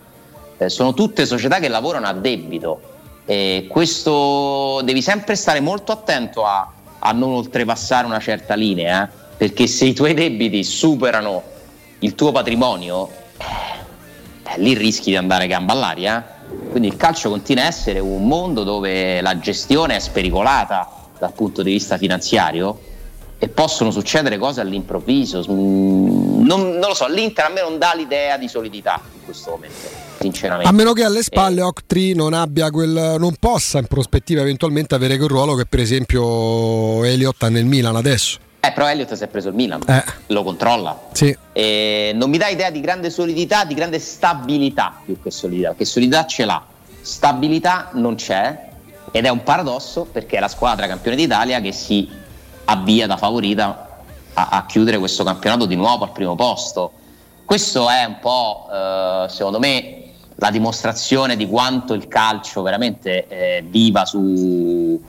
Eh, 0.56 0.70
sono 0.70 0.94
tutte 0.94 1.26
società 1.26 1.58
che 1.58 1.68
lavorano 1.68 2.06
a 2.06 2.14
debito 2.14 2.80
e 3.26 3.66
questo 3.68 4.82
devi 4.84 5.02
sempre 5.02 5.34
stare 5.34 5.60
molto 5.60 5.92
attento 5.92 6.46
a, 6.46 6.72
a 7.00 7.12
non 7.14 7.32
oltrepassare 7.32 8.06
una 8.06 8.20
certa 8.20 8.54
linea, 8.54 9.04
eh? 9.04 9.10
perché 9.36 9.66
se 9.66 9.86
i 9.86 9.94
tuoi 9.94 10.14
debiti 10.14 10.64
superano 10.64 11.42
il 12.00 12.14
tuo 12.14 12.32
patrimonio, 12.32 13.10
eh, 13.40 14.60
lì 14.60 14.76
rischi 14.76 15.10
di 15.10 15.16
andare 15.16 15.48
gamba 15.48 15.74
all'aria. 15.74 16.24
Eh? 16.24 16.70
Quindi 16.70 16.88
il 16.88 16.98
calcio 16.98 17.32
continua 17.32 17.64
a 17.64 17.68
essere 17.68 17.98
un 17.98 18.28
mondo 18.28 18.64
dove 18.64 19.22
la 19.22 19.40
gestione 19.40 19.96
è 19.96 20.00
spericolata 20.00 20.88
dal 21.18 21.34
punto 21.34 21.64
di 21.64 21.72
vista 21.72 21.98
finanziario 21.98 22.78
e 23.40 23.48
possono 23.50 23.92
succedere 23.92 24.38
cose 24.38 24.62
all'improvviso. 24.62 25.44
Non, 25.48 26.44
non, 26.44 26.80
lo 26.80 26.94
so, 26.94 27.08
l'Inter 27.08 27.46
a 27.46 27.50
me 27.50 27.62
non 27.62 27.78
dà 27.78 27.94
l'idea 27.96 28.38
di 28.38 28.48
solidità 28.48 29.00
in 29.14 29.24
questo 29.24 29.52
momento 29.52 30.06
sinceramente. 30.20 30.68
A 30.68 30.72
meno 30.72 30.94
che 30.94 31.04
alle 31.04 31.22
spalle 31.22 31.60
eh. 31.60 31.64
Octree 31.64 32.14
non 32.14 32.34
abbia 32.34 32.70
quel. 32.70 33.16
non 33.20 33.36
possa 33.40 33.80
in 33.80 33.86
prospettiva 33.86 34.42
eventualmente 34.42 34.96
avere 34.96 35.18
quel 35.18 35.30
ruolo 35.30 35.56
che 35.56 35.66
per 35.66 35.80
esempio 35.80 37.04
Elliott 37.04 37.44
ha 37.44 37.50
nel 37.50 37.66
Milan 37.66 37.96
adesso. 37.96 38.40
Eh, 38.60 38.72
però 38.72 38.90
Elliott 38.90 39.14
si 39.14 39.24
è 39.24 39.28
preso 39.28 39.50
il 39.50 39.56
Milan, 39.56 39.82
eh. 39.88 40.04
lo 40.28 40.44
controlla. 40.44 41.00
Sì. 41.12 41.36
E 41.54 42.12
non 42.16 42.30
mi 42.30 42.38
dà 42.38 42.48
idea 42.48 42.72
di 42.72 42.82
grande 42.82 43.10
solidità, 43.10 43.64
di 43.66 43.76
grande 43.76 44.00
stabilità 44.00 45.00
più 45.06 45.22
che 45.22 45.32
solidità, 45.32 45.70
perché 45.70 45.86
solidità 45.86 46.26
ce 46.26 46.44
l'ha, 46.44 46.66
stabilità 47.02 47.92
non 47.94 48.16
c'è 48.16 48.66
ed 49.12 49.26
è 49.26 49.30
un 49.30 49.44
paradosso 49.44 50.06
perché 50.12 50.38
è 50.38 50.40
la 50.40 50.50
squadra 50.50 50.86
campione 50.88 51.16
d'Italia 51.16 51.62
che 51.62 51.72
si 51.72 52.10
avvia 52.70 53.08
da 53.08 53.18
favorita 53.18 54.02
a, 54.34 54.48
a 54.52 54.66
chiudere 54.66 54.98
questo 54.98 55.24
campionato 55.24 55.66
di 55.66 55.76
nuovo 55.76 56.04
al 56.04 56.12
primo 56.12 56.36
posto. 56.36 56.92
Questo 57.44 57.90
è 57.90 58.04
un 58.04 58.20
po', 58.20 58.68
eh, 58.72 59.26
secondo 59.30 59.60
me, 59.60 60.04
la 60.36 60.52
dimostrazione 60.52 61.36
di 61.36 61.48
quanto 61.48 61.94
il 61.94 62.08
calcio 62.08 62.62
veramente 62.62 63.28
eh, 63.28 63.64
viva 63.68 64.06
su 64.06 65.02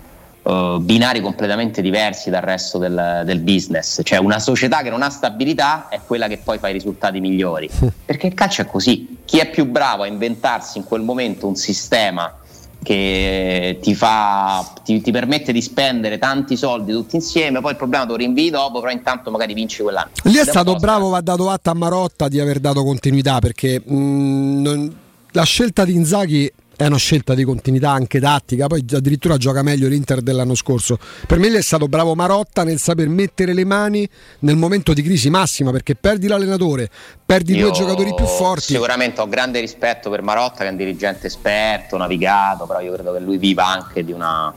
uh, 0.42 0.78
binari 0.78 1.20
completamente 1.20 1.82
diversi 1.82 2.30
dal 2.30 2.40
resto 2.40 2.78
del, 2.78 3.22
del, 3.26 3.40
business. 3.40 4.00
Cioè 4.02 4.18
una 4.18 4.38
società 4.38 4.80
che 4.80 4.88
non 4.88 5.02
ha 5.02 5.10
stabilità 5.10 5.88
è 5.88 6.00
quella 6.06 6.28
che 6.28 6.38
poi 6.38 6.58
fa 6.58 6.68
i 6.68 6.72
risultati 6.72 7.20
migliori. 7.20 7.68
Perché 8.04 8.28
il 8.28 8.34
calcio 8.34 8.62
è 8.62 8.66
così. 8.66 9.18
Chi 9.24 9.38
è 9.38 9.50
più 9.50 9.66
bravo 9.66 10.04
a 10.04 10.06
inventarsi 10.06 10.78
in 10.78 10.84
quel 10.84 11.02
momento 11.02 11.46
un 11.46 11.56
sistema 11.56 12.37
che 12.82 13.78
ti, 13.82 13.94
fa, 13.94 14.72
ti, 14.84 15.00
ti, 15.00 15.10
permette 15.10 15.52
di 15.52 15.60
spendere 15.60 16.18
tanti 16.18 16.56
soldi 16.56 16.92
tutti 16.92 17.16
insieme, 17.16 17.60
poi 17.60 17.72
il 17.72 17.76
problema 17.76 18.04
lo 18.04 18.16
rinvii 18.16 18.50
dopo, 18.50 18.80
però 18.80 18.92
intanto 18.92 19.30
magari 19.30 19.54
vinci 19.54 19.82
quell'anno. 19.82 20.10
Lì 20.24 20.36
è 20.36 20.44
stato 20.44 20.76
bravo, 20.76 21.08
va 21.08 21.20
dato 21.20 21.50
atto 21.50 21.70
a 21.70 21.74
Marotta 21.74 22.28
di 22.28 22.40
aver 22.40 22.60
dato 22.60 22.84
continuità 22.84 23.40
perché 23.40 23.82
mh, 23.84 23.94
mm, 23.94 24.62
non 24.62 24.96
la 25.32 25.42
scelta 25.42 25.84
di 25.84 25.94
Inzaghi 25.94 26.50
è 26.78 26.86
una 26.86 26.96
scelta 26.96 27.34
di 27.34 27.42
continuità 27.42 27.90
anche 27.90 28.20
tattica, 28.20 28.68
poi 28.68 28.84
addirittura 28.92 29.36
gioca 29.36 29.62
meglio 29.62 29.88
l'Inter 29.88 30.20
dell'anno 30.20 30.54
scorso. 30.54 30.96
Per 31.26 31.36
me 31.36 31.52
è 31.52 31.60
stato 31.60 31.88
bravo 31.88 32.14
Marotta 32.14 32.62
nel 32.62 32.78
saper 32.78 33.08
mettere 33.08 33.52
le 33.52 33.64
mani 33.64 34.08
nel 34.40 34.54
momento 34.54 34.92
di 34.92 35.02
crisi 35.02 35.28
massima, 35.28 35.72
perché 35.72 35.96
perdi 35.96 36.28
l'allenatore, 36.28 36.88
perdi 37.26 37.56
Io 37.56 37.64
due 37.64 37.72
giocatori 37.72 38.14
più 38.14 38.26
forti. 38.26 38.74
Sicuramente 38.74 39.20
ho 39.20 39.28
grande 39.28 39.58
rispetto 39.58 40.08
per 40.08 40.22
Marotta 40.22 40.58
che 40.58 40.68
è 40.68 40.70
un 40.70 40.76
dirigente 40.76 41.26
esperto, 41.26 41.96
navigato, 41.96 42.64
però 42.64 42.78
io 42.78 42.92
credo 42.92 43.12
che 43.12 43.18
lui 43.18 43.38
viva 43.38 43.66
anche 43.66 44.04
di 44.04 44.12
una 44.12 44.54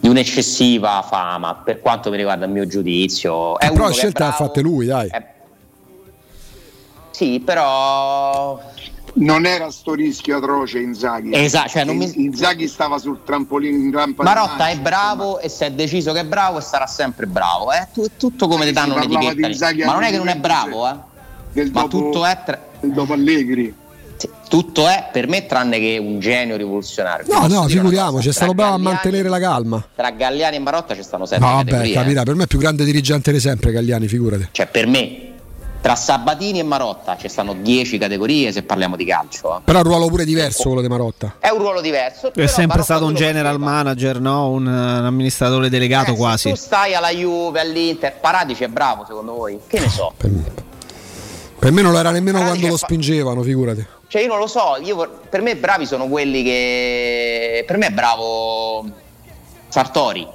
di 0.00 0.08
un'eccessiva 0.08 1.02
fama, 1.08 1.54
per 1.64 1.80
quanto 1.80 2.10
mi 2.10 2.18
riguarda 2.18 2.44
il 2.44 2.50
mio 2.50 2.66
giudizio. 2.66 3.58
È 3.58 3.70
però 3.70 3.86
la 3.86 3.92
scelta 3.92 4.26
l'ha 4.26 4.32
fatta 4.32 4.60
lui, 4.60 4.84
dai. 4.84 5.08
È... 5.08 5.26
Sì, 7.12 7.40
però 7.40 8.60
non 9.14 9.44
era 9.44 9.70
sto 9.70 9.94
rischio 9.94 10.38
atroce 10.38 10.78
Inzaghi. 10.78 11.34
Esatto, 11.34 11.68
cioè 11.68 11.84
non 11.84 11.96
mi... 11.96 12.10
Inzaghi 12.16 12.66
stava 12.66 12.98
sul 12.98 13.20
trampolino 13.24 13.76
in 13.76 13.92
rampa 13.92 14.22
Marotta 14.22 14.68
è 14.68 14.78
bravo 14.78 15.38
e 15.38 15.48
si 15.48 15.64
è 15.64 15.72
deciso 15.72 16.12
che 16.12 16.20
è 16.20 16.24
bravo 16.24 16.58
e 16.58 16.62
sarà 16.62 16.86
sempre 16.86 17.26
bravo. 17.26 17.70
È 17.70 17.88
eh? 17.94 18.10
tutto 18.16 18.48
come 18.48 18.64
ti 18.64 18.72
danno 18.72 18.94
un'etichetta. 18.94 19.86
Ma 19.86 19.92
non 19.92 20.02
è 20.02 20.10
che 20.10 20.16
non 20.16 20.28
è 20.28 20.36
bravo, 20.36 20.88
eh? 20.88 20.94
Del 21.52 21.70
Ma 21.70 21.82
dopo, 21.82 21.98
tutto 21.98 22.24
è 22.24 22.38
tra... 22.44 22.58
dopo 22.80 23.12
Allegri. 23.12 23.80
Tutto 24.48 24.86
è 24.86 25.08
per 25.10 25.26
me 25.26 25.46
tranne 25.46 25.80
che 25.80 25.98
un 26.00 26.20
genio 26.20 26.56
rivoluzionario. 26.56 27.26
No, 27.32 27.46
no, 27.48 27.66
figuriamoci, 27.66 28.28
è 28.28 28.32
stato 28.32 28.54
bravo 28.54 28.74
a 28.74 28.78
mantenere 28.78 29.28
la 29.28 29.40
calma. 29.40 29.84
Tra 29.94 30.10
Galliani 30.10 30.56
e 30.56 30.58
Marotta 30.60 30.94
ci 30.94 31.02
stanno 31.02 31.26
sette 31.26 31.40
No, 31.40 31.54
vabbè, 31.54 31.70
categorie. 31.70 31.94
capirà, 31.94 32.20
eh. 32.20 32.24
per 32.24 32.34
me 32.34 32.44
è 32.44 32.46
più 32.46 32.58
grande 32.58 32.84
dirigente 32.84 33.32
di 33.32 33.40
sempre 33.40 33.72
Gagliani, 33.72 34.06
figurati. 34.06 34.48
Cioè, 34.52 34.66
per 34.68 34.86
me, 34.86 35.31
tra 35.82 35.96
Sabatini 35.96 36.60
e 36.60 36.62
Marotta 36.62 37.16
ci 37.18 37.28
stanno 37.28 37.54
10 37.54 37.98
categorie 37.98 38.52
se 38.52 38.62
parliamo 38.62 38.94
di 38.96 39.04
calcio. 39.04 39.56
eh. 39.56 39.60
Però 39.64 39.78
è 39.80 39.82
un 39.82 39.88
ruolo 39.88 40.06
pure 40.06 40.24
diverso 40.24 40.62
quello 40.62 40.80
di 40.80 40.88
Marotta. 40.88 41.34
È 41.40 41.48
un 41.48 41.58
ruolo 41.58 41.80
diverso. 41.80 42.28
È 42.32 42.46
sempre 42.46 42.66
Marotta 42.66 42.82
stato 42.84 43.04
un 43.04 43.14
general 43.14 43.58
manager, 43.58 44.20
no? 44.20 44.48
un, 44.50 44.66
eh, 44.66 44.70
un 44.70 45.04
amministratore 45.04 45.68
delegato 45.68 46.10
Eh, 46.12 46.14
se 46.14 46.18
quasi. 46.18 46.48
tu 46.50 46.54
stai 46.54 46.94
alla 46.94 47.10
Juve, 47.10 47.58
all'Inter, 47.60 48.14
Paradici 48.20 48.62
è 48.64 48.68
bravo 48.68 49.04
secondo 49.06 49.34
voi? 49.34 49.58
Che 49.66 49.80
ne 49.80 49.88
so? 49.88 50.12
Per 50.16 50.30
me, 50.30 50.44
per 51.58 51.72
me 51.72 51.82
non 51.82 51.90
lo 51.92 51.98
era 51.98 52.10
nemmeno 52.12 52.38
Ah, 52.40 52.44
quando 52.44 52.68
lo 52.68 52.76
fa- 52.76 52.86
spingevano, 52.86 53.42
figurati. 53.42 53.84
Cioè 54.06 54.22
io 54.22 54.28
non 54.28 54.38
lo 54.38 54.46
so, 54.46 54.76
io 54.80 55.08
per 55.28 55.40
me 55.42 55.56
bravi 55.56 55.84
sono 55.86 56.06
quelli 56.06 56.42
che... 56.44 57.64
Per 57.66 57.76
me 57.76 57.86
è 57.86 57.90
bravo 57.90 58.84
Sartori, 59.68 60.28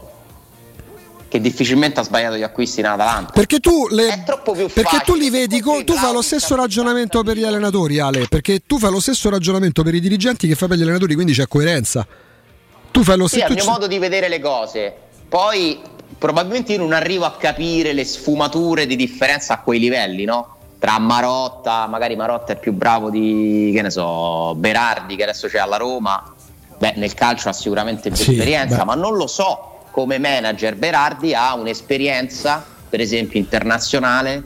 che 1.29 1.41
difficilmente 1.41 1.99
ha 1.99 2.03
sbagliato 2.03 2.35
gli 2.37 2.43
acquisti 2.43 2.79
in 2.79 2.85
Atalanta. 2.87 3.31
Perché 3.33 3.59
tu, 3.59 3.87
le- 3.89 4.07
È 4.09 4.23
troppo 4.23 4.53
più 4.53 4.67
perché 4.71 5.01
tu 5.05 5.15
li 5.15 5.29
vedi, 5.29 5.59
co- 5.61 5.83
tu 5.83 5.93
fai 5.93 6.13
lo 6.13 6.21
stesso 6.21 6.55
ragionamento 6.55 7.23
per 7.23 7.37
gli 7.37 7.43
allenatori, 7.43 7.99
Ale. 7.99 8.27
Perché 8.27 8.61
tu 8.65 8.79
fai 8.79 8.91
lo 8.91 8.99
stesso 8.99 9.29
ragionamento 9.29 9.83
per 9.83 9.93
i 9.95 9.99
dirigenti 9.99 10.47
che 10.47 10.55
fai 10.55 10.67
per 10.69 10.77
gli 10.77 10.83
allenatori, 10.83 11.13
quindi 11.15 11.33
c'è 11.33 11.47
coerenza. 11.47 12.05
Tu 12.91 13.03
fai 13.03 13.17
lo 13.17 13.27
Sì, 13.27 13.35
è 13.35 13.39
stesso. 13.45 13.53
il 13.53 13.63
mio 13.63 13.71
modo 13.71 13.87
di 13.87 13.97
vedere 13.99 14.27
le 14.29 14.39
cose. 14.39 14.93
Poi 15.27 15.79
probabilmente 16.17 16.73
io 16.73 16.79
non 16.79 16.93
arrivo 16.93 17.25
a 17.25 17.35
capire 17.37 17.93
le 17.93 18.05
sfumature 18.05 18.85
di 18.87 18.95
differenza 18.95 19.53
a 19.55 19.59
quei 19.61 19.79
livelli, 19.79 20.23
no? 20.23 20.55
Tra 20.79 20.97
Marotta, 20.99 21.87
magari 21.87 22.15
Marotta 22.15 22.53
è 22.53 22.57
più 22.59 22.71
bravo 22.71 23.09
di, 23.09 23.71
che 23.75 23.81
ne 23.81 23.89
so, 23.89 24.53
Berardi 24.55 25.15
che 25.15 25.23
adesso 25.23 25.47
c'è 25.47 25.57
alla 25.59 25.77
Roma. 25.77 26.33
Beh, 26.77 26.93
nel 26.97 27.13
calcio 27.15 27.49
ha 27.49 27.53
sicuramente 27.53 28.09
più 28.11 28.23
Sì, 28.23 28.31
esperienza, 28.31 28.77
beh. 28.77 28.83
ma 28.85 28.93
non 28.95 29.15
lo 29.15 29.25
so 29.27 29.76
come 29.97 30.19
manager 30.19 30.75
Berardi 30.75 31.33
ha 31.33 31.55
un'esperienza, 31.55 32.63
per 32.87 33.01
esempio, 33.01 33.39
internazionale 33.39 34.43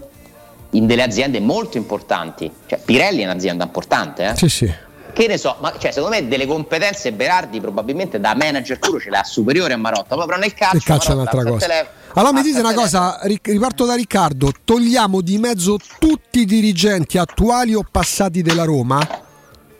in 0.72 0.86
delle 0.88 1.04
aziende 1.04 1.42
molto 1.42 1.76
importanti. 1.76 2.50
Cioè, 2.66 2.80
Pirelli 2.80 3.20
è 3.20 3.26
un'azienda 3.26 3.66
importante, 3.66 4.30
eh? 4.30 4.36
Sì, 4.38 4.48
sì. 4.48 4.74
Che 5.12 5.28
ne 5.28 5.38
so, 5.38 5.58
ma 5.60 5.74
cioè, 5.78 5.92
secondo 5.92 6.16
me 6.16 6.26
delle 6.30 6.46
competenze 6.46 7.12
Berardi 7.12 7.60
probabilmente 7.60 8.18
da 8.18 8.34
manager 8.34 8.80
puro 8.80 8.98
ce 8.98 9.10
le 9.10 9.18
ha 9.18 9.24
superiore 9.26 9.74
a 9.74 9.78
Marotta, 9.78 10.16
però 10.16 10.38
nel 10.38 10.54
calcio, 10.54 10.78
Il 10.78 10.84
calcio 10.84 11.12
è 11.12 11.14
un'altra 11.16 11.44
cosa. 11.44 11.68
telefono- 11.68 11.90
Allora 12.14 12.34
mi 12.34 12.42
dite 12.44 12.60
una 12.62 12.74
cosa, 12.74 13.20
ri- 13.24 13.42
riparto 13.44 13.86
da 13.86 13.96
Riccardo, 13.96 14.54
togliamo 14.64 15.20
di 15.20 15.38
mezzo 15.38 15.76
tutti 16.00 16.40
i 16.40 16.46
dirigenti 16.46 17.18
attuali 17.18 17.74
o 17.74 17.86
passati 17.92 18.42
della 18.42 18.64
Roma? 18.64 19.06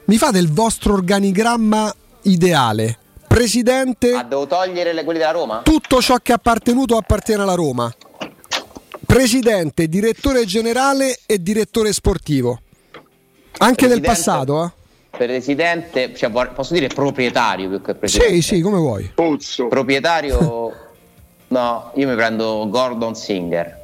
Mi 0.04 0.18
fate 0.18 0.38
il 0.38 0.52
vostro 0.52 0.92
organigramma 0.96 1.96
ideale. 2.24 2.98
Presidente, 3.36 4.12
Ah, 4.14 4.24
devo 4.24 4.46
togliere 4.46 4.92
le- 4.92 5.06
quelli 5.06 5.18
della 5.20 5.32
Roma? 5.32 5.62
tutto 5.64 6.02
ciò 6.02 6.18
che 6.18 6.34
è 6.34 6.36
appartenuto 6.36 6.98
appartiene 6.98 7.42
alla 7.44 7.54
Roma. 7.54 7.90
Presidente, 9.06 9.88
direttore 9.88 10.44
generale 10.44 11.18
e 11.26 11.42
direttore 11.42 11.94
sportivo. 11.94 12.60
Anche 13.60 13.88
del 13.88 14.02
Presidente- 14.02 14.08
passato, 14.08 14.64
eh? 14.66 14.72
Presidente, 15.18 16.14
cioè, 16.14 16.30
posso 16.30 16.74
dire 16.74 16.88
proprietario 16.88 17.70
più 17.70 17.82
che 17.82 17.94
presidente? 17.96 18.34
Sì, 18.34 18.42
sì, 18.42 18.60
come 18.62 18.78
vuoi. 18.80 19.10
Pozzo. 19.16 19.68
Proprietario, 19.68 20.74
no, 21.48 21.92
io 21.96 22.08
mi 22.10 22.16
prendo 22.16 22.68
Gordon 22.70 23.16
Singer, 23.16 23.82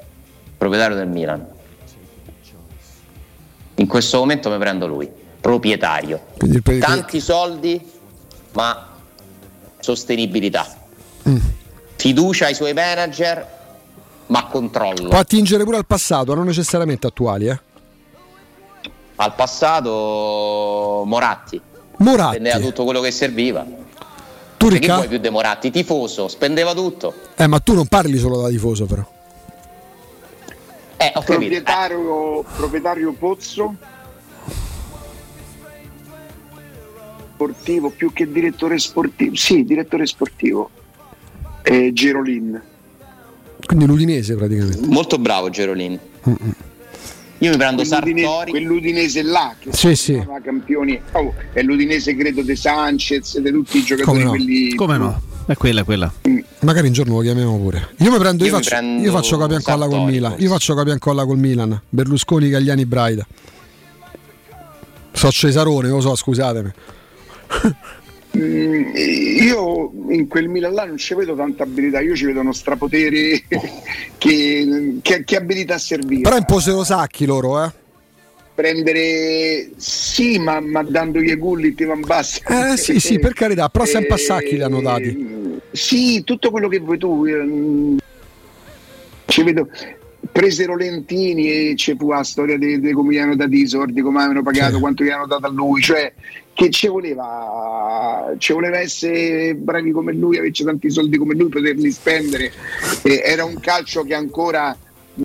proprietario 0.57 0.97
del 0.97 1.07
Milan. 1.07 1.47
In 3.75 3.87
questo 3.87 4.17
momento 4.17 4.49
mi 4.49 4.57
prendo 4.57 4.87
lui, 4.87 5.09
proprietario. 5.39 6.19
Tanti 6.79 7.21
soldi, 7.21 7.79
ma 8.53 8.89
sostenibilità. 9.87 10.67
Mm. 11.29 11.37
Fiducia 11.95 12.47
ai 12.47 12.53
suoi 12.53 12.73
manager, 12.73 13.45
ma 14.27 14.45
controllo. 14.47 15.07
Può 15.07 15.17
attingere 15.17 15.63
pure 15.63 15.77
al 15.77 15.85
passato, 15.85 16.33
non 16.33 16.45
necessariamente 16.45 17.07
attuali, 17.07 17.47
eh? 17.47 17.59
Al 19.15 19.33
passato 19.33 21.03
Moratti 21.05 21.59
Moratti. 21.97 22.35
spendeva 22.35 22.59
tutto 22.59 22.83
quello 22.83 22.99
che 22.99 23.11
serviva. 23.11 23.65
Tu, 24.57 24.67
Perché 24.67 24.91
vuoi 24.91 25.07
più 25.07 25.17
di 25.19 25.29
Moratti? 25.29 25.71
Tifoso, 25.71 26.27
spendeva 26.27 26.73
tutto. 26.73 27.13
Eh, 27.35 27.47
ma 27.47 27.59
tu 27.59 27.73
non 27.73 27.87
parli 27.87 28.17
solo 28.17 28.41
da 28.41 28.49
tifoso, 28.49 28.85
però. 28.85 29.03
Eh, 30.97 31.11
ho 31.13 31.21
capito. 31.21 31.55
Eh, 31.55 31.61
proprietario, 31.61 32.43
proprietario 32.55 33.13
Pozzo 33.13 33.75
sportivo 37.37 37.91
più 37.91 38.11
che 38.11 38.29
direttore 38.31 38.79
sportivo 38.79 39.35
sì 39.35 39.63
direttore 39.63 40.07
sportivo 40.07 40.71
eh, 41.61 41.91
Gerolin 41.93 42.59
Quindi 43.63 43.85
l'Udinese 43.85 44.35
praticamente. 44.35 44.87
Molto 44.87 45.17
bravo 45.19 45.49
Gerolin. 45.49 45.99
Io 47.39 47.51
mi 47.51 47.57
prendo 47.57 47.83
quell'udine- 47.83 48.21
Sartori. 48.23 48.51
quell'udinese 48.51 49.21
là 49.21 49.53
che 49.59 49.69
Sì, 49.73 49.89
si 49.89 49.95
sì. 49.95 50.25
campioni 50.43 50.99
oh, 51.11 51.33
è 51.53 51.61
l'udinese 51.61 52.15
credo 52.15 52.41
De 52.41 52.55
Sanchez 52.55 53.37
di 53.39 53.51
tutti 53.51 53.77
i 53.77 53.83
giocatori 53.83 54.05
Come 54.05 54.23
no? 54.23 54.29
quelli 54.31 54.73
Come 54.75 54.97
no? 54.97 55.21
È 55.45 55.55
quella, 55.55 55.81
è 55.81 55.83
quella. 55.83 56.11
Magari 56.61 56.87
un 56.87 56.93
giorno 56.93 57.15
lo 57.15 57.21
chiamiamo 57.21 57.57
pure. 57.59 57.89
Io 57.99 58.11
mi 58.11 58.17
prendo, 58.17 58.43
io, 58.43 58.49
Io 58.49 58.57
mi 58.57 58.63
faccio, 58.63 58.75
prendo 58.75 59.01
io 59.03 59.11
faccio 59.11 59.35
e 59.35 59.55
incolla 59.55 59.85
col 59.85 59.91
Sartori, 59.93 60.11
Milan. 60.11 60.29
forse. 60.31 60.45
Io 60.45 60.51
faccio 60.51 60.73
copia 60.73 60.93
incolla 60.93 61.25
col 61.25 61.37
Milan. 61.37 61.81
Berlusconi, 61.89 62.49
Gagliani, 62.49 62.85
Braida. 62.85 63.27
So 65.13 65.31
Cesarone, 65.31 65.87
lo 65.89 66.01
so, 66.01 66.15
scusatemi. 66.15 66.71
Mm, 68.37 68.91
io 69.41 69.91
in 70.09 70.27
quel 70.27 70.47
Milan 70.47 70.73
là 70.73 70.85
non 70.85 70.97
ci 70.97 71.15
vedo 71.15 71.33
tanta 71.35 71.63
abilità 71.63 72.01
io 72.01 72.15
ci 72.15 72.25
vedo 72.25 72.41
uno 72.41 72.51
strapotere 72.53 73.41
che, 74.19 74.97
che, 75.01 75.23
che 75.23 75.35
abilità 75.35 75.75
a 75.75 75.79
servire 75.79 76.21
Però 76.21 76.37
imposero 76.37 76.83
sacchi 76.83 77.25
loro, 77.25 77.63
eh. 77.63 77.71
prendere 78.53 79.69
sì 79.77 80.37
ma, 80.37 80.59
ma 80.59 80.83
dandogli 80.83 81.31
i 81.31 81.35
gulli 81.35 81.73
Van 81.83 82.01
Basten 82.01 82.71
Eh, 82.73 82.77
sì, 82.77 82.99
sì, 82.99 83.17
per 83.17 83.33
carità, 83.33 83.69
però 83.69 83.85
sempre 83.85 84.15
a 84.15 84.17
sacchi 84.17 84.55
li 84.55 84.61
hanno 84.61 84.81
dati. 84.81 85.07
Eh, 85.07 85.75
sì 85.75 86.23
tutto 86.23 86.51
quello 86.51 86.67
che 86.67 86.79
vuoi 86.79 86.97
tu 86.99 87.25
ehm, 87.25 87.97
ci 89.25 89.43
vedo 89.43 89.67
presero 90.31 90.75
Lentini 90.75 91.49
e 91.69 91.73
c'è 91.75 91.95
fu 91.95 92.09
la 92.09 92.23
storia 92.23 92.57
di, 92.57 92.79
di 92.79 92.91
come 92.91 93.13
gli 93.13 93.17
hanno 93.17 93.35
dato 93.35 93.55
i 93.55 93.65
soldi 93.67 94.01
come 94.01 94.17
avevano 94.19 94.43
pagato 94.43 94.75
Sì. 94.75 94.79
quanto 94.79 95.03
gli 95.03 95.09
hanno 95.09 95.25
dato 95.25 95.45
a 95.47 95.49
lui 95.49 95.81
cioè 95.81 96.13
che 96.57 96.71
ci 96.71 96.87
voleva 96.87 98.33
ci 98.39 98.51
voleva 98.51 98.79
essere 98.79 99.53
bravi 99.53 99.91
come 99.91 100.11
lui 100.11 100.39
averci 100.39 100.63
tanti 100.63 100.89
soldi 100.89 101.15
come 101.19 101.35
lui 101.35 101.49
poterli 101.49 101.91
spendere. 101.91 102.51
Eh, 103.03 103.21
era 103.23 103.45
un 103.45 103.59
calcio 103.59 104.01
che 104.01 104.15
ancora 104.15 104.75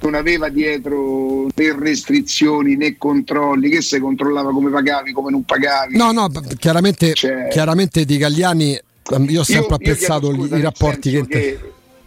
non 0.01 0.15
aveva 0.15 0.51
dietro 0.51 1.47
né 1.55 1.75
restrizioni 1.79 2.77
né 2.77 2.99
controlli. 2.99 3.71
Che 3.71 3.81
se 3.81 3.99
controllava 3.99 4.53
come 4.53 4.69
pagavi 4.71 5.13
come 5.13 5.31
non 5.31 5.43
pagavi. 5.45 5.97
No, 5.97 6.13
no, 6.13 6.29
chiaramente, 6.59 7.15
Cioè- 7.15 7.49
chiaramente 7.49 8.05
di 8.05 8.19
Gagliani 8.19 8.79
ehm, 9.11 9.27
io 9.31 9.41
ho 9.41 9.45
sempre 9.45 9.55
io- 9.55 9.69
io 9.69 9.75
apprezzato 9.75 10.33
gli- 10.35 10.39
scusa, 10.41 10.57
i 10.59 10.61
rapporti 10.61 11.11
che... 11.13 11.27
che, 11.27 11.59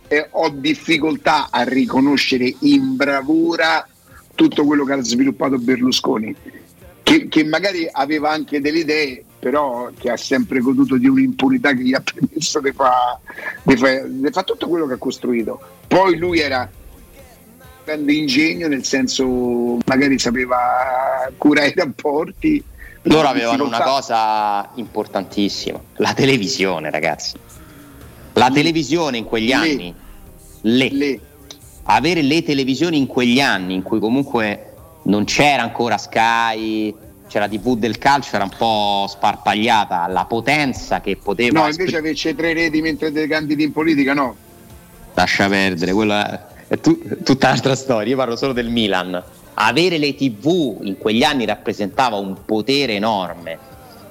eh, 0.08 0.28
ho 0.30 0.50
difficoltà 0.50 1.48
a 1.50 1.64
riconoscere 1.64 2.54
in 2.60 2.96
bravura 2.96 3.88
tutto 4.36 4.66
quello 4.66 4.86
che 4.86 4.94
ha 4.94 5.02
sviluppato 5.02 5.58
Berlusconi 5.58 6.36
che, 7.06 7.28
che 7.28 7.44
magari 7.44 7.88
aveva 7.92 8.32
anche 8.32 8.60
delle 8.60 8.80
idee 8.80 9.24
però 9.38 9.92
che 9.96 10.10
ha 10.10 10.18
sempre 10.18 10.60
goduto 10.60 10.98
di 10.98 11.08
un'impunità 11.08 11.74
che 11.74 11.84
gli 11.84 11.94
ha 11.94 12.02
permesso 12.02 12.60
di 12.60 12.72
fare 12.72 14.32
fa 14.32 14.42
tutto 14.42 14.68
quello 14.68 14.88
che 14.88 14.94
ha 14.94 14.98
costruito 14.98 15.60
poi 15.88 16.18
lui 16.18 16.40
era 16.40 16.68
grande 17.84 18.12
ingegno 18.12 18.68
nel 18.68 18.84
senso 18.84 19.78
magari 19.86 20.18
sapeva 20.18 21.32
curare 21.38 21.68
i 21.68 21.74
rapporti 21.76 22.64
Loro 23.04 23.28
avevano 23.28 23.66
una 23.66 23.82
cosa 23.82 24.72
importantissima, 24.78 25.80
la 25.98 26.16
televisione, 26.16 26.90
ragazzi. 26.90 27.38
La 28.34 28.50
televisione 28.50 29.18
in 29.18 29.26
quegli 29.26 29.50
Le. 29.50 29.54
anni, 29.54 29.94
le. 30.62 30.90
Le- 30.92 31.20
avere 31.84 32.24
le 32.24 32.42
televisioni 32.42 32.98
in 32.98 33.06
quegli 33.06 33.40
anni 33.40 33.76
in 33.76 33.84
cui 33.84 34.00
comunque 34.00 34.75
non 35.06 35.26
c'era 35.26 35.64
ancora 35.64 35.98
Sky, 35.98 36.94
c'era 37.28 37.48
TV 37.48 37.76
del 37.78 37.98
calcio, 37.98 38.36
era 38.36 38.44
un 38.44 38.52
po' 38.56 39.06
sparpagliata, 39.10 40.08
la 40.08 40.26
potenza 40.26 41.02
che 41.02 41.18
poteva... 41.18 41.62
no 41.62 41.68
esprim- 41.68 41.88
invece 41.90 41.98
averci 41.98 42.36
tre 42.36 42.54
reti 42.54 42.82
mentre 42.82 43.12
dei 43.12 43.28
candidi 43.28 43.64
in 43.64 43.72
politica 43.72 44.14
no 44.14 44.36
Lascia 45.16 45.48
perdere, 45.48 45.94
quella 45.94 46.48
è 46.68 46.78
tu- 46.80 47.00
tutta 47.24 47.48
un'altra 47.48 47.76
storia. 47.76 48.10
Io 48.10 48.18
parlo 48.18 48.36
solo 48.36 48.52
del 48.52 48.70
Milan. 48.70 49.24
Avere 49.54 49.98
le 49.98 50.14
TV 50.14 50.80
in 50.82 50.98
quegli 50.98 51.24
anni 51.24 51.46
rappresentava 51.46 52.18
un 52.18 52.36
potere 52.44 52.96
enorme. 52.96 53.58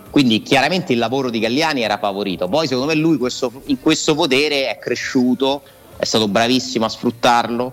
Quindi 0.09 0.41
chiaramente 0.41 0.93
il 0.95 0.99
lavoro 0.99 1.29
di 1.29 1.41
Galliani 1.41 1.83
era 1.83 1.99
favorito. 1.99 2.49
Poi 2.49 2.67
secondo 2.67 2.91
me 2.91 2.99
lui 2.99 3.19
questo- 3.19 3.53
in 3.67 3.81
questo 3.81 4.15
potere 4.15 4.71
è 4.71 4.79
cresciuto, 4.79 5.61
è 5.99 6.05
stato 6.05 6.27
bravissimo 6.27 6.87
a 6.87 6.89
sfruttarlo. 6.89 7.73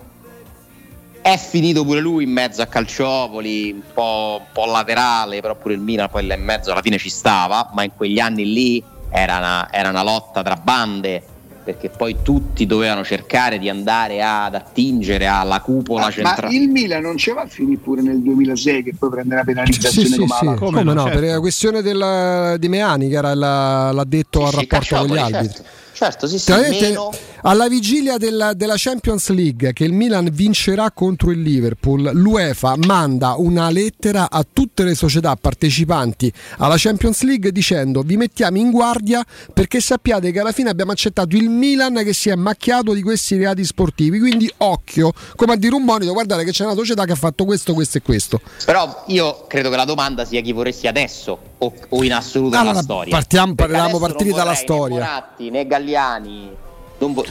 È 1.22 1.36
finito 1.38 1.84
pure 1.84 2.00
lui 2.00 2.24
in 2.24 2.30
mezzo 2.30 2.62
a 2.62 2.66
Calciopoli, 2.66 3.70
un 3.70 3.82
po', 3.94 4.40
un 4.40 4.52
po', 4.52 4.66
laterale, 4.66 5.40
però 5.40 5.56
pure 5.56 5.74
il 5.74 5.80
Milan 5.80 6.08
poi 6.10 6.26
là 6.26 6.34
in 6.34 6.42
mezzo 6.42 6.72
alla 6.72 6.82
fine 6.82 6.98
ci 6.98 7.08
stava, 7.08 7.70
ma 7.72 7.84
in 7.84 7.92
quegli 7.96 8.18
anni 8.18 8.52
lì 8.52 8.82
era 9.08 9.38
una, 9.38 9.72
era 9.72 9.88
una 9.88 10.02
lotta 10.02 10.42
tra 10.42 10.56
bande 10.56 11.22
perché 11.64 11.90
poi 11.90 12.16
tutti 12.22 12.66
dovevano 12.66 13.04
cercare 13.04 13.58
di 13.60 13.68
andare 13.68 14.20
ad 14.20 14.56
attingere 14.56 15.26
alla 15.26 15.60
cupola 15.60 16.06
ma, 16.06 16.10
centrale. 16.10 16.48
Ma 16.48 16.60
il 16.60 16.68
Milan 16.68 17.02
non 17.02 17.16
ce 17.16 17.32
va 17.32 17.42
a 17.42 17.46
finire 17.46 17.80
pure 17.80 18.02
nel 18.02 18.20
2006 18.20 18.82
che 18.82 18.94
poi 18.98 19.10
prende 19.10 19.36
la 19.36 19.44
penalizzazione 19.44 20.08
sì, 20.08 20.16
come, 20.16 20.34
sì, 20.40 20.48
sì. 20.48 20.54
come, 20.56 20.82
no, 20.82 21.04
certo. 21.04 21.18
per 21.20 21.28
la 21.28 21.40
questione 21.40 21.82
del, 21.82 22.56
di 22.58 22.68
Meani 22.68 23.08
che 23.08 23.14
era 23.14 23.32
la, 23.34 23.92
l'ha 23.92 24.04
detto 24.04 24.40
sì, 24.40 24.46
al 24.46 24.52
rapporto 24.60 24.96
con 24.96 25.06
gli 25.06 25.18
arbitri. 25.18 25.48
Certo. 25.48 25.80
Certo, 25.92 26.26
sì, 26.26 26.38
sì, 26.38 26.52
meno... 26.52 27.12
alla 27.42 27.68
vigilia 27.68 28.16
della, 28.18 28.52
della, 28.54 28.74
Champions 28.76 29.28
League 29.30 29.72
che 29.72 29.84
il 29.84 29.92
Milan 29.92 30.28
vincerà 30.32 30.90
contro 30.90 31.30
il 31.30 31.40
Liverpool, 31.40 32.10
l'UEFA 32.12 32.74
manda 32.76 33.34
una 33.36 33.70
lettera 33.70 34.30
a 34.30 34.44
tutte 34.50 34.84
le 34.84 34.94
società 34.94 35.34
partecipanti 35.36 36.32
alla 36.58 36.76
Champions 36.76 37.22
League 37.22 37.50
dicendo 37.52 38.02
vi 38.02 38.16
mettiamo 38.16 38.58
in 38.58 38.70
guardia 38.70 39.24
perché 39.52 39.80
sappiate 39.80 40.30
che 40.30 40.40
alla 40.40 40.52
fine 40.52 40.70
abbiamo 40.70 40.92
accettato 40.92 41.36
il 41.36 41.48
Milan 41.48 41.94
che 42.04 42.12
si 42.12 42.28
è 42.28 42.34
macchiato 42.34 42.92
di 42.92 43.02
questi 43.02 43.36
reati 43.36 43.64
sportivi, 43.64 44.18
quindi 44.18 44.50
occhio, 44.58 45.12
come 45.36 45.54
a 45.54 45.56
dire 45.56 45.74
un 45.74 45.84
monito, 45.84 46.12
guardate 46.12 46.44
che 46.44 46.50
c'è 46.52 46.64
una 46.64 46.74
società 46.74 47.04
che 47.04 47.12
ha 47.12 47.16
fatto 47.16 47.44
questo, 47.44 47.74
questo 47.74 47.98
e 47.98 48.02
questo. 48.02 48.40
Però 48.64 49.04
io 49.08 49.46
credo 49.48 49.70
che 49.70 49.76
la 49.76 49.84
domanda 49.84 50.24
sia 50.24 50.40
chi 50.40 50.52
vorresti 50.52 50.86
adesso 50.86 51.38
o, 51.58 51.72
o 51.88 52.02
in 52.04 52.12
assoluto 52.12 52.56
allora, 52.56 52.70
nella 52.70 52.82
storia. 52.82 53.16
Partiamo, 53.16 53.54
parliamo 53.54 53.98
partire 53.98 54.32
dalla 54.32 54.54
storia. 54.54 54.98
Né 54.98 55.04
Moratti, 55.04 55.50
né 55.50 55.66
Galliani. 55.66 56.61
Vo- 57.08 57.24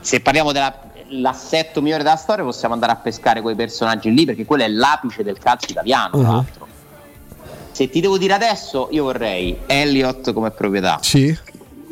se 0.00 0.20
parliamo 0.20 0.52
dell'assetto 0.52 1.80
migliore 1.82 2.02
della 2.02 2.16
storia, 2.16 2.44
possiamo 2.44 2.74
andare 2.74 2.92
a 2.92 2.96
pescare 2.96 3.40
quei 3.40 3.54
personaggi 3.54 4.12
lì 4.12 4.24
perché 4.24 4.44
quello 4.44 4.64
è 4.64 4.68
l'apice 4.68 5.22
del 5.22 5.38
calcio 5.38 5.70
italiano. 5.70 6.16
Uh-huh. 6.16 6.22
Tra 6.22 6.32
l'altro. 6.32 6.66
Se 7.72 7.88
ti 7.88 8.00
devo 8.00 8.18
dire 8.18 8.34
adesso, 8.34 8.88
io 8.90 9.04
vorrei 9.04 9.56
Elliott 9.66 10.32
come 10.32 10.50
proprietà. 10.50 10.98
Sì. 11.00 11.36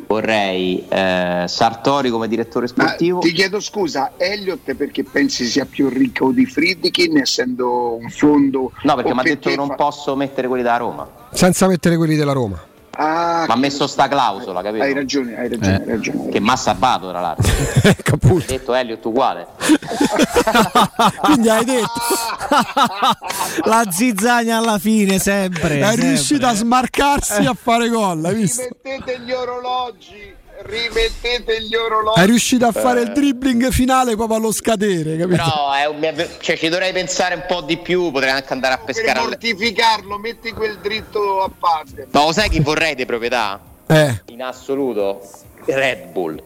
Vorrei 0.07 0.85
eh, 0.87 1.45
Sartori 1.47 2.09
come 2.09 2.27
direttore 2.27 2.67
sportivo. 2.67 3.17
Ma 3.17 3.23
ti 3.23 3.33
chiedo 3.33 3.59
scusa, 3.59 4.13
Elliott 4.17 4.73
perché 4.73 5.03
pensi 5.03 5.45
sia 5.45 5.65
più 5.65 5.89
ricco 5.89 6.31
di 6.31 6.45
Friedkin 6.45 7.17
essendo 7.17 7.95
un 7.95 8.09
fondo? 8.09 8.71
No, 8.83 8.95
perché 8.95 9.13
mi 9.13 9.19
ha 9.19 9.23
detto 9.23 9.49
che 9.49 9.55
non 9.55 9.75
posso 9.75 10.15
mettere 10.15 10.47
quelli 10.47 10.63
da 10.63 10.77
Roma. 10.77 11.09
Senza 11.31 11.67
mettere 11.67 11.97
quelli 11.97 12.15
della 12.15 12.31
Roma. 12.31 12.57
Ah, 12.99 13.45
ma 13.47 13.53
ha 13.53 13.57
messo 13.57 13.85
sta 13.85 14.07
clausola, 14.07 14.63
capito? 14.63 14.83
Hai 14.83 14.93
ragione, 14.93 15.37
hai 15.37 15.49
ragione, 15.49 15.77
eh. 15.77 15.81
hai 15.81 15.89
ragione. 15.89 16.29
Che 16.29 16.39
mi 16.39 16.49
ha 16.49 16.55
salvato, 16.55 17.09
tra 17.09 17.19
l'altro. 17.19 17.45
ecco 17.83 18.17
Hai 18.21 18.43
detto 18.47 18.73
Elliot 18.73 19.05
uguale. 19.05 19.47
Quindi 21.21 21.47
hai 21.47 21.63
detto 21.63 21.91
la 23.65 23.83
zizzagna 23.87 24.57
alla 24.57 24.79
fine, 24.79 25.19
sempre. 25.19 25.79
È 25.79 25.85
sempre. 25.85 26.07
riuscito 26.07 26.47
a 26.47 26.55
smarcarsi 26.55 27.43
eh. 27.43 27.47
a 27.47 27.53
fare 27.53 27.87
gol, 27.87 28.25
hai 28.25 28.33
visto? 28.33 28.63
Rimettete 28.81 29.19
gli 29.19 29.31
orologi 29.31 30.36
rimettete 30.63 31.61
gli 31.61 31.75
orologi. 31.75 32.19
È 32.19 32.25
riuscito 32.25 32.65
a 32.65 32.71
fare 32.71 33.01
eh. 33.01 33.03
il 33.03 33.11
dribbling 33.11 33.69
finale 33.69 34.15
proprio 34.15 34.37
allo 34.37 34.51
scadere, 34.51 35.17
capito? 35.17 35.43
No, 35.43 35.89
un, 35.89 36.27
cioè, 36.39 36.57
ci 36.57 36.69
dovrei 36.69 36.91
pensare 36.93 37.35
un 37.35 37.43
po' 37.47 37.61
di 37.61 37.77
più, 37.77 38.11
potrei 38.11 38.31
anche 38.31 38.53
andare 38.53 38.73
a 38.75 38.77
pescare. 38.79 39.13
Per 39.13 39.21
mortificarlo, 39.21 40.17
metti 40.17 40.51
quel 40.51 40.77
dritto 40.79 41.43
a 41.43 41.51
parte. 41.57 42.07
Ma 42.11 42.25
lo 42.25 42.31
sai 42.31 42.49
chi 42.49 42.59
vorrei 42.59 42.95
di 42.95 43.05
proprietà? 43.05 43.59
Eh. 43.87 44.21
In 44.27 44.41
assoluto 44.41 45.21
Red 45.65 46.11
Bull. 46.11 46.41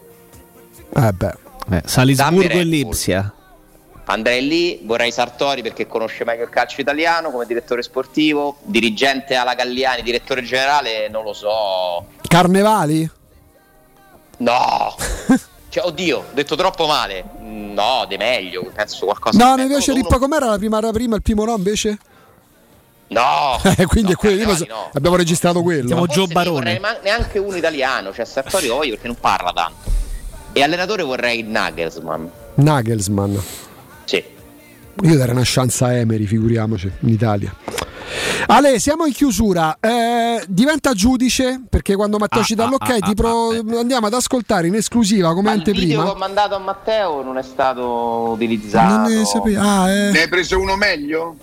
Eh 0.94 1.12
beh. 1.12 1.34
Eh, 1.70 1.82
Salisburgo 1.84 2.58
e 2.58 2.64
Lipsia. 2.64 3.34
Andrei 4.04 4.46
lì, 4.46 4.80
vorrei 4.84 5.12
Sartori 5.12 5.62
perché 5.62 5.86
conosce 5.86 6.24
meglio 6.24 6.42
il 6.42 6.50
calcio 6.50 6.80
italiano 6.80 7.30
come 7.30 7.46
direttore 7.46 7.82
sportivo, 7.82 8.56
dirigente 8.64 9.36
alla 9.36 9.54
Galliani, 9.54 10.02
direttore 10.02 10.42
generale, 10.42 11.08
non 11.08 11.22
lo 11.22 11.32
so. 11.32 12.06
Carnevali? 12.26 13.08
No. 14.42 14.94
Cioè, 15.72 15.86
oddio, 15.86 16.18
ho 16.18 16.24
detto 16.34 16.54
troppo 16.54 16.86
male. 16.86 17.24
No, 17.38 18.04
di 18.06 18.18
meglio, 18.18 18.70
penso 18.74 19.06
qualcosa. 19.06 19.42
No, 19.42 19.56
mi 19.56 19.66
piace 19.68 19.94
Rippa 19.94 20.18
com'era 20.18 20.44
la 20.44 20.58
prima, 20.58 20.78
la 20.80 20.90
prima, 20.92 21.16
il 21.16 21.22
primo 21.22 21.46
no 21.46 21.56
invece? 21.56 21.98
No, 23.06 23.58
quindi 23.88 24.10
no, 24.10 24.12
è 24.12 24.14
quello, 24.16 24.52
no. 24.68 24.90
abbiamo 24.92 25.16
registrato 25.16 25.62
quello. 25.62 25.86
Siamo 25.86 26.06
Gio 26.06 26.26
Barone. 26.26 26.78
Non 26.78 26.96
neanche 27.02 27.38
uno 27.38 27.56
italiano, 27.56 28.12
cioè 28.12 28.26
Sartori 28.26 28.68
voglio 28.68 28.90
perché 28.90 29.06
non 29.06 29.16
parla 29.18 29.50
tanto. 29.52 29.90
E 30.52 30.62
allenatore 30.62 31.04
vorrei 31.04 31.42
Nagelsmann. 31.42 32.26
Nagelsmann. 32.56 33.36
Io 35.02 35.16
darei 35.16 35.34
una 35.34 35.42
chance 35.44 35.84
a 35.84 35.92
Emery, 35.92 36.24
figuriamoci, 36.26 36.90
in 37.00 37.08
Italia. 37.08 37.54
Ale, 38.46 38.78
siamo 38.78 39.06
in 39.06 39.12
chiusura. 39.12 39.78
Eh, 39.80 40.44
diventa 40.46 40.92
giudice 40.92 41.62
perché 41.68 41.96
quando 41.96 42.18
Matteo 42.18 42.40
ah, 42.40 42.44
ci 42.44 42.54
dà 42.54 42.64
ah, 42.64 42.68
l'ok 42.68 42.98
ah, 43.00 43.12
pro- 43.14 43.50
ah, 43.50 43.78
andiamo 43.78 44.06
ad 44.06 44.14
ascoltare 44.14 44.66
in 44.66 44.74
esclusiva 44.74 45.32
come 45.32 45.50
anteprima. 45.50 45.80
Il 45.80 45.88
video 45.88 46.04
che 46.04 46.10
ho 46.10 46.16
mandato 46.16 46.54
a 46.54 46.58
Matteo 46.58 47.22
non 47.22 47.38
è 47.38 47.42
stato 47.42 48.30
utilizzato. 48.30 48.94
Non 48.94 49.12
ne 49.12 49.24
sapevo. 49.24 49.60
Ah, 49.60 49.90
eh. 49.90 50.10
Ne 50.10 50.20
hai 50.22 50.28
preso 50.28 50.58
uno 50.60 50.76
meglio? 50.76 51.36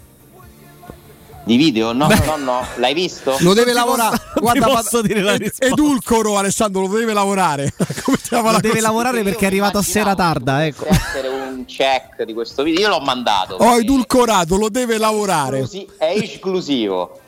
Di 1.50 1.58
video? 1.58 1.94
No, 1.94 2.06
Beh. 2.06 2.26
no, 2.28 2.36
no, 2.36 2.66
l'hai 2.76 2.94
visto? 2.94 3.36
Lo 3.40 3.56
deve 3.56 3.74
lavorare. 3.74 4.22
Guarda, 4.36 4.68
posso 4.68 5.02
dire 5.02 5.24
la 5.24 5.36
risposta. 5.36 5.66
Edulcoro 5.66 6.38
Alessandro, 6.38 6.82
lo 6.82 6.88
deve 6.90 7.12
lavorare. 7.12 7.74
Come 8.06 8.52
lo 8.52 8.60
deve 8.60 8.80
lavorare 8.80 9.24
perché 9.24 9.46
è 9.46 9.48
arrivato 9.48 9.80
a 9.80 9.82
sera 9.82 10.14
tarda, 10.14 10.64
ecco. 10.68 10.86
Essere 10.86 11.28
un 11.28 11.66
check 11.66 12.22
di 12.22 12.34
questo 12.34 12.62
video. 12.62 12.82
Io 12.82 12.90
l'ho 12.90 13.00
mandato. 13.00 13.56
Ho 13.56 13.80
edulcorato, 13.80 14.58
lo 14.58 14.70
deve 14.70 15.00
lavorare. 15.00 15.68
È 15.98 16.14
esclusivo. 16.22 17.20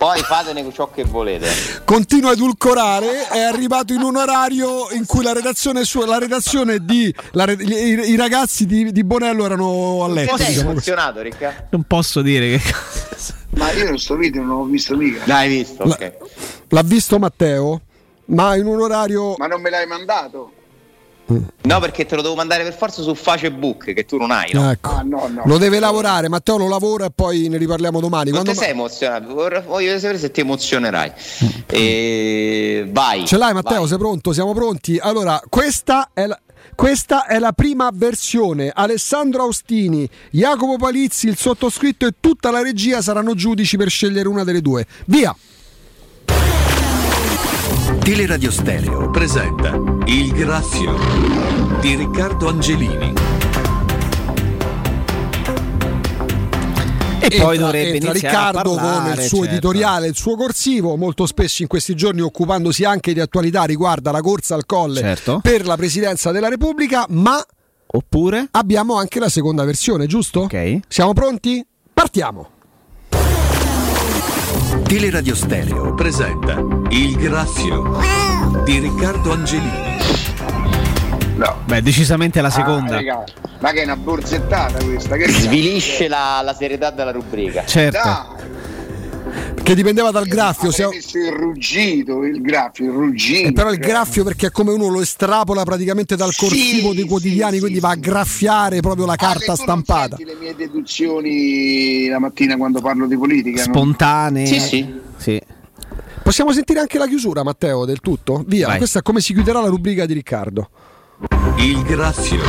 Poi 0.00 0.18
fatene 0.22 0.66
ciò 0.72 0.90
che 0.90 1.04
volete. 1.04 1.46
Continua 1.84 2.30
a 2.30 2.32
edulcorare, 2.32 3.28
è 3.28 3.40
arrivato 3.40 3.92
in 3.92 4.00
un 4.00 4.16
orario 4.16 4.88
in 4.92 5.04
cui 5.04 5.22
la 5.22 5.34
redazione, 5.34 5.84
sua, 5.84 6.06
la 6.06 6.18
redazione 6.18 6.82
di 6.82 7.14
la, 7.32 7.44
i, 7.50 8.08
i, 8.08 8.16
ragazzi 8.16 8.64
di, 8.64 8.92
di, 8.92 9.04
Bonello 9.04 9.44
erano 9.44 10.02
a 10.02 10.08
letto. 10.08 10.38
Sei 10.38 10.54
diciamo 10.54 10.70
emozionato, 10.70 11.20
Ricca? 11.20 11.66
Non 11.68 11.82
posso 11.82 12.22
dire 12.22 12.56
che 12.56 12.74
Ma 13.58 13.70
io 13.72 13.88
questo 13.88 14.16
video 14.16 14.42
non 14.42 14.56
l'ho 14.60 14.64
visto 14.64 14.96
mica. 14.96 15.20
L'hai 15.26 15.50
visto? 15.50 15.82
Okay. 15.82 16.14
L'ha 16.68 16.82
visto 16.82 17.18
Matteo? 17.18 17.82
Ma 18.24 18.56
in 18.56 18.64
un 18.64 18.80
orario. 18.80 19.34
Ma 19.36 19.48
non 19.48 19.60
me 19.60 19.68
l'hai 19.68 19.86
mandato? 19.86 20.52
No, 21.62 21.80
perché 21.80 22.06
te 22.06 22.16
lo 22.16 22.22
devo 22.22 22.34
mandare 22.34 22.62
per 22.64 22.74
forza 22.74 23.02
su 23.02 23.14
Facebook 23.14 23.92
che 23.92 24.04
tu 24.04 24.16
non 24.16 24.30
hai. 24.30 24.52
No? 24.52 24.70
Ecco. 24.70 24.90
Ah, 24.90 25.02
no, 25.02 25.28
no. 25.28 25.42
Lo 25.44 25.58
deve 25.58 25.78
lavorare, 25.78 26.28
Matteo 26.28 26.56
lo 26.56 26.68
lavora 26.68 27.06
e 27.06 27.10
poi 27.14 27.48
ne 27.48 27.56
riparliamo 27.56 28.00
domani. 28.00 28.30
Non 28.30 28.42
Quando... 28.42 28.60
sei 28.60 28.70
emozionato? 28.70 29.32
Voglio 29.66 29.98
sapere 29.98 30.18
se 30.18 30.30
ti 30.30 30.40
emozionerai. 30.40 31.12
E... 31.66 32.88
Vai. 32.90 33.26
Ce 33.26 33.36
l'hai, 33.36 33.52
Matteo? 33.52 33.80
Vai. 33.80 33.88
Sei 33.88 33.98
pronto? 33.98 34.32
Siamo 34.32 34.54
pronti? 34.54 34.98
Allora, 35.00 35.40
questa 35.48 36.10
è 36.12 36.26
la. 36.26 36.38
Questa 36.72 37.26
è 37.26 37.38
la 37.38 37.52
prima 37.52 37.90
versione. 37.92 38.70
Alessandro 38.72 39.42
Austini, 39.42 40.08
Jacopo 40.30 40.76
Palizzi, 40.78 41.28
il 41.28 41.36
sottoscritto 41.36 42.06
e 42.06 42.14
tutta 42.20 42.50
la 42.50 42.62
regia 42.62 43.02
saranno 43.02 43.34
giudici 43.34 43.76
per 43.76 43.90
scegliere 43.90 44.28
una 44.28 44.44
delle 44.44 44.62
due. 44.62 44.86
Via! 45.04 45.34
Teleradio 48.00 48.50
Stereo 48.50 49.10
presenta 49.10 49.78
Il 50.06 50.32
Graffio 50.32 50.96
di 51.80 51.94
Riccardo 51.94 52.48
Angelini. 52.48 53.12
E 57.20 57.28
poi 57.28 57.54
entra, 57.54 57.56
dovrebbe 57.56 57.94
entra 57.94 58.12
Riccardo 58.12 58.74
parlare, 58.74 59.10
con 59.14 59.22
il 59.22 59.28
suo 59.28 59.38
certo. 59.40 59.52
editoriale, 59.52 60.06
il 60.08 60.16
suo 60.16 60.34
corsivo, 60.34 60.96
molto 60.96 61.26
spesso 61.26 61.60
in 61.60 61.68
questi 61.68 61.94
giorni 61.94 62.22
occupandosi 62.22 62.84
anche 62.84 63.12
di 63.12 63.20
attualità 63.20 63.64
riguarda 63.64 64.10
la 64.10 64.22
corsa 64.22 64.54
al 64.54 64.64
colle 64.64 65.00
certo. 65.00 65.40
per 65.42 65.66
la 65.66 65.76
presidenza 65.76 66.32
della 66.32 66.48
Repubblica, 66.48 67.04
ma 67.10 67.40
oppure 67.86 68.48
abbiamo 68.52 68.96
anche 68.96 69.20
la 69.20 69.28
seconda 69.28 69.62
versione, 69.64 70.06
giusto? 70.06 70.40
Ok. 70.40 70.80
Siamo 70.88 71.12
pronti? 71.12 71.64
Partiamo. 71.92 72.58
Teleradio 74.90 75.36
Stereo 75.36 75.94
presenta 75.94 76.60
Il 76.88 77.14
Graffio 77.14 78.00
di 78.64 78.80
Riccardo 78.80 79.30
Angelini. 79.30 79.98
No. 81.36 81.58
Beh, 81.64 81.80
decisamente 81.80 82.40
la 82.40 82.50
seconda. 82.50 82.96
Ah, 82.96 83.24
ma 83.60 83.70
che 83.70 83.82
è 83.82 83.84
una 83.84 83.94
borzettata 83.94 84.82
questa? 84.82 85.14
Che 85.14 85.28
Svilisce 85.28 86.08
la, 86.08 86.40
la, 86.42 86.52
serietà 86.54 86.90
della 86.90 87.12
rubrica. 87.12 87.64
Certo. 87.64 88.00
Dai. 88.02 88.48
Che 89.62 89.74
dipendeva 89.74 90.10
dal 90.10 90.26
graffio. 90.26 90.70
Se... 90.70 90.82
il 90.84 91.32
ruggito, 91.32 92.24
il 92.24 92.40
graffio, 92.40 92.86
il 92.86 92.90
ruggito. 92.90 93.48
Eh, 93.48 93.52
però 93.52 93.70
il 93.70 93.78
graffio 93.78 94.24
perché 94.24 94.48
è 94.48 94.50
come 94.50 94.72
uno 94.72 94.88
lo 94.88 95.00
estrapola 95.00 95.62
praticamente 95.62 96.16
dal 96.16 96.34
corsivo 96.34 96.90
sì, 96.90 96.96
dei 96.96 97.04
quotidiani, 97.04 97.54
sì, 97.54 97.60
quindi 97.60 97.78
sì, 97.78 97.84
va 97.84 97.90
a 97.90 97.96
graffiare 97.96 98.80
proprio 98.80 99.06
la 99.06 99.16
carta 99.16 99.52
ah, 99.52 99.56
stampata. 99.56 100.16
le 100.18 100.36
mie 100.38 100.54
deduzioni 100.54 102.08
la 102.08 102.18
mattina 102.18 102.56
quando 102.56 102.80
parlo 102.80 103.06
di 103.06 103.16
politica. 103.16 103.62
Spontanee. 103.62 104.46
Sì, 104.46 104.60
sì. 104.60 104.94
sì. 105.16 105.40
Possiamo 106.22 106.52
sentire 106.52 106.80
anche 106.80 106.98
la 106.98 107.06
chiusura, 107.06 107.42
Matteo, 107.42 107.84
del 107.84 108.00
tutto? 108.00 108.44
Via, 108.46 108.68
Vai. 108.68 108.78
questa 108.78 109.00
è 109.00 109.02
come 109.02 109.20
si 109.20 109.32
chiuderà 109.32 109.60
la 109.60 109.68
rubrica 109.68 110.06
di 110.06 110.12
Riccardo. 110.12 110.70
Il 111.56 111.82
graffio 111.82 112.40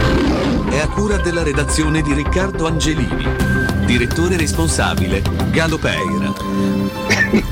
è 0.69 0.79
a 0.79 0.87
cura 0.87 1.17
della 1.17 1.43
redazione 1.43 2.01
di 2.01 2.13
Riccardo 2.13 2.67
Angelini. 2.67 3.60
Direttore 3.91 4.37
responsabile 4.37 5.21
Galo 5.49 5.77
Peira. 5.77 6.31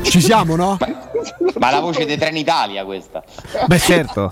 Ci 0.04 0.22
siamo, 0.22 0.56
no? 0.56 0.78
Ma 1.58 1.70
la 1.70 1.82
voce 1.82 2.06
di 2.06 2.16
Trenitalia 2.16 2.86
questa. 2.86 3.22
Beh, 3.68 3.78
certo. 3.78 4.32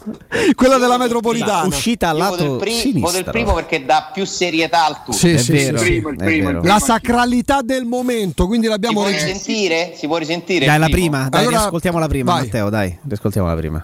Quella 0.55 0.77
della 0.77 0.97
metropolitana. 0.97 1.65
Uscita 1.67 2.07
al 2.07 2.15
lato 2.17 2.53
il, 2.53 2.59
pri- 2.59 2.71
sinistro. 2.75 3.01
voto 3.11 3.17
il 3.17 3.25
primo 3.25 3.53
perché 3.55 3.83
dà 3.83 4.09
più 4.13 4.23
serietà 4.23 4.85
al 4.85 5.03
tutto. 5.03 5.17
Sì, 5.17 5.33
È 5.33 5.37
sì, 5.37 5.51
vero, 5.51 5.77
sì, 5.79 5.83
Il 5.95 6.01
primo, 6.01 6.15
primo, 6.15 6.49
primo. 6.51 6.63
La 6.63 6.79
sacralità 6.79 7.61
del 7.61 7.83
momento, 7.83 8.47
quindi 8.47 8.67
Si 8.67 8.71
l'abbiamo 8.71 9.01
può 9.01 9.09
Eh, 9.09 9.11
registrato. 9.11 9.37
risentire? 9.39 9.93
Si 9.97 10.07
può 10.07 10.15
risentire? 10.17 10.65
Dai, 10.65 10.79
la 10.79 10.85
primo? 10.85 11.09
prima, 11.09 11.27
dai, 11.29 11.41
Allora, 11.41 11.57
riascoltiamo 11.57 11.99
la 11.99 12.07
prima, 12.07 12.31
vai. 12.31 12.43
Matteo, 12.43 12.69
dai, 12.69 12.97
riascoltiamo 13.05 13.47
la 13.49 13.55
prima. 13.55 13.83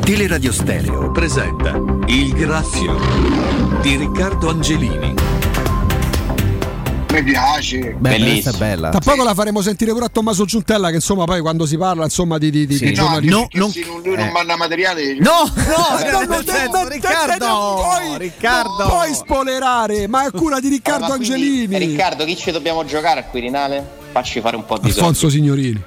Teleradio 0.00 0.52
Stereo 0.52 1.10
presenta 1.10 1.78
Il 2.06 2.32
Grazio 2.32 2.96
di 3.82 3.96
Riccardo 3.96 4.48
Angelini. 4.48 5.14
Mi 7.10 7.22
piace. 7.22 7.96
Beh, 7.98 8.42
è 8.42 8.50
bella. 8.58 8.90
Tra 8.90 9.00
poco 9.00 9.24
la 9.24 9.32
faremo 9.34 9.62
sentire 9.62 9.92
pure 9.92 10.04
a 10.04 10.08
Tommaso 10.08 10.44
Giuntella, 10.44 10.90
che 10.90 10.96
insomma 10.96 11.24
poi 11.24 11.40
quando 11.40 11.64
si 11.66 11.76
parla 11.78 12.04
insomma 12.04 12.36
di, 12.38 12.50
di, 12.50 12.66
di, 12.66 12.76
Sì. 12.76 12.84
di 12.86 12.90
No, 12.94 13.02
giornalisti- 13.02 13.30
no, 13.30 13.48
non- 13.52 13.70
non- 13.86 14.02
lui 14.02 14.16
non 14.16 14.26
eh. 14.26 14.30
manda 14.30 14.56
materiale. 14.56 15.14
No, 15.14 15.30
no, 15.54 15.54
No, 15.54 15.98
nel 16.18 16.28
non 16.28 16.44
senso, 16.44 16.88
Riccardo, 16.88 17.46
non 17.46 17.74
puoi- 17.76 18.18
Riccardo. 18.18 18.76
non 18.78 18.88
puoi 18.88 19.14
spoilerare, 19.14 20.06
ma 20.06 20.26
è 20.26 20.30
cura 20.30 20.60
di 20.60 20.68
Riccardo 20.68 21.06
Ma 21.08 21.16
quindi, 21.16 21.32
Angelini. 21.32 21.78
Riccardo, 21.78 22.24
chi 22.24 22.36
ci 22.36 22.50
dobbiamo 22.50 22.84
giocare 22.84 23.20
al 23.20 23.26
Quirinale? 23.30 23.86
Facci 24.12 24.40
fare 24.40 24.56
un 24.56 24.64
po' 24.66 24.76
di 24.76 24.84
soldi. 24.90 24.98
Alfonso 24.98 25.30
Signorini. 25.30 25.82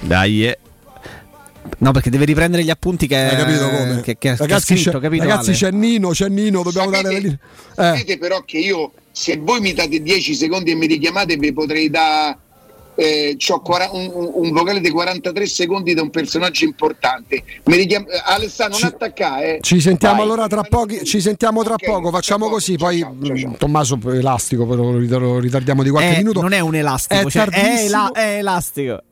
Dai, 0.00 0.46
eh. 0.46 0.58
No, 1.78 1.92
perché 1.92 2.10
deve 2.10 2.24
riprendere 2.24 2.62
gli 2.62 2.70
appunti 2.70 3.06
che, 3.06 3.16
Hai 3.16 3.36
capito 3.36 3.68
come? 3.68 4.00
che, 4.02 4.16
che, 4.16 4.16
che 4.18 4.36
ragazzi, 4.36 4.76
scritto, 4.76 4.98
c'è, 4.98 5.00
capito? 5.00 5.22
ragazzi 5.24 5.48
Ale? 5.50 5.58
c'è 5.58 5.70
Nino, 5.70 6.10
c'è 6.10 6.28
Nino, 6.28 6.62
dobbiamo 6.62 6.90
dare 6.90 7.02
Sapete, 7.04 7.20
linee. 7.20 7.38
Eh, 7.70 7.82
sapete 7.82 8.18
però 8.18 8.42
che 8.44 8.58
io, 8.58 8.92
se 9.10 9.38
voi 9.38 9.60
mi 9.60 9.72
date 9.72 10.00
10 10.02 10.34
secondi 10.34 10.70
e 10.70 10.74
mi 10.74 10.86
richiamate, 10.86 11.36
vi 11.36 11.52
potrei 11.52 11.88
dare. 11.90 12.38
Eh, 12.96 13.36
un, 13.90 14.10
un- 14.34 14.52
vocale 14.52 14.80
di 14.80 14.88
43 14.88 15.46
secondi 15.46 15.94
da 15.94 16.02
un 16.02 16.10
personaggio 16.10 16.64
importante. 16.64 17.42
Mi 17.64 17.74
richiam- 17.76 18.06
eh, 18.08 18.22
Alessandro, 18.24 18.78
non 18.78 18.88
Ci- 18.90 18.94
attaccare. 18.94 19.56
Eh. 19.56 19.60
ci 19.62 19.80
sentiamo 19.80 20.16
Vai. 20.18 20.24
allora 20.24 20.46
tra 20.46 20.62
pochi, 20.62 21.02
ci 21.04 21.20
sentiamo 21.20 21.64
tra 21.64 21.74
Ok, 21.74 21.84
poco, 21.86 22.10
facciamo 22.10 22.44
tra 22.44 22.54
così, 22.54 22.76
poco. 22.76 22.84
poi 22.90 22.98
Ciao, 23.00 23.16
ciao, 23.20 23.36
ciao. 23.36 23.48
mh, 23.50 23.56
Tommaso 23.56 23.98
elastico, 24.12 24.64
poi 24.64 24.76
lo 24.76 24.96
rit- 24.98 25.10
lo 25.10 25.38
ritardiamo 25.40 25.82
di 25.82 25.90
qualche 25.90 26.14
Eh, 26.14 26.16
minuto. 26.18 26.40
non 26.40 26.52
è 26.52 26.60
un 26.60 26.76
elastico, 26.76 27.26
È 27.26 27.30
cioè, 27.30 27.42
è, 27.46 27.50
tardissimo. 27.50 27.84
ela- 27.88 28.12
è 28.12 28.36
elastico. 28.38 29.02